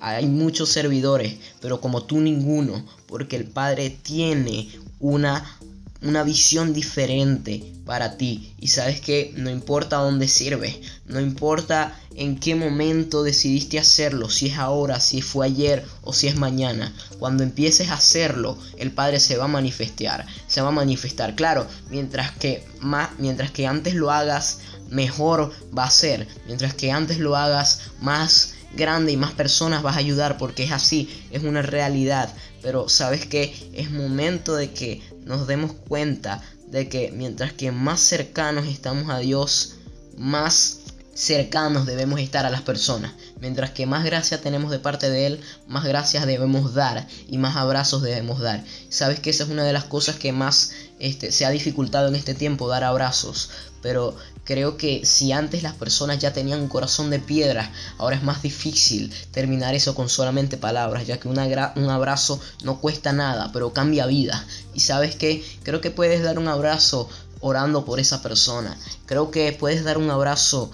hay 0.00 0.24
muchos 0.24 0.70
servidores, 0.70 1.36
pero 1.60 1.82
como 1.82 2.04
tú 2.04 2.20
ninguno, 2.20 2.86
porque 3.06 3.36
el 3.36 3.44
Padre 3.44 3.90
tiene 3.90 4.70
una, 5.00 5.58
una 6.02 6.22
visión 6.22 6.72
diferente 6.72 7.72
para 7.84 8.16
ti. 8.16 8.54
Y 8.58 8.68
sabes 8.68 9.00
que 9.00 9.32
no 9.36 9.50
importa 9.50 9.96
dónde 9.96 10.28
sirves, 10.28 10.78
no 11.06 11.20
importa 11.20 11.98
en 12.14 12.38
qué 12.38 12.54
momento 12.54 13.22
decidiste 13.22 13.78
hacerlo, 13.78 14.30
si 14.30 14.48
es 14.48 14.58
ahora, 14.58 15.00
si 15.00 15.22
fue 15.22 15.46
ayer 15.46 15.84
o 16.02 16.12
si 16.12 16.28
es 16.28 16.36
mañana. 16.36 16.94
Cuando 17.18 17.42
empieces 17.42 17.88
a 17.88 17.94
hacerlo, 17.94 18.58
el 18.78 18.92
Padre 18.92 19.20
se 19.20 19.36
va 19.36 19.44
a 19.44 19.48
manifestar, 19.48 20.26
se 20.46 20.60
va 20.60 20.68
a 20.68 20.72
manifestar. 20.72 21.34
Claro, 21.34 21.66
mientras 21.90 22.30
que 22.32 22.64
más, 22.80 23.10
mientras 23.18 23.50
que 23.50 23.66
antes 23.66 23.94
lo 23.94 24.10
hagas, 24.10 24.58
mejor 24.90 25.52
va 25.76 25.84
a 25.84 25.90
ser. 25.90 26.28
Mientras 26.46 26.74
que 26.74 26.92
antes 26.92 27.18
lo 27.18 27.36
hagas, 27.36 27.80
más 28.00 28.54
grande 28.74 29.12
y 29.12 29.16
más 29.16 29.32
personas 29.32 29.82
vas 29.82 29.96
a 29.96 30.00
ayudar 30.00 30.38
porque 30.38 30.64
es 30.64 30.72
así, 30.72 31.08
es 31.30 31.42
una 31.42 31.62
realidad. 31.62 32.34
Pero 32.62 32.88
sabes 32.88 33.26
que 33.26 33.54
es 33.72 33.90
momento 33.90 34.54
de 34.54 34.72
que 34.72 35.02
nos 35.24 35.46
demos 35.46 35.72
cuenta 35.72 36.42
de 36.68 36.88
que 36.88 37.10
mientras 37.12 37.52
que 37.52 37.72
más 37.72 38.00
cercanos 38.00 38.66
estamos 38.66 39.10
a 39.10 39.18
Dios, 39.18 39.76
más 40.16 40.80
cercanos 41.20 41.84
debemos 41.84 42.20
estar 42.20 42.46
a 42.46 42.50
las 42.50 42.62
personas. 42.62 43.12
Mientras 43.40 43.70
que 43.70 43.86
más 43.86 44.04
gracia 44.04 44.40
tenemos 44.40 44.70
de 44.70 44.78
parte 44.78 45.10
de 45.10 45.26
Él, 45.26 45.40
más 45.66 45.84
gracias 45.84 46.26
debemos 46.26 46.72
dar 46.72 47.06
y 47.28 47.38
más 47.38 47.56
abrazos 47.56 48.02
debemos 48.02 48.40
dar. 48.40 48.64
Sabes 48.88 49.20
que 49.20 49.30
esa 49.30 49.44
es 49.44 49.50
una 49.50 49.64
de 49.64 49.72
las 49.72 49.84
cosas 49.84 50.16
que 50.16 50.32
más 50.32 50.72
este, 50.98 51.32
se 51.32 51.44
ha 51.44 51.50
dificultado 51.50 52.08
en 52.08 52.14
este 52.14 52.34
tiempo, 52.34 52.68
dar 52.68 52.84
abrazos. 52.84 53.50
Pero 53.82 54.16
creo 54.44 54.76
que 54.76 55.04
si 55.04 55.32
antes 55.32 55.62
las 55.62 55.74
personas 55.74 56.18
ya 56.18 56.32
tenían 56.32 56.60
un 56.60 56.68
corazón 56.68 57.10
de 57.10 57.18
piedra, 57.18 57.70
ahora 57.98 58.16
es 58.16 58.22
más 58.22 58.42
difícil 58.42 59.12
terminar 59.30 59.74
eso 59.74 59.94
con 59.94 60.08
solamente 60.08 60.56
palabras, 60.56 61.06
ya 61.06 61.18
que 61.18 61.28
un 61.28 61.38
abrazo 61.38 62.40
no 62.62 62.80
cuesta 62.80 63.12
nada, 63.12 63.50
pero 63.52 63.72
cambia 63.72 64.06
vida. 64.06 64.44
Y 64.74 64.80
sabes 64.80 65.14
que 65.14 65.44
creo 65.62 65.80
que 65.80 65.90
puedes 65.90 66.22
dar 66.22 66.38
un 66.38 66.48
abrazo 66.48 67.08
orando 67.40 67.84
por 67.84 68.00
esa 68.00 68.22
persona. 68.22 68.76
Creo 69.06 69.30
que 69.30 69.52
puedes 69.52 69.84
dar 69.84 69.98
un 69.98 70.10
abrazo 70.10 70.70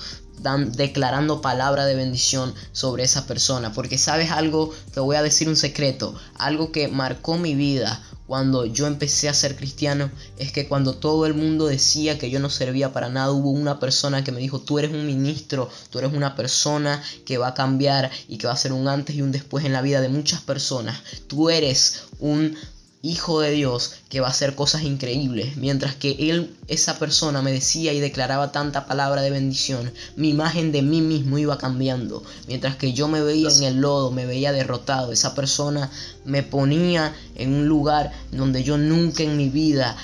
declarando 0.73 1.41
palabra 1.41 1.87
de 1.87 1.95
bendición 1.95 2.55
sobre 2.73 3.05
esa 3.05 3.27
persona. 3.27 3.73
Porque 3.73 3.99
sabes 3.99 4.31
algo, 4.31 4.73
te 4.93 5.01
voy 5.01 5.17
a 5.17 5.23
decir 5.23 5.49
un 5.49 5.57
secreto, 5.57 6.15
algo 6.39 6.73
que 6.73 6.89
marcó 6.89 7.37
mi 7.37 7.55
vida 7.55 8.03
cuando 8.27 8.67
yo 8.67 8.87
empecé 8.87 9.29
a 9.29 9.35
ser 9.35 9.57
cristiano 9.57 10.11
es 10.39 10.53
que 10.53 10.67
cuando 10.67 10.95
todo 10.95 11.27
el 11.27 11.35
mundo 11.35 11.67
decía 11.67 12.19
que 12.19 12.31
yo 12.31 12.41
no 12.41 12.51
servía 12.51 12.93
para 12.93 13.09
nada, 13.09 13.31
hubo 13.31 13.51
una 13.51 13.79
persona 13.79 14.25
que 14.25 14.33
me 14.33 14.41
dijo, 14.41 14.61
tú 14.61 14.79
eres 14.79 14.93
un 14.93 15.07
ministro, 15.07 15.71
tú 15.91 15.99
eres 15.99 16.13
una 16.13 16.35
persona 16.35 17.03
que 17.25 17.39
va 17.39 17.49
a 17.49 17.55
cambiar 17.55 18.11
y 18.29 18.39
que 18.39 18.47
va 18.47 18.53
a 18.53 18.57
ser 18.57 18.73
un 18.73 18.89
antes 18.89 19.17
y 19.17 19.23
un 19.23 19.33
después 19.33 19.65
en 19.65 19.73
la 19.73 19.83
vida 19.83 20.01
de 20.01 20.09
muchas 20.09 20.41
personas. 20.41 21.01
Tú 21.29 21.51
eres 21.51 22.05
un 22.19 22.57
hijo 23.03 23.41
de 23.41 23.53
Dios 23.53 23.95
que 24.09 24.21
va 24.21 24.29
a 24.29 24.31
hacer 24.31 24.55
cosas 24.55 24.83
increíbles. 24.83 25.57
Mientras 25.57 25.97
que 25.97 26.31
él, 26.31 26.55
esa 26.69 26.99
persona, 26.99 27.43
me 27.43 27.51
decía 27.51 27.93
y 27.93 28.01
declaraba 28.01 28.53
tanta 28.53 28.87
palabra 28.87 29.23
de 29.23 29.31
bendición, 29.31 29.93
mi 30.15 30.31
imagen 30.31 30.71
de 30.71 30.83
mí 30.83 31.01
mismo 31.01 31.39
iba 31.39 31.59
cambiando. 31.59 32.23
Mientras 32.47 32.77
que 32.77 32.93
yo 32.93 33.09
me 33.09 33.21
veía 33.21 33.49
en 33.51 33.65
el 33.65 33.81
lodo, 33.81 34.13
me 34.13 34.27
veía 34.27 34.53
derrotado. 34.53 35.13
Esa 35.13 35.35
persona 35.35 35.91
me 36.25 36.43
ponía 36.43 37.15
en 37.35 37.53
un 37.53 37.67
lugar 37.67 38.13
donde 38.31 38.63
yo 38.63 38.79
nunca 38.79 39.23
en 39.23 39.37
mi 39.37 39.49
vida 39.49 39.97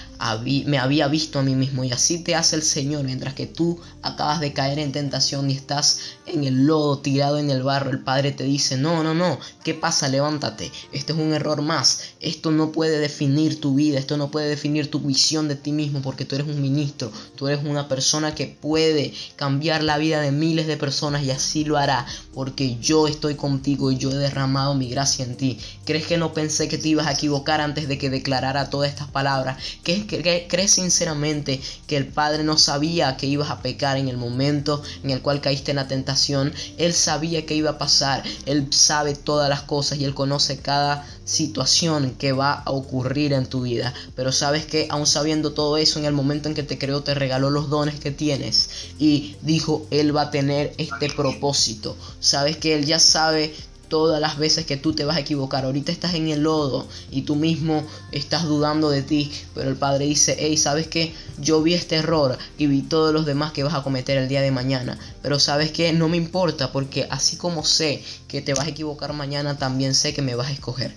me 0.66 0.78
había 0.78 1.08
visto 1.08 1.38
a 1.38 1.42
mí 1.42 1.54
mismo. 1.54 1.84
Y 1.84 1.92
así 1.92 2.18
te 2.18 2.34
hace 2.34 2.56
el 2.56 2.62
Señor. 2.62 3.04
Mientras 3.04 3.34
que 3.34 3.46
tú 3.46 3.80
acabas 4.02 4.40
de 4.40 4.52
caer 4.52 4.78
en 4.78 4.92
tentación 4.92 5.50
y 5.50 5.54
estás 5.54 5.98
en 6.26 6.44
el 6.44 6.66
lodo, 6.66 6.98
tirado 6.98 7.38
en 7.38 7.50
el 7.50 7.62
barro, 7.62 7.90
el 7.90 8.00
Padre 8.00 8.32
te 8.32 8.44
dice, 8.44 8.76
no, 8.76 9.02
no, 9.02 9.14
no, 9.14 9.38
¿qué 9.64 9.74
pasa? 9.74 10.08
Levántate. 10.08 10.70
Este 10.92 11.12
es 11.12 11.18
un 11.18 11.32
error 11.32 11.62
más. 11.62 12.02
Esto 12.20 12.52
no 12.52 12.70
puede 12.72 12.98
definir 12.98 13.60
tu 13.60 13.74
vida 13.74 13.91
esto 13.96 14.16
no 14.16 14.30
puede 14.30 14.48
definir 14.48 14.90
tu 14.90 15.00
visión 15.00 15.48
de 15.48 15.56
ti 15.56 15.72
mismo 15.72 16.02
porque 16.02 16.24
tú 16.24 16.34
eres 16.34 16.46
un 16.46 16.60
ministro, 16.60 17.10
tú 17.36 17.48
eres 17.48 17.64
una 17.64 17.88
persona 17.88 18.34
que 18.34 18.46
puede 18.46 19.12
cambiar 19.36 19.82
la 19.82 19.98
vida 19.98 20.20
de 20.20 20.32
miles 20.32 20.66
de 20.66 20.76
personas 20.76 21.22
y 21.22 21.30
así 21.30 21.64
lo 21.64 21.76
hará 21.76 22.06
porque 22.34 22.78
yo 22.80 23.06
estoy 23.08 23.34
contigo 23.34 23.90
y 23.90 23.98
yo 23.98 24.10
he 24.10 24.16
derramado 24.16 24.74
mi 24.74 24.88
gracia 24.88 25.24
en 25.24 25.36
ti. 25.36 25.58
¿Crees 25.84 26.06
que 26.06 26.18
no 26.18 26.32
pensé 26.32 26.68
que 26.68 26.78
te 26.78 26.88
ibas 26.88 27.06
a 27.06 27.12
equivocar 27.12 27.60
antes 27.60 27.88
de 27.88 27.98
que 27.98 28.10
declarara 28.10 28.70
todas 28.70 28.90
estas 28.90 29.08
palabras? 29.08 29.58
¿Crees 29.82 30.70
sinceramente 30.70 31.60
que 31.86 31.96
el 31.96 32.06
Padre 32.06 32.44
no 32.44 32.58
sabía 32.58 33.16
que 33.16 33.26
ibas 33.26 33.50
a 33.50 33.62
pecar 33.62 33.96
en 33.96 34.08
el 34.08 34.16
momento 34.16 34.82
en 35.02 35.10
el 35.10 35.22
cual 35.22 35.40
caíste 35.40 35.72
en 35.72 35.76
la 35.76 35.88
tentación? 35.88 36.52
Él 36.78 36.92
sabía 36.92 37.46
que 37.46 37.54
iba 37.54 37.70
a 37.70 37.78
pasar, 37.78 38.22
Él 38.46 38.68
sabe 38.70 39.14
todas 39.14 39.48
las 39.48 39.62
cosas 39.62 39.98
y 39.98 40.04
Él 40.04 40.14
conoce 40.14 40.58
cada 40.58 41.06
situación 41.24 42.14
que 42.18 42.32
va 42.32 42.52
a 42.52 42.70
ocurrir 42.70 43.32
en 43.32 43.46
tu 43.46 43.62
vida. 43.62 43.94
Pero 44.14 44.32
sabes 44.32 44.66
que 44.66 44.86
aún 44.90 45.06
sabiendo 45.06 45.52
todo 45.52 45.76
eso, 45.76 45.98
en 45.98 46.04
el 46.04 46.12
momento 46.12 46.48
en 46.48 46.54
que 46.54 46.62
te 46.62 46.78
creó, 46.78 47.02
te 47.02 47.14
regaló 47.14 47.50
los 47.50 47.70
dones 47.70 47.98
que 48.00 48.10
tienes 48.10 48.70
y 48.98 49.36
dijo, 49.42 49.86
Él 49.90 50.14
va 50.16 50.22
a 50.22 50.30
tener 50.30 50.74
este 50.78 51.08
propósito. 51.10 51.96
Sabes 52.20 52.56
que 52.56 52.74
Él 52.74 52.86
ya 52.86 52.98
sabe 52.98 53.54
todas 53.92 54.22
las 54.22 54.38
veces 54.38 54.64
que 54.64 54.78
tú 54.78 54.94
te 54.94 55.04
vas 55.04 55.18
a 55.18 55.20
equivocar. 55.20 55.66
Ahorita 55.66 55.92
estás 55.92 56.14
en 56.14 56.28
el 56.28 56.44
lodo 56.44 56.86
y 57.10 57.22
tú 57.22 57.36
mismo 57.36 57.84
estás 58.10 58.44
dudando 58.44 58.88
de 58.88 59.02
ti, 59.02 59.30
pero 59.54 59.68
el 59.68 59.76
Padre 59.76 60.06
dice, 60.06 60.34
hey, 60.38 60.56
¿sabes 60.56 60.86
que 60.86 61.12
Yo 61.38 61.62
vi 61.62 61.74
este 61.74 61.96
error 61.96 62.38
y 62.56 62.68
vi 62.68 62.80
todos 62.80 63.12
los 63.12 63.26
demás 63.26 63.52
que 63.52 63.64
vas 63.64 63.74
a 63.74 63.82
cometer 63.82 64.16
el 64.16 64.28
día 64.28 64.40
de 64.40 64.50
mañana, 64.50 64.98
pero 65.20 65.38
¿sabes 65.38 65.72
que 65.72 65.92
No 65.92 66.08
me 66.08 66.16
importa 66.16 66.72
porque 66.72 67.06
así 67.10 67.36
como 67.36 67.66
sé 67.66 68.02
que 68.28 68.40
te 68.40 68.54
vas 68.54 68.64
a 68.64 68.70
equivocar 68.70 69.12
mañana, 69.12 69.58
también 69.58 69.94
sé 69.94 70.14
que 70.14 70.22
me 70.22 70.36
vas 70.36 70.48
a 70.48 70.52
escoger. 70.52 70.96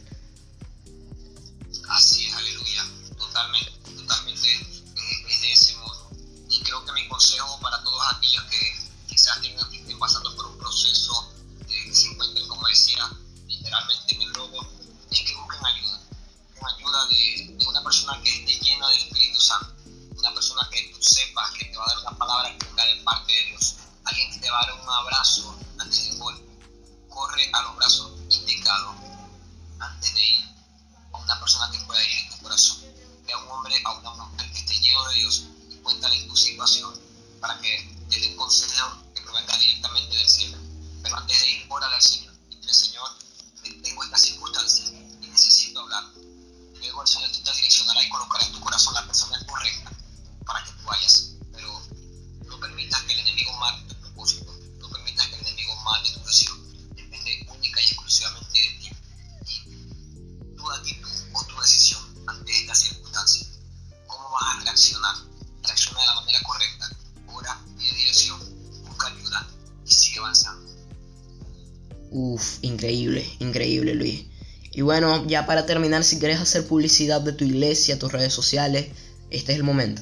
Así 1.90 2.25
para 37.46 37.95
bueno, 74.98 75.26
ya 75.28 75.46
para 75.46 75.66
terminar, 75.66 76.06
si 76.06 76.20
quieres 76.20 76.40
hacer 76.40 76.66
publicidad 76.68 77.20
de 77.20 77.34
tu 77.34 77.44
iglesia, 77.44 78.00
tus 78.00 78.14
redes 78.14 78.32
sociales, 78.32 78.88
este 79.30 79.52
es 79.52 79.58
el 79.58 79.66
momento. 79.66 80.02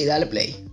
Sí, 0.00 0.06
dale 0.06 0.24
play. 0.24 0.66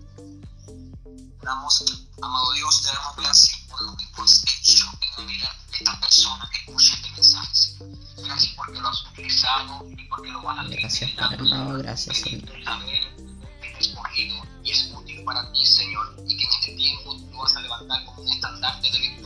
Oramos 1.41 1.83
Amado 2.21 2.53
Dios, 2.53 2.81
te 2.81 2.87
damos 2.87 3.17
gracias 3.17 3.59
por 3.69 3.81
lo 3.81 3.97
que 3.97 4.05
tú 4.15 4.23
has 4.23 4.41
hecho 4.41 4.85
en 5.01 5.25
la 5.25 5.29
vida 5.29 5.55
de 5.69 5.77
esta 5.79 5.99
persona 5.99 6.49
que 6.49 6.59
escucha 6.59 6.95
este 6.95 7.11
mensaje, 7.11 7.53
Señor. 7.53 7.89
Gracias 8.23 8.53
porque 8.55 8.79
lo 8.79 8.87
has 8.87 9.05
utilizado 9.11 9.85
y 9.89 10.07
porque 10.07 10.29
lo 10.29 10.41
vas 10.43 10.59
a 10.59 10.61
hacer. 10.61 10.79
Gracias, 10.79 11.11
Padre 11.11 11.37
amado, 11.41 11.77
gracias, 11.79 12.17
Señor. 12.19 12.49
Escogido 13.77 14.47
y 14.63 14.71
es 14.71 14.93
útil 14.95 15.21
para 15.25 15.51
ti, 15.51 15.65
Señor, 15.65 16.15
y 16.25 16.37
que 16.37 16.43
en 16.45 16.49
este 16.49 16.71
tiempo 16.77 17.17
tú 17.17 17.37
vas 17.37 17.53
a 17.53 17.59
levantar 17.59 18.05
como 18.05 18.21
un 18.21 18.29
estandarte 18.29 18.89
de 18.89 18.97
victoria, 18.97 19.16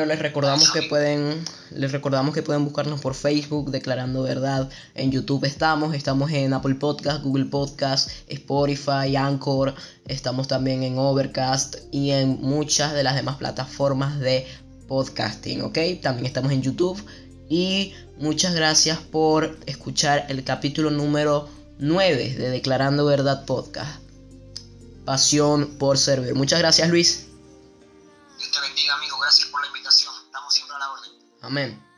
Bueno, 0.00 0.14
les 0.14 0.22
recordamos 0.22 0.70
que 0.70 0.80
pueden 0.80 1.44
les 1.72 1.92
recordamos 1.92 2.34
que 2.34 2.42
pueden 2.42 2.64
buscarnos 2.64 3.02
por 3.02 3.14
Facebook 3.14 3.70
Declarando 3.70 4.22
Verdad. 4.22 4.70
En 4.94 5.10
YouTube 5.10 5.44
estamos, 5.44 5.94
estamos 5.94 6.30
en 6.30 6.54
Apple 6.54 6.76
Podcast, 6.76 7.22
Google 7.22 7.44
Podcast, 7.44 8.08
Spotify, 8.26 9.14
Anchor, 9.14 9.74
estamos 10.08 10.48
también 10.48 10.84
en 10.84 10.96
Overcast 10.96 11.76
y 11.90 12.12
en 12.12 12.40
muchas 12.40 12.94
de 12.94 13.02
las 13.02 13.14
demás 13.14 13.36
plataformas 13.36 14.18
de 14.20 14.46
podcasting, 14.88 15.60
¿ok? 15.60 15.76
También 16.00 16.24
estamos 16.24 16.50
en 16.50 16.62
YouTube 16.62 17.04
y 17.50 17.92
muchas 18.18 18.54
gracias 18.54 18.96
por 19.00 19.58
escuchar 19.66 20.24
el 20.30 20.42
capítulo 20.44 20.90
número 20.90 21.46
9 21.78 22.36
de 22.38 22.48
Declarando 22.48 23.04
Verdad 23.04 23.44
Podcast. 23.44 24.00
Pasión 25.04 25.76
por 25.78 25.98
servir. 25.98 26.34
Muchas 26.34 26.58
gracias, 26.58 26.88
Luis. 26.88 27.29
Dios 31.50 31.89